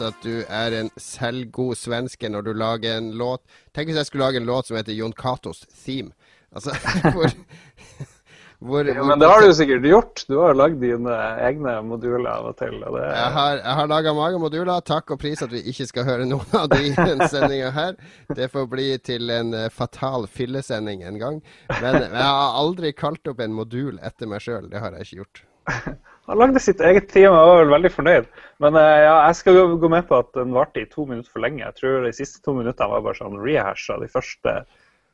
At 0.08 0.26
du 0.26 0.44
er 0.48 0.76
en 0.80 0.92
selvgod 1.00 1.78
svenske 1.80 2.30
når 2.32 2.48
du 2.48 2.54
lager 2.58 3.00
en 3.00 3.14
låt. 3.20 3.44
Tenk 3.76 3.90
hvis 3.90 4.02
jeg 4.02 4.10
skulle 4.10 4.28
lage 4.28 4.42
en 4.42 4.50
låt 4.50 4.70
som 4.70 4.78
heter 4.80 4.96
Jon 4.98 5.16
Catos 5.16 5.66
Theme. 5.84 6.14
Altså, 6.56 6.72
hvor, 7.16 7.34
hvor, 8.68 8.88
Ja, 8.88 9.04
men 9.04 9.20
det 9.20 9.28
har 9.30 9.44
du 9.44 9.52
sikkert 9.54 9.88
gjort. 9.90 10.24
Du 10.30 10.38
har 10.40 10.56
lagd 10.56 10.80
dine 10.84 11.18
egne 11.44 11.76
moduler 11.84 12.30
av 12.32 12.50
og 12.52 12.58
til. 12.62 12.78
Og 12.80 12.96
det, 12.96 13.04
Jeg 13.10 13.34
har, 13.36 13.60
jeg 13.60 13.78
har 13.82 13.92
laga 13.92 14.16
mange 14.18 14.40
moduler. 14.42 14.86
Takk 14.88 15.16
og 15.16 15.22
pris 15.22 15.44
at 15.46 15.52
vi 15.52 15.64
ikke 15.74 15.90
skal 15.92 16.08
høre 16.08 16.30
noen 16.30 16.56
av 16.56 16.70
de 16.72 16.82
i 16.88 16.96
denne 16.96 17.28
sendinga 17.32 17.74
her. 17.76 18.00
Det 18.40 18.50
får 18.54 18.70
bli 18.72 18.90
til 19.04 19.34
en 19.36 19.54
eh, 19.58 19.70
fatal 19.74 20.30
fillesending 20.32 21.04
en 21.04 21.22
gang. 21.22 21.44
Men 21.82 22.02
jeg 22.06 22.24
har 22.24 22.60
aldri 22.64 22.96
kalt 22.96 23.28
opp 23.32 23.44
en 23.44 23.56
modul 23.58 24.00
etter 24.00 24.32
meg 24.32 24.46
sjøl. 24.48 24.70
Det 24.72 24.80
har 24.84 24.96
jeg 24.96 25.10
ikke 25.10 25.24
gjort. 25.24 25.46
Han 26.26 26.40
lagde 26.42 26.62
sitt 26.64 26.82
eget 26.82 27.10
team 27.14 27.34
og 27.34 27.48
var 27.52 27.60
vel 27.62 27.74
veldig 27.76 27.92
fornøyd. 27.94 28.30
Men 28.64 28.78
eh, 28.80 29.02
ja, 29.06 29.16
jeg 29.28 29.38
skal 29.42 29.60
gå- 29.78 29.92
med 29.94 30.08
på 30.10 30.18
at 30.24 30.32
den 30.38 30.56
varte 30.56 30.82
i 30.82 30.90
to 30.90 31.06
minutter 31.06 31.32
for 31.32 31.44
lenge. 31.44 31.62
Jeg 31.64 31.78
tror 31.80 32.06
de 32.06 32.14
siste 32.16 32.42
to 32.46 32.56
minuttene 32.58 32.90
var 32.92 33.06
bare 33.06 33.20
sånn 33.20 33.38
rehash 33.44 33.94
av 33.94 34.02
de 34.02 34.10
første 34.12 34.56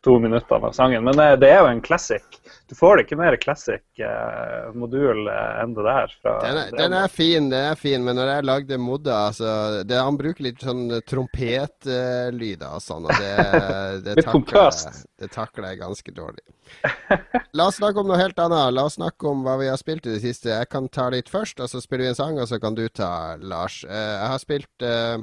to 0.06 0.18
minuttene 0.24 0.70
av 0.72 0.76
sangen. 0.78 1.04
Men 1.08 1.20
eh, 1.20 1.36
det 1.42 1.52
er 1.52 1.62
jo 1.62 1.72
en 1.74 1.84
classic. 1.84 2.41
Du 2.72 2.76
får 2.76 2.96
det 2.96 3.04
ikke 3.04 3.18
mer 3.20 3.36
classic 3.36 4.00
eh, 4.00 4.68
modul 4.80 5.26
eh, 5.28 5.56
enn 5.60 5.74
det 5.76 5.84
der. 5.84 6.14
Den 6.24 6.60
er, 6.62 6.70
den 6.72 6.94
er 6.96 7.10
fin, 7.12 7.50
den 7.52 7.66
er 7.74 7.76
fin, 7.76 8.00
men 8.00 8.16
når 8.16 8.32
jeg 8.32 8.46
lagde 8.48 8.78
modda 8.80 9.18
altså, 9.26 9.50
det, 9.84 9.98
Han 10.00 10.16
bruker 10.16 10.46
litt 10.46 10.64
sånn 10.64 10.86
trompetlyder 11.04 12.72
og 12.72 12.80
sånn, 12.80 13.10
og 13.12 13.20
det, 13.20 13.34
det, 14.06 14.16
takler, 14.24 14.80
det 15.20 15.30
takler 15.36 15.68
jeg 15.74 15.82
ganske 15.82 16.16
dårlig. 16.16 16.46
La 17.60 17.68
oss 17.68 17.82
snakke 17.82 18.00
om 18.00 18.08
noe 18.08 18.22
helt 18.22 18.40
annet. 18.40 18.72
La 18.72 18.88
oss 18.88 18.96
snakke 18.96 19.28
om 19.28 19.44
hva 19.44 19.58
vi 19.60 19.68
har 19.68 19.80
spilt 19.82 20.08
i 20.08 20.16
det 20.16 20.24
siste. 20.24 20.54
Jeg 20.56 20.72
kan 20.72 20.88
ta 20.88 21.10
litt 21.12 21.28
først, 21.28 21.60
og 21.60 21.68
så 21.68 21.84
spiller 21.84 22.08
vi 22.08 22.14
en 22.14 22.20
sang, 22.22 22.40
og 22.40 22.48
så 22.48 22.62
kan 22.64 22.80
du 22.80 22.86
ta, 22.88 23.36
Lars. 23.44 23.82
Eh, 23.84 24.14
jeg 24.16 24.32
har 24.32 24.44
spilt 24.48 24.88
eh, 24.88 25.20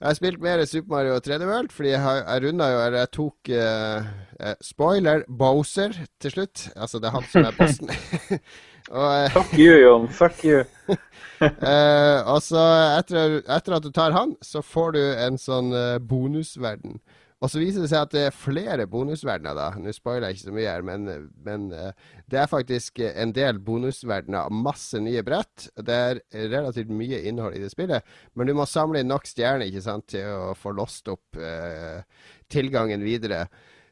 jeg 0.00 0.06
har 0.08 0.14
spilt 0.18 0.40
mer 0.44 0.64
Super 0.68 0.92
Mario 0.92 1.18
3D 1.24 1.46
World, 1.48 1.70
fordi 1.72 1.88
jeg, 1.94 2.00
har- 2.04 2.22
jeg 2.26 2.42
runda 2.44 2.66
jo 2.72 2.80
Eller 2.84 2.98
jeg 2.98 3.10
tok 3.16 3.48
eh, 3.48 4.08
eh, 4.40 4.54
Spoiler 4.62 5.22
Bowser 5.28 5.96
til 6.20 6.30
slutt. 6.34 6.66
Altså, 6.76 6.98
det 7.00 7.08
er 7.08 7.16
han 7.16 7.28
som 7.32 7.44
er 7.48 7.56
bossen. 7.58 7.90
og 8.96 9.06
eh, 9.24 9.30
Fuck 9.32 9.54
you, 9.58 9.76
Jon. 9.82 10.08
Fuck 10.08 10.44
you. 10.44 10.64
Eh, 11.36 12.18
og 12.32 12.38
så 12.40 12.60
etter, 12.96 13.42
etter 13.52 13.74
at 13.76 13.84
du 13.84 13.90
tar 13.92 14.14
han, 14.14 14.30
så 14.40 14.62
får 14.64 14.94
du 14.94 15.00
en 15.20 15.34
sånn 15.36 15.66
eh, 15.76 15.98
bonusverden. 16.00 16.94
Og 17.44 17.50
så 17.52 17.60
viser 17.60 17.84
det 17.84 17.90
seg 17.90 18.06
at 18.06 18.14
det 18.14 18.22
er 18.30 18.36
flere 18.36 18.86
bonusverdener, 18.88 19.56
da. 19.58 19.66
Nå 19.76 19.92
spoiler 19.92 20.30
jeg 20.30 20.38
ikke 20.38 20.46
så 20.46 20.54
mye 20.56 20.70
her, 20.72 20.84
men, 20.88 21.08
men 21.44 21.66
eh, 21.76 22.06
det 22.32 22.40
er 22.40 22.48
faktisk 22.48 23.02
en 23.04 23.34
del 23.36 23.60
bonusverdener. 23.60 24.48
og 24.48 24.64
Masse 24.64 25.00
nye 25.04 25.24
brett. 25.26 25.68
Det 25.76 25.96
er 25.96 26.22
relativt 26.48 26.92
mye 26.96 27.20
innhold 27.28 27.58
i 27.58 27.60
det 27.60 27.70
spillet. 27.74 28.08
Men 28.32 28.48
du 28.48 28.54
må 28.56 28.64
samle 28.70 29.02
inn 29.02 29.12
nok 29.12 29.28
stjerner 29.28 29.68
ikke 29.68 29.84
sant, 29.84 30.08
til 30.14 30.24
å 30.32 30.54
få 30.56 30.72
låst 30.78 31.12
opp 31.12 31.36
eh, 31.36 32.00
tilgangen 32.52 33.04
videre. 33.04 33.44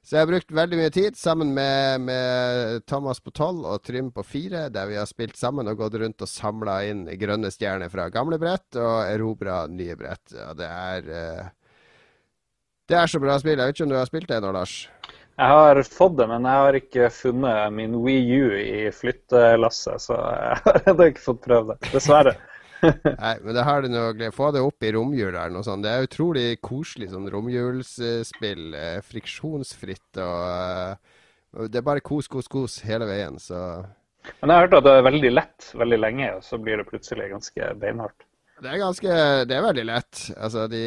Så 0.05 0.17
jeg 0.17 0.25
har 0.25 0.29
brukt 0.29 0.51
veldig 0.53 0.79
mye 0.81 0.93
tid 0.93 1.17
sammen 1.17 1.53
med, 1.57 2.03
med 2.05 2.83
Thomas 2.89 3.23
på 3.25 3.33
12 3.33 3.61
og 3.65 3.85
Trym 3.85 4.11
på 4.13 4.25
4, 4.25 4.67
der 4.73 4.89
vi 4.89 4.99
har 5.01 5.09
spilt 5.09 5.37
sammen 5.41 5.69
og 5.69 5.79
gått 5.81 5.97
rundt 6.01 6.25
og 6.25 6.29
samla 6.29 6.79
inn 6.89 7.07
grønne 7.21 7.49
stjerner 7.53 7.93
fra 7.93 8.11
gamle 8.13 8.37
brett 8.41 8.77
og 8.81 8.99
erobra 9.05 9.63
nye 9.73 9.97
brett. 9.97 10.33
Og 10.33 10.59
det 10.61 10.69
er 10.69 11.09
eh, 11.21 11.53
Det 12.89 12.97
er 13.01 13.09
så 13.09 13.21
bra 13.23 13.39
spill. 13.41 13.57
Jeg 13.59 13.71
vet 13.71 13.79
ikke 13.79 13.87
om 13.87 13.93
du 13.95 13.97
har 13.97 14.09
spilt 14.11 14.29
det 14.29 14.41
nå, 14.45 14.51
Lars? 14.53 14.75
Jeg 15.35 15.51
har 15.51 15.81
fått 15.89 16.19
det, 16.21 16.27
men 16.31 16.45
jeg 16.47 16.63
har 16.63 16.77
ikke 16.79 17.07
funnet 17.11 17.73
min 17.75 17.95
Wii 18.05 18.37
U 18.39 18.51
i 18.61 18.91
flyttelasset, 18.95 20.03
så 20.05 20.19
jeg 20.69 20.85
har 20.93 21.09
ikke 21.09 21.25
fått 21.25 21.41
prøvd 21.47 21.73
det. 21.73 21.79
Dessverre. 21.95 22.35
Nei, 22.85 23.33
men 23.41 23.57
det 23.57 23.63
har 23.65 23.81
du 23.81 23.89
noe 23.89 24.29
Få 24.35 24.51
det 24.53 24.61
opp 24.61 24.85
i 24.85 24.91
romjula 24.93 25.47
eller 25.47 25.57
noe 25.57 25.65
sånt. 25.67 25.87
Det 25.87 25.91
er 25.95 26.05
utrolig 26.05 26.45
koselig 26.61 27.09
sånn 27.15 27.31
romjulsspill. 27.33 28.67
eh, 28.77 28.99
Friksjonsfritt 29.09 30.21
og 30.21 30.43
eh, 30.45 31.69
Det 31.71 31.81
er 31.81 31.87
bare 31.87 32.05
kos, 32.05 32.29
kos, 32.29 32.51
kos 32.53 32.83
hele 32.85 33.09
veien, 33.09 33.41
så 33.41 33.63
Men 34.43 34.53
jeg 34.53 34.59
har 34.59 34.67
hørt 34.67 34.77
at 34.83 34.87
det 34.87 34.93
er 34.99 35.09
veldig 35.09 35.33
lett 35.33 35.71
veldig 35.81 36.01
lenge, 36.03 36.29
og 36.37 36.45
så 36.45 36.61
blir 36.61 36.83
det 36.83 36.87
plutselig 36.91 37.31
ganske 37.33 37.73
beinhardt. 37.81 38.29
Det 38.61 38.71
er 38.71 38.83
ganske 38.85 39.17
Det 39.49 39.57
er 39.57 39.67
veldig 39.71 39.87
lett. 39.89 40.27
Altså, 40.37 40.69
de 40.69 40.85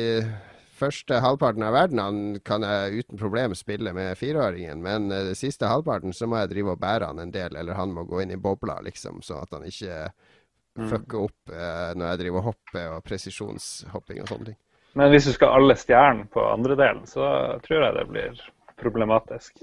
første 0.78 1.20
halvparten 1.24 1.66
av 1.66 1.76
verdenene 1.76 2.42
kan 2.46 2.66
jeg 2.66 3.04
uten 3.04 3.20
problem 3.20 3.56
spille 3.58 3.94
med 3.98 4.18
fireåringen, 4.20 4.82
men 4.84 5.12
uh, 5.12 5.24
det 5.30 5.38
siste 5.40 5.70
halvparten 5.70 6.16
så 6.16 6.30
må 6.30 6.42
jeg 6.42 6.54
drive 6.54 6.76
og 6.76 6.82
bære 6.84 7.12
han 7.12 7.24
en 7.24 7.34
del, 7.34 7.58
eller 7.58 7.80
han 7.80 7.96
må 7.96 8.06
gå 8.08 8.24
inn 8.24 8.36
i 8.36 8.42
bobla, 8.42 8.80
liksom, 8.86 9.24
sånn 9.26 9.44
at 9.44 9.58
han 9.58 9.66
ikke 9.68 10.04
mm. 10.08 10.88
fucker 10.92 11.26
opp 11.26 11.54
uh, 11.54 11.92
når 11.98 12.12
jeg 12.12 12.24
driver 12.24 12.42
og 12.42 12.50
hopper 12.52 12.92
og 12.98 13.08
presisjonshopping 13.08 14.24
og 14.24 14.32
sånne 14.34 14.52
ting. 14.52 14.60
Men 14.98 15.12
hvis 15.14 15.28
du 15.30 15.34
skal 15.36 15.54
alle 15.54 15.76
stjernene 15.78 16.30
på 16.34 16.42
andre 16.42 16.78
delen, 16.80 17.04
så 17.06 17.26
tror 17.66 17.84
jeg 17.84 17.98
det 18.00 18.06
blir 18.10 18.46
problematisk. 18.82 19.60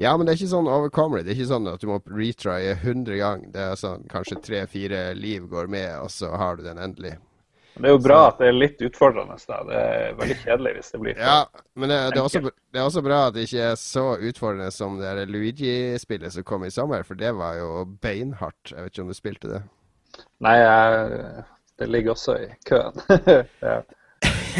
Ja, 0.00 0.14
men 0.16 0.24
det 0.24 0.32
er 0.32 0.38
ikke 0.40 0.54
sånn 0.54 0.68
overkommelig. 0.72 1.24
Det 1.26 1.32
er 1.32 1.38
ikke 1.38 1.50
sånn 1.50 1.68
at 1.68 1.82
du 1.82 1.88
må 1.90 1.98
retrye 2.08 2.76
100 2.76 3.18
ganger. 3.20 3.50
Det 3.52 3.64
er 3.66 3.80
sånn 3.80 4.06
kanskje 4.08 4.38
tre-fire 4.44 5.00
liv 5.16 5.44
går 5.50 5.68
med, 5.72 5.90
og 6.00 6.08
så 6.12 6.30
har 6.40 6.56
du 6.56 6.64
den 6.64 6.80
endelig. 6.80 7.18
Det 7.74 7.86
er 7.86 7.94
jo 7.94 8.00
bra 8.02 8.18
så. 8.18 8.30
at 8.32 8.40
det 8.40 8.48
er 8.50 8.56
litt 8.56 8.82
utfordrende. 8.84 9.36
Da. 9.48 9.58
Det 9.68 9.76
er 9.80 10.16
veldig 10.18 10.36
kjedelig 10.42 10.72
hvis 10.76 10.90
det 10.94 11.00
blir 11.04 11.20
Ja, 11.20 11.36
men 11.74 11.92
det, 11.92 11.98
det, 12.10 12.18
er 12.18 12.26
også, 12.26 12.42
det, 12.50 12.78
er 12.80 12.86
også, 12.86 13.02
bra 13.06 13.20
at 13.28 13.36
det 13.36 13.46
ikke 13.46 13.68
er 13.70 13.78
så 13.80 14.06
utfordrende 14.18 14.70
som 14.74 14.98
det 15.00 15.28
Luigi-spillet 15.30 16.34
som 16.34 16.46
kom 16.46 16.66
i 16.66 16.72
sommer, 16.74 17.06
for 17.06 17.20
det 17.20 17.32
var 17.38 17.56
jo 17.60 17.84
beinhardt. 18.02 18.74
Jeg 18.74 18.84
vet 18.84 18.92
ikke 18.94 19.06
om 19.06 19.14
du 19.14 19.18
spilte 19.18 19.52
det? 19.54 19.62
Nei, 20.44 20.56
jeg, 20.58 21.44
det 21.80 21.88
ligger 21.88 22.16
også 22.16 22.36
i 22.42 22.50
køen. 22.68 23.00
ja. 23.68 23.80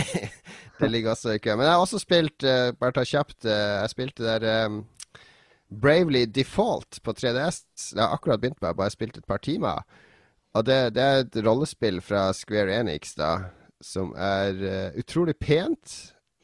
det 0.80 0.90
ligger 0.90 1.12
også 1.12 1.34
i 1.34 1.42
køen. 1.42 1.58
Men 1.58 1.66
jeg 1.66 1.74
har 1.74 1.84
også 1.84 2.00
spilt, 2.00 2.46
uh, 2.46 2.70
bare 2.80 2.96
ta 2.96 3.04
kjapt, 3.04 3.42
uh, 3.44 3.52
jeg 3.52 3.92
spilte 3.92 4.24
der 4.24 4.66
um, 4.66 4.84
Bravely 5.70 6.24
Default 6.26 7.02
på 7.04 7.12
3DS. 7.12 7.64
Jeg 7.94 8.02
har 8.02 8.14
akkurat 8.14 8.40
begynt 8.40 8.62
med, 8.62 8.74
bare 8.74 8.90
spilt 8.90 9.18
et 9.18 9.28
par 9.28 9.42
timer. 9.42 9.84
Og 10.58 10.66
det, 10.66 10.78
det, 10.96 11.02
er 11.02 11.22
et 11.22 11.36
rollespill 11.46 12.00
fra 12.02 12.30
Square 12.34 12.80
Enix 12.80 13.14
da, 13.18 13.30
som 13.84 14.10
er 14.18 14.58
uh, 14.58 14.98
utrolig 14.98 15.36
pent, 15.38 15.94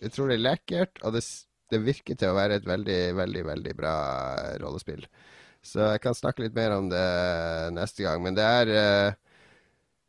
utrolig 0.05 0.39
lekkert, 0.39 1.01
og 1.03 1.17
det, 1.17 1.25
det, 1.73 1.83
virker 1.83 2.19
til 2.19 2.31
å 2.31 2.37
være 2.37 2.61
et 2.61 2.69
veldig, 2.69 3.01
veldig, 3.19 3.43
veldig 3.51 3.75
bra 3.79 3.97
rollespill. 4.63 5.03
Så 5.67 5.83
jeg 5.83 6.03
kan 6.05 6.15
snakke 6.15 6.45
litt 6.45 6.55
mer 6.55 6.77
om 6.77 6.87
det 6.93 7.07
neste 7.75 8.05
gang. 8.07 8.23
Men 8.23 8.37
det 8.39 8.47
er 8.47 8.71
uh, 8.71 9.17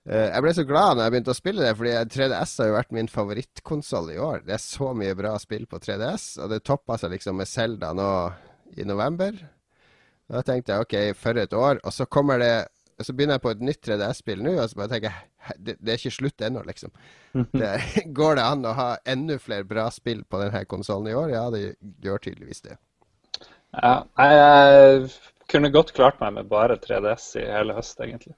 uh, 0.05 0.27
Jeg 0.27 0.45
ble 0.45 0.53
så 0.53 0.67
glad 0.69 0.93
når 0.93 1.07
jeg 1.07 1.15
begynte 1.15 1.33
å 1.33 1.39
spille 1.41 1.65
det, 1.65 1.73
fordi 1.79 1.97
3DS 2.13 2.55
har 2.61 2.69
jo 2.69 2.77
vært 2.77 2.95
min 2.99 3.09
favorittkonsoll 3.09 4.13
i 4.13 4.21
år. 4.21 4.45
Det 4.45 4.59
er 4.59 4.61
så 4.61 4.93
mye 4.93 5.17
bra 5.17 5.33
spill 5.41 5.65
på 5.65 5.81
3DS, 5.81 6.35
og 6.43 6.53
det 6.53 6.61
toppa 6.69 7.01
seg 7.01 7.17
liksom 7.17 7.41
med 7.41 7.49
Selda 7.49 7.95
nå 7.97 8.11
i 8.77 8.85
november. 8.85 9.41
Da 10.29 10.45
tenkte 10.45 10.75
jeg 10.75 10.85
OK, 10.85 10.97
for 11.17 11.41
et 11.41 11.57
år. 11.57 11.81
Og 11.81 11.95
så 11.95 12.05
kommer 12.05 12.37
det 12.43 12.55
så 13.05 13.13
begynner 13.13 13.37
jeg 13.37 13.43
på 13.43 13.53
et 13.53 13.61
nytt 13.61 13.81
3DS-spill 13.85 14.41
nå, 14.41 14.55
og 14.57 14.69
så 14.71 14.79
bare 14.79 14.91
tenker 14.95 15.11
jeg 15.11 15.57
det, 15.61 15.75
det 15.77 15.93
er 15.93 15.99
ikke 15.99 16.15
slutt 16.15 16.43
ennå, 16.43 16.63
liksom. 16.67 16.91
Det, 17.61 17.71
går 18.17 18.39
det 18.39 18.45
an 18.47 18.65
å 18.65 18.73
ha 18.77 18.89
enda 19.05 19.37
flere 19.41 19.67
bra 19.69 19.87
spill 19.93 20.23
på 20.25 20.41
denne 20.41 20.63
konsollen 20.69 21.11
i 21.11 21.15
år? 21.17 21.31
Ja, 21.35 21.45
det 21.53 21.63
gjør 22.03 22.23
tydeligvis 22.25 22.65
det. 22.65 22.79
Ja, 23.77 24.01
jeg 24.17 25.11
kunne 25.51 25.71
godt 25.71 25.93
klart 25.93 26.19
meg 26.23 26.33
med 26.39 26.49
bare 26.49 26.79
3DS 26.81 27.29
i 27.37 27.45
hele 27.45 27.77
høst, 27.77 27.99
egentlig. 28.01 28.33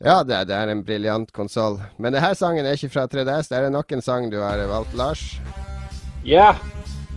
Ja, 0.00 0.22
det, 0.24 0.46
det 0.48 0.56
er 0.56 0.72
en 0.72 0.80
briljant 0.84 1.28
konsoll. 1.36 1.76
Men 2.00 2.14
denne 2.16 2.32
sangen 2.38 2.64
er 2.64 2.78
ikke 2.78 2.94
fra 2.94 3.04
3DS. 3.10 3.50
Det 3.50 3.58
er 3.58 3.68
nok 3.74 3.92
en 3.92 4.04
sang 4.04 4.30
du 4.32 4.38
har 4.40 4.62
valgt, 4.70 4.96
Lars. 4.96 5.26
Ja. 6.24 6.54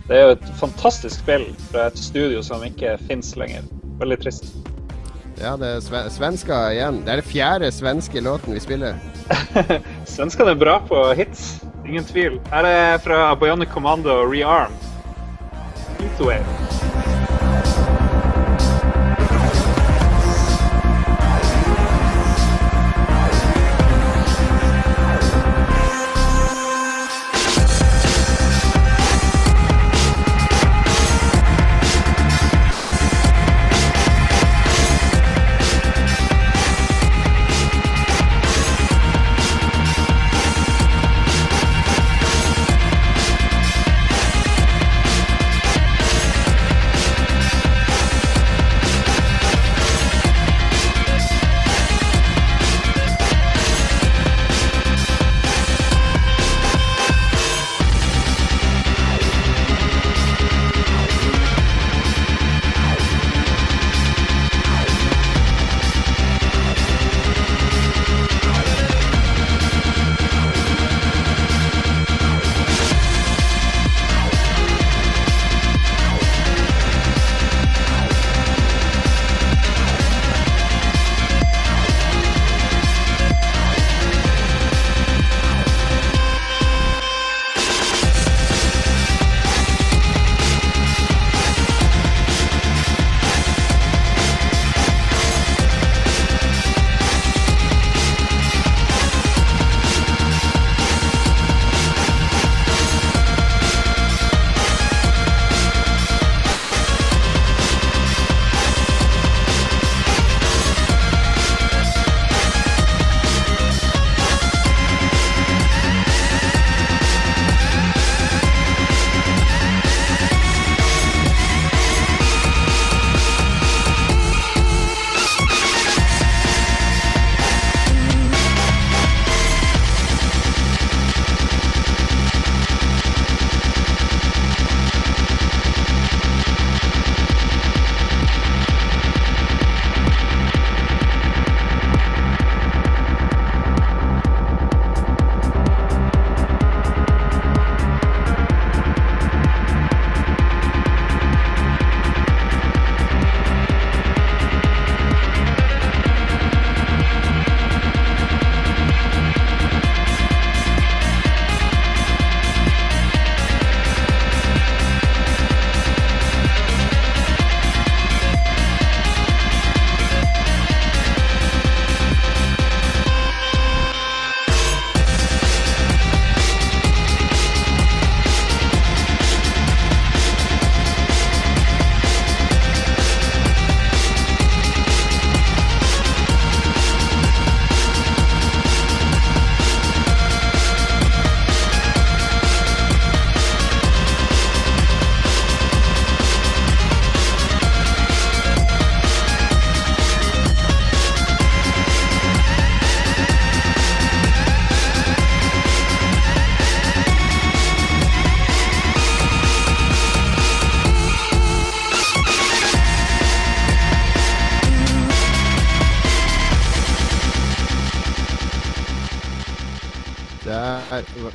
Det 0.04 0.18
er 0.18 0.26
jo 0.26 0.34
et 0.34 0.48
fantastisk 0.60 1.22
spill 1.22 1.46
fra 1.70 1.88
et 1.88 1.96
studio 1.96 2.44
som 2.44 2.60
ikke 2.66 2.98
fins 3.08 3.32
lenger. 3.40 3.64
Veldig 4.02 4.20
trist. 4.26 4.73
Ja, 5.40 5.56
det 5.58 5.68
er 5.68 6.08
svenska 6.14 6.58
igjen. 6.72 7.02
Det 7.04 7.12
er 7.12 7.22
den 7.22 7.30
fjerde 7.30 7.70
svenske 7.74 8.22
låten 8.22 8.54
vi 8.54 8.62
spiller. 8.62 8.98
Svenskene 10.14 10.54
er 10.54 10.60
bra 10.60 10.78
på 10.88 11.00
hits, 11.18 11.64
ingen 11.86 12.06
tvil. 12.06 12.38
Her 12.52 12.68
er 12.68 12.98
fra 13.02 13.34
Bionic 13.40 13.72
Commando 13.74 14.22
Rearmed. 14.30 14.90
Heatwave. 15.98 16.93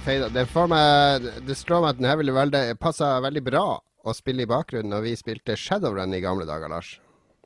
Feida. 0.09 0.29
Det, 0.33 0.47
meg, 0.71 1.25
det 1.45 1.55
slår 1.55 1.83
meg 1.83 1.91
at 1.91 1.97
den 1.99 2.07
her 2.09 2.17
ville 2.17 2.33
veldig, 2.33 2.63
passa 2.81 3.11
veldig 3.21 3.43
bra 3.45 3.65
å 3.77 4.13
spille 4.17 4.41
i 4.41 4.49
bakgrunnen 4.49 4.89
når 4.89 5.03
vi 5.05 5.11
spilte 5.19 5.57
Shadowrun 5.59 6.15
i 6.17 6.21
gamle 6.23 6.47
dager, 6.49 6.71
Lars. 6.71 6.95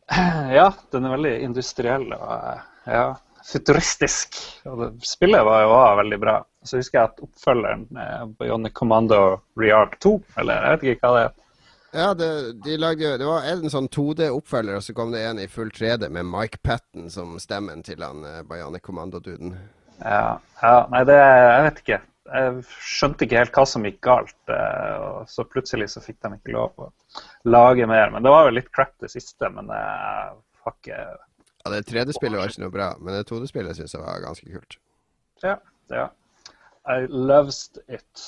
Ja, 0.54 0.70
den 0.94 1.04
er 1.04 1.16
veldig 1.18 1.34
industriell 1.44 2.06
og 2.16 2.62
ja, 2.88 3.04
futuristisk. 3.50 4.40
Og 4.70 4.80
det, 4.80 4.90
spillet 5.08 5.44
var 5.44 5.66
jo 5.66 5.74
også 5.74 5.98
veldig 6.00 6.20
bra. 6.22 6.38
Så 6.64 6.80
husker 6.80 7.02
jeg 7.02 7.10
at 7.10 7.26
oppfølgeren 7.26 7.84
på 7.90 8.46
Bionic 8.46 8.76
Commando 8.80 9.20
Rearc 9.60 10.00
2, 10.06 10.14
eller 10.40 10.70
jeg 10.70 10.78
vet 10.78 10.88
ikke 10.94 11.12
hva 11.12 11.18
det 11.18 11.26
er. 11.26 11.36
Ja, 11.94 12.08
det, 12.18 12.30
de 12.64 12.80
lagde 12.80 13.12
det 13.20 13.28
var 13.28 13.50
en 13.50 13.76
sånn 13.76 13.92
2D-oppfølger, 13.92 14.80
og 14.80 14.88
så 14.88 14.96
kom 14.96 15.12
det 15.12 15.26
en 15.28 15.44
i 15.44 15.50
full 15.52 15.74
3D 15.74 16.08
med 16.16 16.32
Mike 16.32 16.64
Patten 16.64 17.12
som 17.12 17.36
stemmen 17.44 17.84
til 17.84 18.08
han 18.08 18.24
Bajane 18.24 18.48
Bionic 18.48 18.88
Commando-duden. 18.88 19.60
Ja, 20.00 20.40
ja, 20.64 20.76
nei, 20.96 21.04
det 21.12 21.20
Jeg 21.20 21.68
vet 21.68 21.86
ikke. 21.86 22.02
Jeg 22.24 22.64
skjønte 22.80 23.26
ikke 23.26 23.42
helt 23.42 23.58
hva 23.58 23.66
som 23.68 23.84
gikk 23.84 24.00
galt. 24.06 24.38
eh, 24.48 24.96
Og 25.04 25.28
så 25.30 25.44
plutselig 25.44 25.90
så 25.92 26.04
fikk 26.04 26.22
de 26.24 26.38
ikke 26.38 26.56
lov 26.56 26.72
å 26.80 26.90
lage 27.52 27.88
mer. 27.90 28.14
Men 28.14 28.24
det 28.24 28.32
var 28.32 28.48
jo 28.48 28.56
litt 28.56 28.72
crap 28.72 28.94
det 29.04 29.12
siste. 29.12 29.50
Men 29.52 29.68
jeg 29.68 30.38
har 30.64 30.76
ikke 30.78 31.02
Ja, 31.64 31.72
det 31.72 31.86
3D-spillet 31.88 32.40
var 32.40 32.48
ikke 32.52 32.64
noe 32.66 32.72
bra, 32.76 32.90
men 33.00 33.14
det 33.16 33.26
2D-spillet 33.30 33.76
syns 33.78 33.94
jeg 33.96 34.04
var 34.04 34.24
ganske 34.24 34.48
kult. 34.52 34.80
Ja. 35.44 35.58
ja. 35.92 36.08
I 36.88 37.06
loved 37.08 37.80
it. 37.88 38.24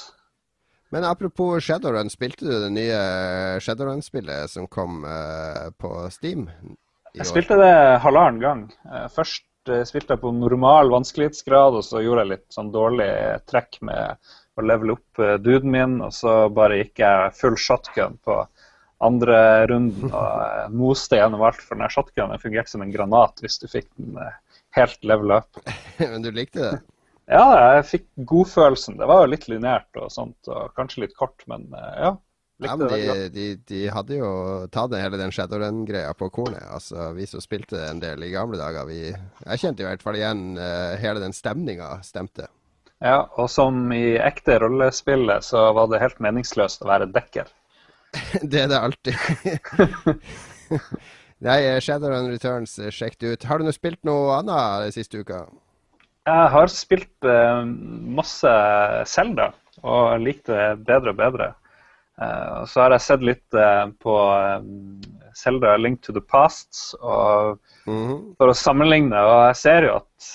Men 0.94 1.04
apropos 1.04 1.60
Shadowrun, 1.66 2.10
spilte 2.14 2.46
du 2.48 2.54
det 2.64 2.72
nye 2.72 3.60
Shadowrun-spillet 3.64 4.52
som 4.52 4.68
kom 4.72 5.04
eh, 5.04 5.66
på 5.82 5.92
Steam 6.14 6.46
i 6.48 6.76
Jeg 7.20 7.28
spilte 7.32 7.58
det 7.60 7.74
halvannen 8.04 8.40
gang. 8.44 8.62
Eh, 8.92 9.08
Først 9.12 9.44
eh, 9.44 9.55
spilte 9.88 10.16
jeg 10.16 10.22
på 10.22 10.32
normal 10.36 10.92
vanskelighetsgrad, 10.94 11.78
og 11.80 11.86
så 11.86 12.02
gjorde 12.04 12.26
jeg 12.26 12.34
litt 12.34 12.58
sånn 12.58 12.74
dårlig 12.74 13.10
trekk 13.50 13.80
med 13.86 14.34
å 14.56 14.66
levele 14.66 14.96
opp 14.96 15.22
eh, 15.24 15.38
duden 15.42 15.72
min, 15.74 15.98
og 16.06 16.14
så 16.16 16.46
bare 16.54 16.80
gikk 16.82 17.04
jeg 17.04 17.36
full 17.40 17.58
shotgun 17.60 18.20
på 18.24 18.40
andre 19.04 19.68
runden 19.68 20.12
og 20.12 20.42
eh, 20.42 20.68
moste 20.74 21.20
gjennom 21.20 21.44
alt, 21.46 21.62
for 21.62 21.80
den 21.80 21.92
shotgunen 21.92 22.42
fungerte 22.42 22.72
som 22.72 22.84
en 22.86 22.94
granat 22.94 23.42
hvis 23.44 23.60
du 23.62 23.68
fikk 23.72 23.90
den 24.00 24.20
eh, 24.22 24.60
helt 24.78 25.04
level 25.04 25.36
up. 25.40 25.64
men 25.98 26.22
du 26.24 26.32
likte 26.32 26.62
det? 26.64 26.76
Ja, 27.26 27.46
jeg 27.76 27.88
fikk 27.90 28.06
godfølelsen. 28.30 29.00
Det 29.00 29.08
var 29.10 29.24
jo 29.24 29.32
litt 29.34 29.48
lineært 29.50 29.98
og 29.98 30.12
sånt, 30.14 30.38
og 30.46 30.76
kanskje 30.78 31.08
litt 31.08 31.16
kort, 31.18 31.42
men 31.52 31.68
eh, 31.74 31.94
ja. 32.06 32.16
Ja, 32.64 32.76
men 32.80 32.88
de, 32.88 33.30
de, 33.30 33.46
de 33.68 33.80
hadde 33.92 34.16
jo 34.16 34.28
tatt 34.72 34.94
hele 34.96 35.18
den 35.20 35.34
Shadowrun-greia 35.36 36.14
på 36.16 36.30
kornet. 36.32 36.64
Altså, 36.72 37.10
Vi 37.18 37.28
som 37.28 37.44
spilte 37.44 37.82
en 37.90 38.00
del 38.00 38.24
i 38.24 38.32
gamle 38.32 38.60
dager, 38.60 38.88
vi 38.88 39.10
Jeg 39.10 39.60
kjente 39.60 39.84
i 39.84 39.88
hvert 39.90 40.06
fall 40.06 40.16
igjen 40.16 40.54
uh, 40.56 40.96
hele 41.02 41.20
den 41.20 41.36
stemninga 41.36 41.98
stemte. 42.06 42.48
Ja, 43.04 43.26
og 43.36 43.50
som 43.52 43.92
i 43.92 44.16
ekte 44.24 44.56
rollespillet 44.64 45.44
så 45.44 45.68
var 45.76 45.92
det 45.92 46.00
helt 46.00 46.22
meningsløst 46.24 46.86
å 46.86 46.90
være 46.94 47.10
dekker. 47.12 47.52
det 48.52 48.64
er 48.64 48.72
det 48.72 48.80
alltid. 48.80 49.20
Nei, 51.46 51.60
eh, 51.68 51.82
Shadowrun 51.84 52.32
Returns, 52.32 52.78
eh, 52.80 52.94
sjekk 52.94 53.20
det 53.20 53.34
ut. 53.34 53.46
Har 53.50 53.60
du 53.60 53.68
nå 53.68 53.76
spilt 53.76 54.00
noe 54.08 54.40
annet 54.40 54.88
den 54.88 54.96
siste 54.96 55.20
uka? 55.20 55.44
Jeg 56.26 56.48
har 56.56 56.72
spilt 56.72 57.28
uh, 57.28 57.68
masse 57.68 58.56
Zelda 59.12 59.52
og 59.84 60.24
likte 60.24 60.56
det 60.56 60.88
bedre 60.88 61.12
og 61.12 61.20
bedre. 61.20 61.52
Eh, 62.22 62.66
så 62.72 62.82
har 62.86 62.94
jeg 62.96 63.04
sett 63.04 63.24
litt 63.28 63.58
eh, 63.60 63.86
på 64.00 64.14
eh, 64.40 64.62
Zelda 65.36 65.74
Link 65.78 66.00
to 66.06 66.14
the 66.16 66.22
Past 66.24 66.96
og 67.02 67.60
Mhm. 67.86 68.36
for 68.40 68.50
å 68.50 68.56
sammenligne. 68.58 69.14
Og 69.14 69.42
jeg 69.52 69.56
ser 69.60 69.84
jo 69.86 69.96
at 70.00 70.30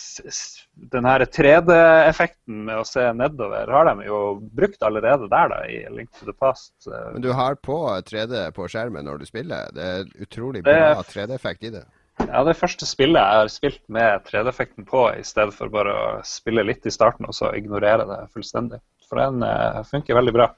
den 0.92 1.04
her 1.08 1.24
3D-effekten 1.26 2.60
med 2.68 2.78
å 2.78 2.84
se 2.86 3.08
nedover 3.16 3.66
har 3.74 3.88
de 3.88 4.04
jo 4.06 4.18
brukt 4.54 4.82
allerede 4.86 5.26
der 5.32 5.48
da, 5.50 5.58
i 5.66 5.80
Link 5.90 6.12
to 6.18 6.26
the 6.28 6.32
Past. 6.36 6.72
Men 6.86 7.22
du 7.24 7.32
har 7.34 7.56
på 7.56 7.78
3D 8.06 8.52
på 8.54 8.68
skjermen 8.70 9.02
når 9.04 9.18
du 9.18 9.26
spiller. 9.26 9.66
Det 9.74 9.82
er 9.96 10.04
utrolig 10.22 10.62
bra 10.62 11.02
3D-effekt 11.02 11.64
i 11.66 11.72
det. 11.74 11.84
Ja, 12.20 12.44
det 12.44 12.54
første 12.60 12.86
spillet 12.86 13.18
jeg 13.18 13.40
har 13.40 13.48
spilt 13.50 13.82
med 13.88 14.22
3D-effekten 14.28 14.86
på, 14.86 15.08
i 15.18 15.24
stedet 15.26 15.54
for 15.56 15.72
bare 15.72 15.90
å 15.96 16.08
spille 16.22 16.62
litt 16.68 16.86
i 16.86 16.92
starten 16.94 17.26
og 17.26 17.34
så 17.34 17.50
ignorere 17.56 18.06
det 18.06 18.20
fullstendig. 18.34 18.78
For 19.08 19.18
den 19.18 19.42
funker 19.90 20.14
veldig 20.20 20.32
bra. 20.36 20.52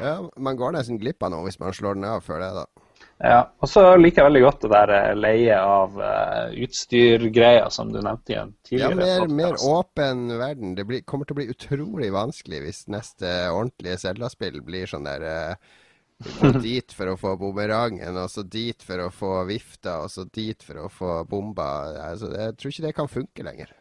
Ja, 0.00 0.16
Man 0.36 0.56
går 0.56 0.76
nesten 0.76 1.00
glipp 1.00 1.22
av 1.22 1.34
noe 1.34 1.46
hvis 1.48 1.60
man 1.60 1.74
slår 1.76 1.98
den 1.98 2.08
av 2.08 2.24
før 2.24 2.40
det, 2.42 2.50
da. 2.62 2.88
Ja, 3.22 3.42
og 3.62 3.70
så 3.70 3.82
liker 3.98 4.22
jeg 4.22 4.28
veldig 4.30 4.42
godt 4.42 4.64
det 4.64 4.70
der 4.72 4.92
eh, 4.96 5.12
leie 5.14 5.58
av 5.58 5.94
uh, 5.94 6.54
utstyrgreier 6.64 7.68
som 7.70 7.92
du 7.94 8.00
nevnte 8.02 8.34
i 8.34 8.38
en 8.40 8.50
Ja, 8.50 8.66
tidligere 8.66 8.98
mer, 8.98 9.28
mer 9.38 9.58
åpen 9.68 10.24
verden. 10.40 10.74
Det 10.78 10.86
blir, 10.88 11.04
kommer 11.06 11.28
til 11.28 11.36
å 11.36 11.38
bli 11.38 11.46
utrolig 11.52 12.10
vanskelig 12.14 12.64
hvis 12.64 12.82
neste 12.90 13.30
ordentlige 13.52 14.00
Zelda-spill 14.02 14.58
blir 14.66 14.90
sånn 14.90 15.06
der 15.06 15.26
uh, 15.28 15.78
Gå 16.22 16.50
dit 16.62 16.92
for 16.94 17.10
å 17.10 17.18
få 17.18 17.34
bumerangen, 17.38 18.14
og 18.14 18.28
så 18.30 18.44
dit 18.46 18.82
for 18.86 19.02
å 19.02 19.10
få 19.10 19.32
vifta, 19.48 20.00
og 20.04 20.10
så 20.12 20.22
dit 20.30 20.62
for 20.62 20.84
å 20.84 20.90
få 20.92 21.16
bomba. 21.26 21.66
Altså, 22.10 22.30
jeg 22.30 22.54
tror 22.58 22.74
ikke 22.74 22.84
det 22.86 22.92
kan 22.94 23.10
funke 23.10 23.46
lenger. 23.46 23.72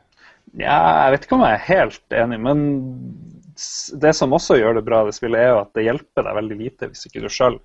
Ja, 0.60 0.80
jeg 1.06 1.14
vet 1.16 1.28
ikke 1.28 1.38
om 1.38 1.46
jeg 1.46 1.58
er 1.58 1.68
helt 1.68 2.16
enig, 2.22 2.40
men 2.44 2.66
det 4.02 4.14
som 4.18 4.34
også 4.34 4.58
gjør 4.58 4.80
det 4.80 4.86
bra, 4.88 5.04
det 5.06 5.16
spillet, 5.16 5.40
er 5.40 5.54
jo 5.54 5.62
at 5.62 5.72
det 5.78 5.86
hjelper 5.86 6.28
deg 6.28 6.38
veldig 6.40 6.58
lite 6.60 6.90
hvis 6.92 7.08
ikke 7.08 7.24
du 7.24 7.30
sjøl 7.32 7.60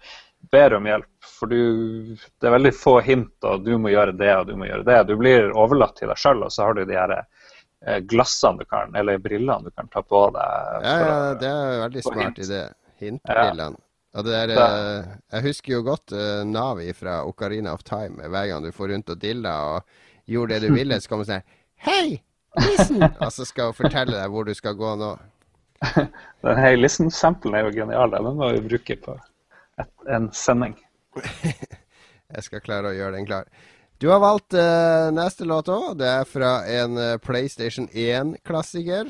ber 0.52 0.76
om 0.76 0.86
hjelp. 0.86 1.12
For 1.38 1.50
du, 1.50 2.16
det 2.16 2.48
er 2.48 2.54
veldig 2.54 2.72
få 2.76 2.98
hint, 3.04 3.34
og 3.44 3.64
du 3.66 3.74
må 3.80 3.92
gjøre 3.92 4.14
det, 4.16 4.32
og 4.36 4.50
du 4.50 4.54
må 4.58 4.68
gjøre 4.68 4.86
det. 4.86 5.00
Du 5.08 5.16
blir 5.20 5.50
overlatt 5.56 5.96
til 5.98 6.12
deg 6.12 6.20
sjøl, 6.20 6.44
og 6.46 6.52
så 6.54 6.68
har 6.68 6.76
du 6.76 6.84
de 6.86 6.98
her 6.98 7.14
eh, 7.16 7.98
glassene 8.08 8.62
du 8.62 8.68
kan, 8.70 8.94
eller 8.96 9.22
brillene 9.22 9.66
du 9.66 9.74
kan 9.74 9.90
ta 9.92 10.04
på 10.04 10.22
deg. 10.36 10.86
Ja, 10.86 10.94
ja, 11.02 11.18
det 11.40 11.50
er 11.50 11.82
veldig 11.86 12.04
smart 12.06 12.24
hint. 12.24 12.44
idé. 12.46 12.62
Hintbrillene. 12.96 13.82
Og 14.16 14.24
det 14.24 14.38
der, 14.48 14.54
eh, 14.56 15.08
jeg 15.34 15.44
husker 15.50 15.74
jo 15.74 15.82
godt 15.84 16.14
uh, 16.16 16.40
Navi 16.48 16.88
fra 16.96 17.18
Ocarina 17.28 17.74
of 17.76 17.84
Time. 17.84 18.30
Hver 18.32 18.46
gang 18.48 18.64
du 18.64 18.70
får 18.72 18.94
rundt 18.94 19.12
og 19.12 19.20
dilla 19.20 19.56
og 19.74 20.30
gjorde 20.30 20.56
det 20.56 20.70
du 20.70 20.78
ville, 20.78 20.96
så 21.00 21.10
kom 21.10 21.20
det 21.20 21.28
sånn 21.28 21.44
Hei, 21.84 22.16
listen! 22.60 23.04
Og 23.24 23.32
så 23.32 23.46
skal 23.48 23.70
hun 23.70 23.78
fortelle 23.78 24.16
deg 24.16 24.32
hvor 24.32 24.48
du 24.48 24.54
skal 24.56 24.76
gå 24.78 24.94
nå. 25.00 25.14
Den 26.46 26.60
her 26.60 26.76
Listen-samplen 26.78 27.56
er 27.56 27.66
jo 27.66 27.74
genial. 27.82 28.12
Den 28.12 28.28
må 28.38 28.50
vi 28.56 28.64
bruke 28.64 28.98
på 29.04 29.16
et, 29.80 29.92
en 30.08 30.30
sending. 30.32 30.76
Jeg 32.34 32.48
skal 32.48 32.64
klare 32.64 32.90
å 32.90 32.96
gjøre 32.96 33.18
den 33.18 33.28
klar. 33.28 33.48
Du 34.02 34.10
har 34.10 34.20
valgt 34.20 34.52
uh, 34.52 35.08
neste 35.14 35.46
låt 35.48 35.70
òg. 35.72 35.94
Det 36.00 36.08
er 36.10 36.28
fra 36.28 36.58
en 36.68 36.98
uh, 37.00 37.14
PlayStation 37.22 37.88
1-klassiker. 37.88 39.08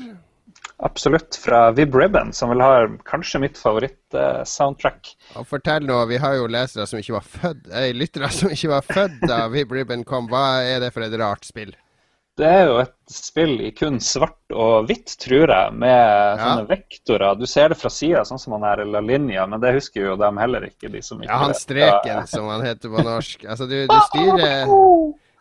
Absolutt. 0.77 1.35
Fra 1.41 1.71
Vib 1.71 1.95
Ribbon, 1.95 2.31
som 2.33 2.51
vel 2.53 2.61
har 2.61 2.87
kanskje 3.09 3.41
mitt 3.41 3.57
favoritt-soundtrack. 3.57 5.09
Og 5.41 5.47
fortell 5.49 5.87
nå, 5.89 5.97
vi 6.11 6.19
har 6.21 6.37
jo 6.37 6.47
lesere 6.51 6.85
som 6.89 7.01
ikke 7.01 7.17
var 7.17 7.25
født 7.25 7.67
eh, 7.73 7.89
Lyttere 7.97 8.29
som 8.33 8.53
ikke 8.53 8.71
var 8.75 8.85
født 8.85 9.25
da 9.25 9.41
Vib 9.53 9.73
Ribbon 9.73 10.05
kom. 10.07 10.29
Hva 10.31 10.61
er 10.67 10.83
det 10.85 10.93
for 10.95 11.05
et 11.05 11.17
rart 11.19 11.47
spill? 11.49 11.73
Det 12.37 12.45
er 12.45 12.67
jo 12.69 12.75
et 12.83 12.93
spill 13.09 13.55
i 13.65 13.71
kun 13.73 13.95
svart 14.03 14.53
og 14.53 14.85
hvitt, 14.89 15.15
tror 15.23 15.49
jeg, 15.49 15.73
med 15.81 16.41
sånne 16.41 16.65
vektorer. 16.69 17.37
Du 17.39 17.47
ser 17.49 17.71
det 17.73 17.77
fra 17.81 17.89
sida, 17.89 18.21
sånn 18.29 18.41
som 18.41 18.53
han 18.53 18.65
her 18.67 18.83
La 18.85 19.01
Linja, 19.01 19.47
men 19.49 19.61
det 19.63 19.71
husker 19.79 20.05
jo 20.11 20.17
dem 20.21 20.37
heller 20.37 20.67
ikke, 20.67 20.91
de 20.93 21.01
som 21.01 21.21
ikke 21.23 21.31
Ja, 21.31 21.39
han 21.41 21.53
vet. 21.55 21.61
streken, 21.63 22.27
som 22.29 22.49
han 22.51 22.65
heter 22.67 22.93
på 22.93 23.05
norsk. 23.07 23.47
Altså, 23.49 23.65
du, 23.65 23.79
du 23.89 23.97
styrer 24.11 24.69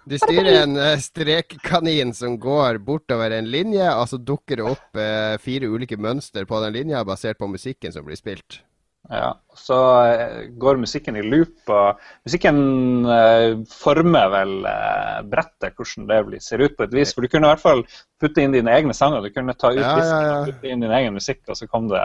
Du 0.07 0.15
styrer 0.23 0.63
en 0.63 0.77
eh, 0.79 1.01
strekkanin 1.03 2.13
som 2.15 2.37
går 2.39 2.79
bortover 2.87 3.33
en 3.35 3.49
linje, 3.51 3.89
og 3.91 4.07
så 4.07 4.21
dukker 4.23 4.61
det 4.63 4.69
opp 4.71 5.01
eh, 5.03 5.35
fire 5.43 5.67
ulike 5.67 5.99
mønster 5.99 6.47
på 6.47 6.61
den 6.63 6.77
linja 6.79 7.03
basert 7.05 7.41
på 7.43 7.49
musikken 7.51 7.91
som 7.93 8.07
blir 8.07 8.17
spilt. 8.17 8.61
Ja, 9.09 9.37
Så 9.55 9.77
eh, 10.05 10.49
går 10.59 10.81
musikken 10.83 11.17
i 11.17 11.23
loop, 11.23 11.55
og 11.71 12.01
musikken 12.27 12.59
eh, 13.07 13.55
former 13.71 14.33
vel 14.33 14.55
eh, 14.69 15.21
brettet, 15.31 15.77
hvordan 15.79 16.09
det 16.11 16.19
blir, 16.27 16.43
ser 16.43 16.65
ut 16.65 16.77
på 16.77 16.87
et 16.87 16.97
vis. 16.97 17.15
For 17.15 17.23
du 17.23 17.31
kunne 17.31 17.47
i 17.47 17.53
hvert 17.55 17.63
fall 17.63 17.85
putte 18.21 18.43
inn 18.43 18.57
dine 18.57 18.75
egne 18.75 18.97
sanger. 18.97 19.23
Du 19.23 19.31
kunne 19.35 19.55
ta 19.55 19.71
ut 19.73 19.81
Ja, 19.81 19.95
ja, 20.01 20.21
ja. 20.27 20.37
og 20.41 20.51
putte 20.51 20.73
inn 20.73 20.83
din 20.85 20.95
egen 20.99 21.17
musikk, 21.17 21.45
og 21.49 21.59
så 21.59 21.71
kom 21.71 21.89
det 21.93 22.03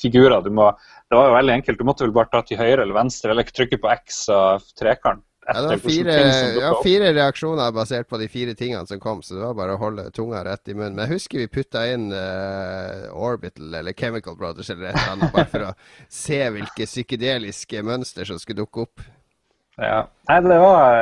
figurer. 0.00 0.44
Du 0.44 0.52
må, 0.54 0.70
det 1.08 1.18
var 1.18 1.30
jo 1.30 1.38
veldig 1.38 1.56
enkelt. 1.58 1.80
Du 1.80 1.88
måtte 1.88 2.06
vel 2.06 2.16
bare 2.16 2.32
ta 2.32 2.44
til 2.44 2.60
høyre 2.60 2.82
eller 2.84 2.96
venstre, 3.00 3.32
eller 3.32 3.48
trykke 3.48 3.80
på 3.80 3.94
X 3.96 4.26
og 4.34 4.68
trekant. 4.78 5.24
Ja, 5.46 5.60
det 5.60 5.68
var 5.68 5.82
fire, 5.84 6.12
ja, 6.60 6.70
fire 6.84 7.10
reaksjoner 7.12 7.72
basert 7.76 8.08
på 8.08 8.18
de 8.20 8.28
fire 8.32 8.54
tingene 8.56 8.86
som 8.88 9.00
kom, 9.00 9.20
så 9.22 9.36
det 9.36 9.42
var 9.42 9.56
bare 9.58 9.74
å 9.76 9.80
holde 9.82 10.06
tunga 10.16 10.40
rett 10.46 10.70
i 10.72 10.76
munnen. 10.76 10.96
Men 10.96 11.04
jeg 11.04 11.18
husker 11.18 11.42
vi 11.42 11.50
putta 11.52 11.82
inn 11.92 12.06
uh, 12.14 13.10
Orbital 13.12 13.74
eller 13.80 13.96
Chemical 13.98 14.38
Brothers 14.40 14.70
eller 14.72 14.88
et 14.88 14.96
eller 14.96 15.12
annet, 15.16 15.34
bare 15.34 15.50
for 15.52 15.66
å 15.68 15.74
se 16.24 16.40
hvilke 16.56 16.88
psykedeliske 16.88 17.84
mønster 17.84 18.28
som 18.28 18.40
skulle 18.40 18.62
dukke 18.64 18.86
opp. 18.86 19.04
Ja. 19.80 20.04
Nei, 20.28 20.36
det 20.44 20.56
var 20.62 20.94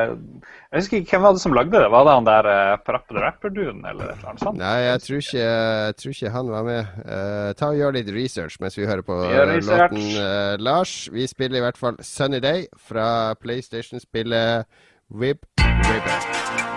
Jeg 0.73 0.81
husker 0.81 0.97
ikke 1.03 1.17
hvem 1.17 1.25
var 1.27 1.35
det 1.37 1.43
som 1.43 1.53
lagde 1.53 1.77
det. 1.77 1.91
Var 1.93 2.07
det 2.09 2.15
han 2.17 2.29
der 2.29 2.49
uh, 2.49 3.03
the 3.11 3.21
Rapper-duden, 3.21 3.85
eller 3.85 4.15
annet 4.25 4.41
sånt? 4.41 4.59
Nei, 4.59 4.79
jeg 4.87 5.03
tror 5.05 5.21
ikke, 5.21 5.45
jeg 5.45 5.97
tror 6.01 6.17
ikke 6.17 6.35
han 6.39 6.53
var 6.55 6.65
med. 6.65 6.95
Uh, 7.05 7.53
ta 7.59 7.69
og 7.69 7.77
Gjør 7.77 7.97
litt 7.99 8.11
research 8.17 8.57
mens 8.61 8.79
vi 8.79 8.89
hører 8.89 9.05
på 9.05 9.21
eh, 9.29 9.55
låten. 9.61 10.01
Uh, 10.17 10.57
Lars, 10.59 11.11
vi 11.13 11.29
spiller 11.29 11.61
i 11.61 11.67
hvert 11.67 11.81
fall 11.81 12.01
Sunny 12.01 12.41
Day 12.41 12.67
fra 12.81 13.35
PlayStation-spillet 13.45 14.65
Rib 15.13 15.45
Ribbon. 15.61 16.72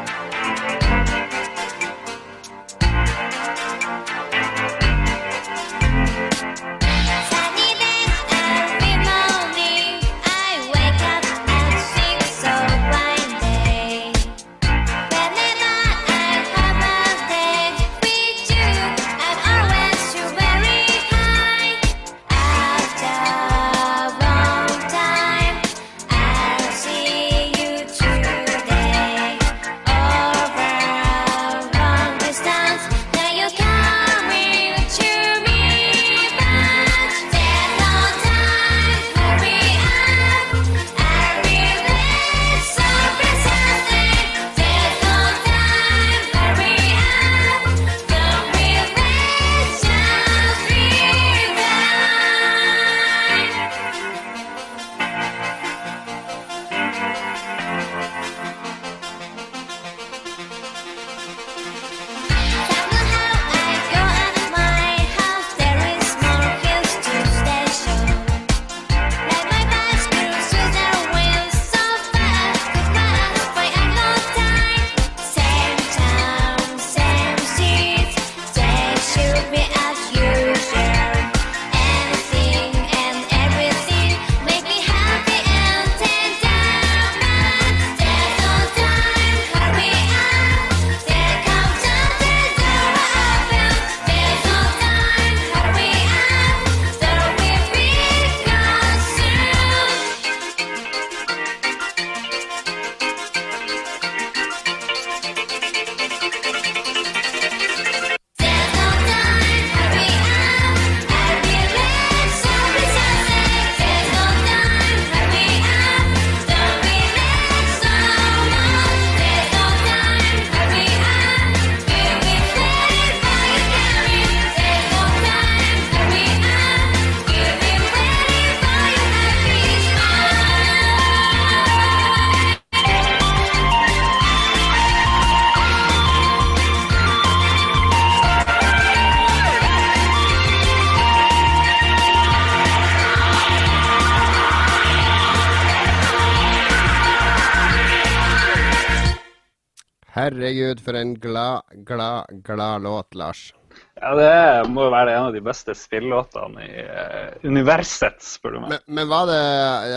Herregud, 150.26 150.80
for 150.82 150.98
en 150.98 151.14
glad, 151.22 151.62
glad, 151.86 152.26
glad 152.44 152.82
låt, 152.82 153.16
Lars. 153.16 153.54
Ja, 154.00 154.14
det 154.16 154.70
må 154.72 154.86
jo 154.88 154.92
være 154.94 155.12
en 155.14 155.28
av 155.28 155.34
de 155.36 155.42
beste 155.44 155.76
spillelåtene 155.76 156.64
i 156.64 156.84
uh, 156.88 157.34
universet, 157.44 158.18
spør 158.24 158.56
du 158.56 158.60
meg. 158.64 158.72
Men, 158.72 158.86
men 158.98 159.10
var 159.12 159.28
det 159.30 159.42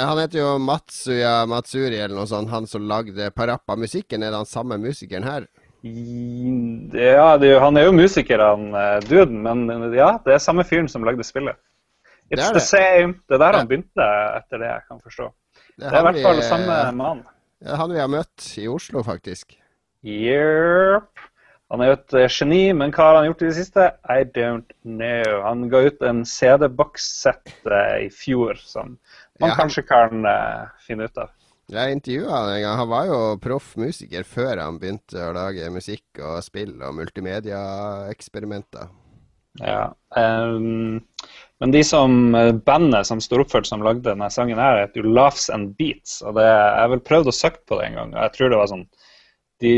Han 0.03 0.19
heter 0.19 0.41
jo 0.41 0.49
Matsuya 0.63 1.33
Matsuri 1.49 2.01
eller 2.01 2.17
noe 2.19 2.27
sånt, 2.29 2.51
han 2.53 2.67
som 2.69 2.85
lagde 2.91 3.31
Parappa-musikken. 3.35 4.23
Er 4.27 4.35
det 4.35 4.41
han 4.43 4.51
samme 4.51 4.81
musikeren 4.83 5.25
her? 5.27 5.47
Ja, 5.87 7.37
det, 7.39 7.53
han 7.63 7.79
er 7.79 7.87
jo 7.87 7.95
musiker, 7.95 8.43
han 8.43 8.69
uh, 8.75 8.99
duden, 9.07 9.41
men 9.47 9.95
ja, 9.95 10.17
det 10.27 10.35
er 10.37 10.43
samme 10.43 10.67
fyren 10.67 10.91
som 10.91 11.07
lagde 11.07 11.25
spillet. 11.27 11.57
It's 12.29 12.43
Det 12.43 12.45
er 12.45 12.59
the 12.59 12.65
same. 12.67 13.15
Det 13.25 13.39
er 13.39 13.45
der 13.47 13.55
Ja. 13.55 13.63
han 13.63 13.71
begynte, 13.71 14.11
etter 14.43 14.61
det 14.61 14.69
jeg 14.75 14.85
kan 14.91 15.01
forstå. 15.07 15.31
Det 15.79 15.87
Det 15.87 15.95
er 15.95 16.03
i 16.03 16.07
hvert 16.11 16.23
fall 16.27 16.43
samme 16.45 16.77
mann. 16.99 17.25
Det 17.63 17.73
er 17.73 17.81
han 17.81 17.95
vi 17.95 18.03
har 18.03 18.11
møtt 18.11 18.51
i 18.59 18.67
Oslo, 18.69 19.03
faktisk. 19.07 19.57
Yep. 20.07 21.27
Han 21.69 21.83
er 21.85 21.91
jo 21.91 21.97
et 21.99 22.15
eh, 22.17 22.31
geni, 22.33 22.61
men 22.73 22.93
hva 22.97 23.11
har 23.11 23.19
han 23.19 23.27
gjort 23.29 23.43
i 23.43 23.49
det 23.51 23.57
siste? 23.59 23.89
I 24.09 24.23
don't 24.37 24.71
know. 24.87 25.41
Han 25.45 25.67
ga 25.73 25.83
ut 25.91 26.05
en 26.07 26.23
CD-bokssett 26.25 27.53
eh, 27.69 28.07
i 28.07 28.13
fjor 28.13 28.57
som 28.63 28.95
man 29.39 29.53
Ja, 29.53 29.59
kanskje 29.59 29.85
kan 29.87 30.25
uh, 30.27 30.71
finne 30.83 31.07
ut 31.07 31.21
av. 31.21 31.35
Jeg 31.71 31.95
intervjua 31.95 32.33
han 32.33 32.55
en 32.55 32.63
gang. 32.65 32.79
Han 32.81 32.89
var 32.91 33.11
jo 33.11 33.19
proff 33.45 33.75
musiker 33.79 34.25
før 34.27 34.63
han 34.65 34.81
begynte 34.81 35.29
å 35.29 35.35
lage 35.37 35.69
musikk 35.71 36.23
og 36.25 36.41
spill 36.43 36.73
og 36.81 36.97
multimedia-eksperimenter. 36.97 38.89
Ja. 39.61 39.91
Um, 40.17 41.05
men 41.61 41.75
de 41.75 41.85
som, 41.85 42.33
bandet 42.65 43.07
som 43.07 43.21
står 43.23 43.45
oppført 43.45 43.69
som 43.69 43.85
lagde 43.85 44.09
denne 44.09 44.31
sangen, 44.33 44.59
her, 44.59 44.81
heter 44.87 45.05
jo 45.05 45.13
Laughs 45.13 45.51
and 45.55 45.77
Beats. 45.79 46.23
og 46.23 46.41
det, 46.41 46.49
Jeg 46.49 46.81
har 46.81 46.93
vel 46.97 47.05
prøvd 47.13 47.31
å 47.31 47.37
søke 47.37 47.63
på 47.69 47.79
det 47.79 47.91
en 47.91 48.01
gang. 48.01 48.17
og 48.17 48.23
Jeg 48.25 48.35
tror 48.39 48.55
det 48.55 48.63
var 48.63 48.73
sånn 48.73 48.87
De 49.61 49.73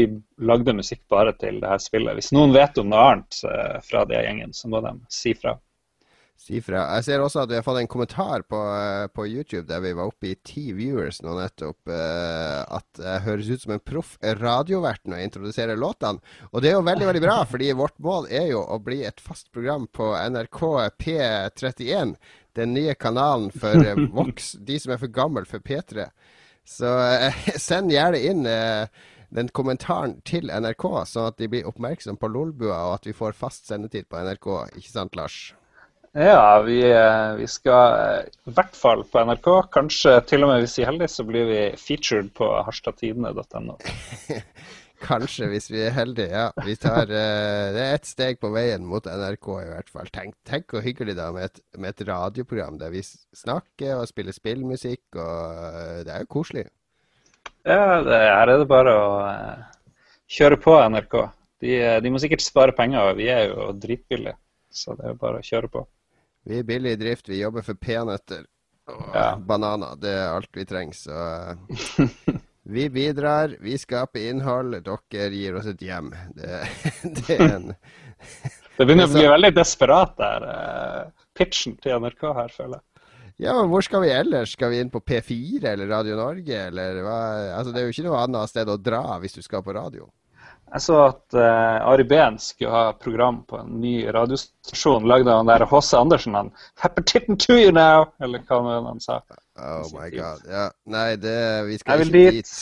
lagde 0.44 0.74
musikk 0.76 1.02
bare 1.08 1.32
til 1.40 1.60
det 1.62 1.70
her 1.70 1.80
spillet. 1.80 2.18
Hvis 2.18 2.32
noen 2.36 2.52
vet 2.52 2.76
om 2.82 2.90
noe 2.92 3.06
annet 3.14 3.42
eh, 3.48 3.78
fra 3.86 4.04
de 4.08 4.18
gjengen, 4.20 4.52
så 4.56 4.68
må 4.68 4.82
de 4.84 4.92
si 5.08 5.32
fra. 5.38 5.54
Si 6.40 6.56
fra. 6.64 6.86
Jeg 6.96 7.04
ser 7.04 7.20
også 7.20 7.42
at 7.42 7.50
vi 7.52 7.56
har 7.58 7.64
fått 7.66 7.82
en 7.82 7.88
kommentar 7.92 8.46
på, 8.48 8.58
eh, 8.72 9.06
på 9.12 9.26
YouTube 9.28 9.66
der 9.68 9.82
vi 9.84 9.90
var 9.96 10.08
oppe 10.08 10.30
i 10.30 10.38
ti 10.44 10.70
viewers 10.72 11.18
nå 11.24 11.34
nettopp. 11.36 11.88
eh, 11.92 12.60
At 12.78 13.00
jeg 13.04 13.24
høres 13.26 13.50
ut 13.52 13.64
som 13.66 13.74
en 13.76 13.82
proff 13.84 14.14
radiovert 14.40 15.04
når 15.04 15.20
jeg 15.20 15.28
introduserer 15.30 15.76
låtene. 15.80 16.20
Og 16.52 16.62
det 16.64 16.70
er 16.72 16.78
jo 16.78 16.86
veldig 16.88 17.08
veldig 17.10 17.24
bra, 17.26 17.38
fordi 17.44 17.68
vårt 17.76 17.98
mål 18.00 18.28
er 18.32 18.46
jo 18.54 18.62
å 18.64 18.80
bli 18.84 19.02
et 19.04 19.20
fast 19.20 19.50
program 19.52 19.84
på 19.92 20.12
NRK 20.16 20.60
P31. 21.04 22.16
Den 22.56 22.72
nye 22.74 22.94
kanalen 22.96 23.50
for 23.52 23.76
eh, 23.84 24.00
Vox, 24.16 24.54
de 24.60 24.80
som 24.80 24.92
er 24.96 25.00
for 25.04 25.12
gammel 25.12 25.44
for 25.48 25.60
P3. 25.60 26.08
Så 26.64 26.88
eh, 27.04 27.36
send 27.68 27.92
gjerne 27.92 28.20
inn 28.32 28.46
eh, 28.48 28.88
den 29.30 29.48
kommentaren 29.54 30.18
til 30.26 30.50
NRK, 30.50 30.84
sånn 31.06 31.30
at 31.30 31.38
de 31.38 31.48
blir 31.50 31.68
oppmerksom 31.70 32.18
på 32.20 32.30
Lolbua, 32.30 32.82
og 32.88 32.98
at 32.98 33.08
vi 33.08 33.16
får 33.16 33.38
fast 33.38 33.70
sendetid 33.70 34.08
på 34.10 34.18
NRK. 34.18 34.50
Ikke 34.76 34.90
sant, 34.92 35.18
Lars? 35.18 35.40
Ja, 36.12 36.58
vi, 36.66 36.80
eh, 36.90 37.34
vi 37.38 37.46
skal 37.46 37.94
eh, 37.94 38.30
i 38.50 38.54
hvert 38.56 38.74
fall 38.74 39.04
på 39.06 39.22
NRK. 39.28 39.48
Kanskje 39.70 40.16
til 40.26 40.42
og 40.42 40.50
med 40.50 40.64
hvis 40.64 40.74
vi 40.80 40.82
er 40.82 40.90
heldige, 40.90 41.12
så 41.14 41.26
blir 41.28 41.46
vi 41.46 41.60
featured 41.78 42.32
på 42.34 42.48
harstadtidene.no. 42.66 43.76
Kanskje, 45.06 45.46
hvis 45.48 45.70
vi 45.70 45.84
er 45.86 45.94
heldige. 45.94 46.34
Ja, 46.34 46.48
vi 46.66 46.74
tar 46.76 47.06
uh, 47.08 47.70
Det 47.72 47.80
er 47.80 47.94
ett 47.94 48.10
steg 48.10 48.40
på 48.42 48.50
veien 48.52 48.82
mot 48.84 49.06
NRK, 49.06 49.48
i 49.62 49.70
hvert 49.70 49.94
fall. 49.94 50.10
Tenk, 50.12 50.34
tenk 50.44 50.74
hvor 50.74 50.84
hyggelig 50.84 51.14
da 51.16 51.30
med 51.32 51.46
et, 51.46 51.62
med 51.78 51.94
et 51.94 52.04
radioprogram 52.10 52.76
der 52.82 52.92
vi 52.92 53.00
snakker 53.06 54.02
og 54.02 54.10
spiller 54.10 54.36
spillmusikk, 54.36 55.06
og 55.14 56.04
det 56.04 56.12
er 56.12 56.26
jo 56.26 56.32
koselig. 56.34 56.66
Ja, 57.66 58.00
det, 58.02 58.16
her 58.16 58.48
er 58.48 58.58
det 58.62 58.68
bare 58.70 58.92
å 58.96 59.08
eh, 59.28 59.64
kjøre 60.32 60.56
på 60.62 60.76
NRK. 60.90 61.16
De, 61.60 61.74
eh, 61.76 61.98
de 62.04 62.12
må 62.14 62.20
sikkert 62.22 62.44
spare 62.44 62.72
penger, 62.76 63.10
og 63.10 63.18
vi 63.20 63.28
er 63.32 63.50
jo 63.50 63.70
dritbillige. 63.76 64.36
Så 64.70 64.94
det 64.98 65.10
er 65.10 65.18
bare 65.20 65.40
å 65.42 65.44
kjøre 65.46 65.68
på. 65.72 65.84
Vi 66.48 66.60
er 66.60 66.64
billig 66.68 66.94
i 66.96 67.00
drift, 67.00 67.28
vi 67.28 67.42
jobber 67.42 67.64
for 67.66 67.76
peanøtter 67.76 68.46
og 68.90 69.10
Ja. 69.14 69.34
bananer. 69.36 69.96
Det 70.00 70.10
er 70.10 70.30
alt 70.34 70.48
vi 70.56 70.64
trenger, 70.64 70.94
så 70.96 71.18
Vi 72.70 72.84
bidrar, 72.92 73.56
vi 73.60 73.76
skaper 73.80 74.28
innhold, 74.30 74.76
dere 74.84 75.28
gir 75.34 75.56
oss 75.58 75.66
et 75.66 75.80
hjem. 75.82 76.10
Det, 76.36 76.60
det 77.18 77.36
er 77.36 77.54
en 77.56 77.70
Det 78.76 78.86
begynner 78.86 79.08
å 79.08 79.12
bli 79.14 79.26
veldig 79.28 79.50
desperat 79.56 80.14
der. 80.20 80.46
eh, 80.54 81.26
pitchen 81.36 81.76
til 81.82 81.98
NRK 82.00 82.22
her, 82.36 82.52
føler 82.54 82.78
jeg. 82.78 82.84
Ja, 83.40 83.54
men 83.56 83.70
hvor 83.72 83.84
skal 83.84 84.04
vi 84.04 84.12
ellers? 84.12 84.52
Skal 84.52 84.72
vi 84.74 84.80
inn 84.82 84.90
på 84.92 85.00
P4 85.00 85.64
eller 85.72 85.88
Radio 85.88 86.16
Norge, 86.18 86.64
eller 86.68 87.00
hva? 87.06 87.20
Altså, 87.56 87.72
det 87.72 87.80
er 87.80 87.86
jo 87.88 87.94
ikke 87.94 88.08
noe 88.10 88.24
annet 88.24 88.52
sted 88.52 88.68
å 88.68 88.76
dra 88.76 89.04
hvis 89.22 89.38
du 89.38 89.40
skal 89.44 89.64
på 89.64 89.72
radio. 89.76 90.10
Jeg 90.70 90.84
så 90.84 90.98
at 91.08 91.34
uh, 91.34 91.88
Ari 91.90 92.04
Behn 92.06 92.36
skulle 92.38 92.70
ha 92.70 92.92
program 92.94 93.40
på 93.48 93.58
en 93.58 93.72
ny 93.82 93.94
radiostasjon 94.14 95.08
lagd 95.08 95.26
av 95.26 95.40
han 95.40 95.48
der 95.48 95.64
H.C. 95.66 95.96
Andersen. 95.98 96.36
Han 96.38 96.52
'Happy 96.78 97.02
to 97.34 97.56
you 97.56 97.72
now', 97.74 98.06
eller 98.22 98.44
hva 98.46 98.60
nå 98.62 98.76
han 98.86 99.00
sa. 99.02 99.18
Oh 99.58 99.88
my 99.96 100.06
god. 100.14 100.44
Ja, 100.46 100.68
nei, 100.86 101.16
det, 101.16 101.40
vi 101.66 101.80
skal 101.80 102.04
ikke 102.04 102.12
dit. 102.12 102.38
dit. 102.38 102.54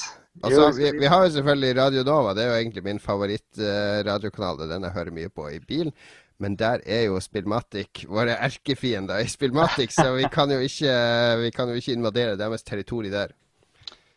Altså, 0.42 0.62
Jo, 0.62 0.70
vi, 0.78 0.92
vi 1.02 1.10
har 1.10 1.26
jo 1.26 1.34
selvfølgelig 1.34 1.76
Radio 1.76 2.06
Nova, 2.06 2.32
det 2.34 2.44
er 2.44 2.48
jo 2.52 2.62
egentlig 2.62 2.84
min 2.86 3.02
favorittradiokanal. 3.02 4.56
det 4.56 4.68
er 4.68 4.74
den 4.76 4.88
jeg 4.88 4.96
hører 4.96 5.16
mye 5.18 5.28
på 5.28 5.50
i 5.50 5.60
bilen. 5.60 5.92
Men 6.38 6.54
der 6.58 6.84
er 6.86 7.08
jo 7.08 7.18
Spillmatic 7.20 8.04
våre 8.06 8.36
erkefiender 8.38 9.24
i 9.24 9.30
Spillmatic, 9.30 9.96
så 9.96 10.12
vi 10.14 10.28
kan 10.30 10.50
jo 10.54 10.60
ikke, 10.62 10.94
vi 11.42 11.50
kan 11.54 11.70
jo 11.70 11.78
ikke 11.80 11.96
invadere 11.96 12.38
deres 12.38 12.62
territorium 12.62 13.14
der. 13.14 13.34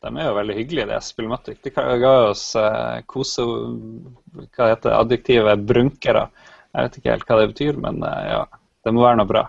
De 0.01 0.09
er 0.09 0.27
jo 0.29 0.37
veldig 0.37 0.57
hyggelige, 0.57 0.87
det 0.89 0.99
Spillmatic. 1.05 1.59
De 1.65 1.73
ga 1.73 2.13
oss 2.29 2.51
eh, 2.57 3.01
kose... 3.09 3.45
Hva 4.55 4.71
heter 4.71 4.87
det, 4.89 4.97
adjektivet 4.97 5.65
brunkere. 5.69 6.27
Jeg 6.71 6.87
vet 6.87 6.97
ikke 6.97 7.13
helt 7.13 7.27
hva 7.29 7.37
det 7.41 7.51
betyr, 7.53 7.77
men 7.81 8.01
eh, 8.05 8.23
ja. 8.31 8.41
Det 8.81 8.93
må 8.95 9.03
være 9.05 9.19
noe 9.19 9.29
bra. 9.29 9.43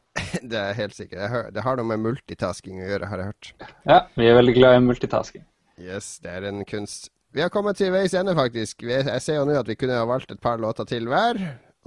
Det 0.50 0.56
er 0.56 0.78
helt 0.78 0.96
sikkert. 0.96 1.52
Det 1.52 1.64
har 1.64 1.76
noe 1.76 1.90
med 1.90 2.00
multitasking 2.06 2.80
å 2.80 2.88
gjøre, 2.88 3.10
har 3.10 3.20
jeg 3.20 3.32
hørt. 3.32 3.52
Ja, 3.84 4.00
vi 4.16 4.28
er 4.28 4.38
veldig 4.38 4.56
glad 4.56 4.78
i 4.78 4.82
multitasking. 4.86 5.44
Yes, 5.78 6.16
det 6.24 6.32
er 6.40 6.48
en 6.48 6.64
kunst. 6.68 7.12
Vi 7.36 7.44
har 7.44 7.52
kommet 7.52 7.76
til 7.78 7.92
veis 7.92 8.16
ende, 8.16 8.32
faktisk. 8.34 8.82
Jeg 8.88 9.20
ser 9.22 9.36
jo 9.36 9.44
nå 9.46 9.58
at 9.60 9.68
vi 9.68 9.76
kunne 9.78 9.96
ha 10.00 10.08
valgt 10.08 10.32
et 10.32 10.40
par 10.40 10.56
låter 10.60 10.88
til 10.88 11.08
hver. 11.12 11.38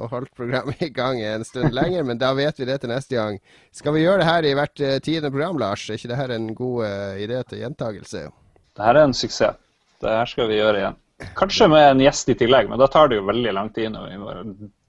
Og 0.02 0.10
holdt 0.12 0.34
programmet 0.38 0.82
i 0.82 0.90
gang 0.94 1.22
en 1.22 1.46
stund 1.46 1.76
lenger, 1.78 2.06
men 2.08 2.22
da 2.22 2.34
vet 2.38 2.58
vi 2.58 2.68
det 2.70 2.80
til 2.82 2.92
neste 2.92 3.18
gang. 3.18 3.38
Skal 3.76 3.94
vi 3.96 4.06
gjøre 4.06 4.24
det 4.24 4.30
her 4.32 4.50
i 4.50 4.56
hvert 4.58 4.82
eh, 4.82 4.98
tiende 5.06 5.30
program, 5.30 5.62
Lars? 5.62 5.86
Er 5.90 6.00
ikke 6.00 6.12
det 6.12 6.20
her 6.20 6.34
en 6.36 6.52
god 6.58 6.84
uh, 6.88 7.22
idé 7.22 7.44
til 7.46 7.62
gjentagelse? 7.62 8.26
Dette 8.72 8.90
er 8.90 9.02
en 9.04 9.14
suksess. 9.14 9.60
Det 10.02 10.10
her 10.10 10.30
skal 10.30 10.50
vi 10.50 10.58
gjøre 10.58 10.80
igjen. 10.82 11.00
Kanskje 11.38 11.68
med 11.70 11.84
en 11.86 12.00
gjest 12.02 12.30
i 12.34 12.36
tillegg, 12.38 12.70
men 12.70 12.80
da 12.82 12.88
tar 12.90 13.12
det 13.12 13.20
jo 13.20 13.28
veldig 13.28 13.52
lang 13.54 13.70
tid 13.76 13.92
når 13.94 14.08
vi 14.10 14.22
må 14.22 14.32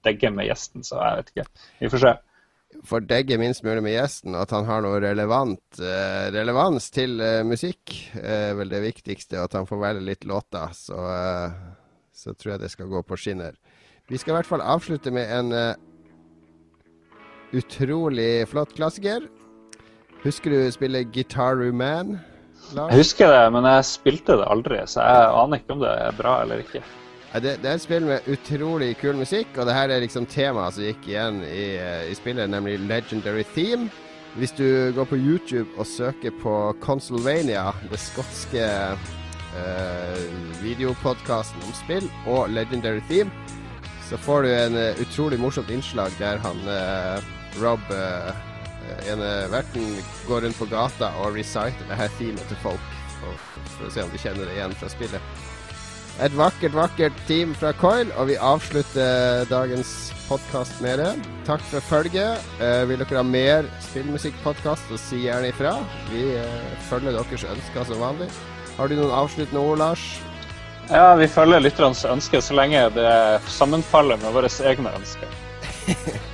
degge 0.03 0.31
med 0.33 0.47
gjesten, 0.49 0.85
så 0.85 0.99
jeg 0.99 1.19
vet 1.19 1.33
ikke. 1.33 1.45
Vi 1.79 1.91
får 1.93 2.03
se. 2.03 2.13
får 2.89 3.05
degge 3.05 3.37
minst 3.37 3.63
mulig 3.63 3.83
med 3.85 3.93
gjesten, 3.93 4.33
og 4.33 4.47
at 4.47 4.55
han 4.55 4.65
har 4.65 4.81
noe 4.81 4.97
relevant 5.03 5.79
eh, 5.79 6.31
relevans 6.33 6.89
til 6.95 7.21
eh, 7.21 7.43
musikk, 7.45 7.93
er 8.17 8.57
vel 8.57 8.73
det 8.73 8.81
viktigste. 8.87 9.37
Og 9.37 9.45
at 9.45 9.59
han 9.59 9.69
får 9.69 9.83
velge 9.83 10.07
litt 10.07 10.25
låter. 10.25 10.73
Så, 10.73 10.97
eh, 10.97 11.53
så 12.13 12.33
tror 12.33 12.55
jeg 12.55 12.63
det 12.65 12.73
skal 12.73 12.89
gå 12.89 13.03
på 13.05 13.19
skinner. 13.19 13.53
Vi 14.11 14.19
skal 14.19 14.33
i 14.33 14.35
hvert 14.35 14.49
fall 14.49 14.61
avslutte 14.61 15.11
med 15.15 15.29
en 15.31 15.53
uh, 15.55 15.75
utrolig 17.55 18.43
flott 18.51 18.73
klassiker. 18.75 19.29
Husker 20.23 20.51
du 20.51 20.71
spillet 20.71 21.11
Guitar 21.13 21.61
Man? 21.71 22.17
Lars? 22.73 22.91
Jeg 22.91 22.99
husker 22.99 23.31
det, 23.31 23.45
men 23.55 23.67
jeg 23.67 23.85
spilte 23.87 24.35
det 24.39 24.49
aldri, 24.49 24.81
så 24.87 25.03
jeg 25.07 25.31
aner 25.39 25.61
ikke 25.61 25.75
om 25.75 25.81
det 25.83 25.93
er 26.03 26.19
bra 26.19 26.35
eller 26.43 26.63
ikke. 26.63 26.83
Det, 27.33 27.55
det 27.63 27.69
er 27.69 27.79
et 27.79 27.81
spill 27.81 28.05
med 28.05 28.27
utrolig 28.29 28.91
kul 28.99 29.17
musikk, 29.17 29.55
og 29.57 29.65
det 29.67 29.73
her 29.73 29.89
er 29.89 30.03
liksom 30.03 30.27
temaet 30.29 30.75
som 30.75 30.85
gikk 30.85 31.07
igjen 31.09 31.39
i, 31.47 31.65
eh, 31.81 32.11
i 32.11 32.15
spillet, 32.15 32.51
nemlig 32.51 32.77
Legendary 32.83 33.43
Theme. 33.55 33.89
Hvis 34.37 34.53
du 34.53 34.91
går 34.93 35.07
på 35.09 35.17
YouTube 35.17 35.69
og 35.77 35.87
søker 35.87 36.33
på 36.43 36.53
Consulvania, 36.81 37.71
det 37.89 37.99
skotske 38.01 38.63
eh, 38.67 40.23
videopodkasten 40.61 41.65
om 41.65 41.75
spill, 41.81 42.07
og 42.27 42.53
Legendary 42.53 43.01
Theme, 43.09 43.33
så 44.13 44.17
får 44.21 44.45
du 44.45 44.49
en 44.53 44.75
uh, 44.77 44.99
utrolig 45.01 45.39
morsomt 45.41 45.71
innslag 45.73 46.13
der 46.19 46.37
han 46.43 46.59
uh, 46.69 47.31
Rob, 47.57 47.81
uh, 47.89 48.29
ene 49.09 49.31
verten, 49.49 49.95
går 50.27 50.45
rundt 50.45 50.59
på 50.59 50.69
gata 50.69 51.09
og 51.23 51.33
reciter 51.33 51.89
det 51.89 51.97
her 51.97 52.13
teamet 52.19 52.45
til 52.51 52.61
folk, 52.61 52.93
for, 53.17 53.41
for 53.73 53.89
å 53.89 53.95
se 53.95 54.05
om 54.05 54.13
de 54.13 54.21
kjenner 54.21 54.45
det 54.45 54.59
igjen 54.59 54.77
fra 54.77 54.91
spillet. 54.93 55.49
Et 56.21 56.33
vakkert, 56.37 56.75
vakkert 56.77 57.15
team 57.25 57.55
fra 57.57 57.71
Coil, 57.73 58.11
og 58.21 58.27
vi 58.29 58.35
avslutter 58.37 59.47
dagens 59.49 60.11
podkast 60.27 60.77
med 60.85 60.99
det. 61.01 61.09
Takk 61.47 61.63
for 61.71 61.81
følget. 61.89 62.43
Eh, 62.61 62.83
vil 62.85 63.01
dere 63.01 63.17
ha 63.17 63.25
mer 63.25 63.65
spillmusikkpodkast, 63.87 64.91
så 64.91 64.99
si 65.01 65.23
gjerne 65.25 65.49
ifra. 65.49 65.73
Vi 66.11 66.27
eh, 66.37 66.75
følger 66.91 67.17
deres 67.17 67.47
ønsker 67.55 67.89
som 67.89 68.05
vanlig. 68.05 68.29
Har 68.77 68.93
du 68.93 68.95
noen 68.99 69.17
avsluttende 69.23 69.65
ord, 69.65 69.81
Lars? 69.81 70.05
Ja, 70.89 71.15
vi 71.15 71.27
følger 71.31 71.63
lytternes 71.63 72.03
ønsker 72.05 72.41
så 72.43 72.55
lenge 72.57 72.81
det 72.95 73.09
sammenfaller 73.47 74.19
med 74.21 74.35
våre 74.35 74.51
egne 74.71 74.93
ønsker. 74.99 75.27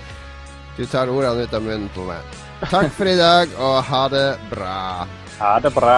Du 0.79 0.85
tar 0.87 1.09
ordene 1.11 1.43
ut 1.43 1.53
av 1.53 1.59
munnen 1.59 1.89
på 1.91 2.05
meg. 2.07 2.37
Takk 2.71 2.93
for 2.95 3.09
i 3.11 3.17
dag, 3.19 3.51
og 3.59 3.81
ha 3.83 4.05
det 4.13 4.27
bra. 4.47 5.07
Ha 5.41 5.49
det 5.59 5.73
bra. 5.75 5.97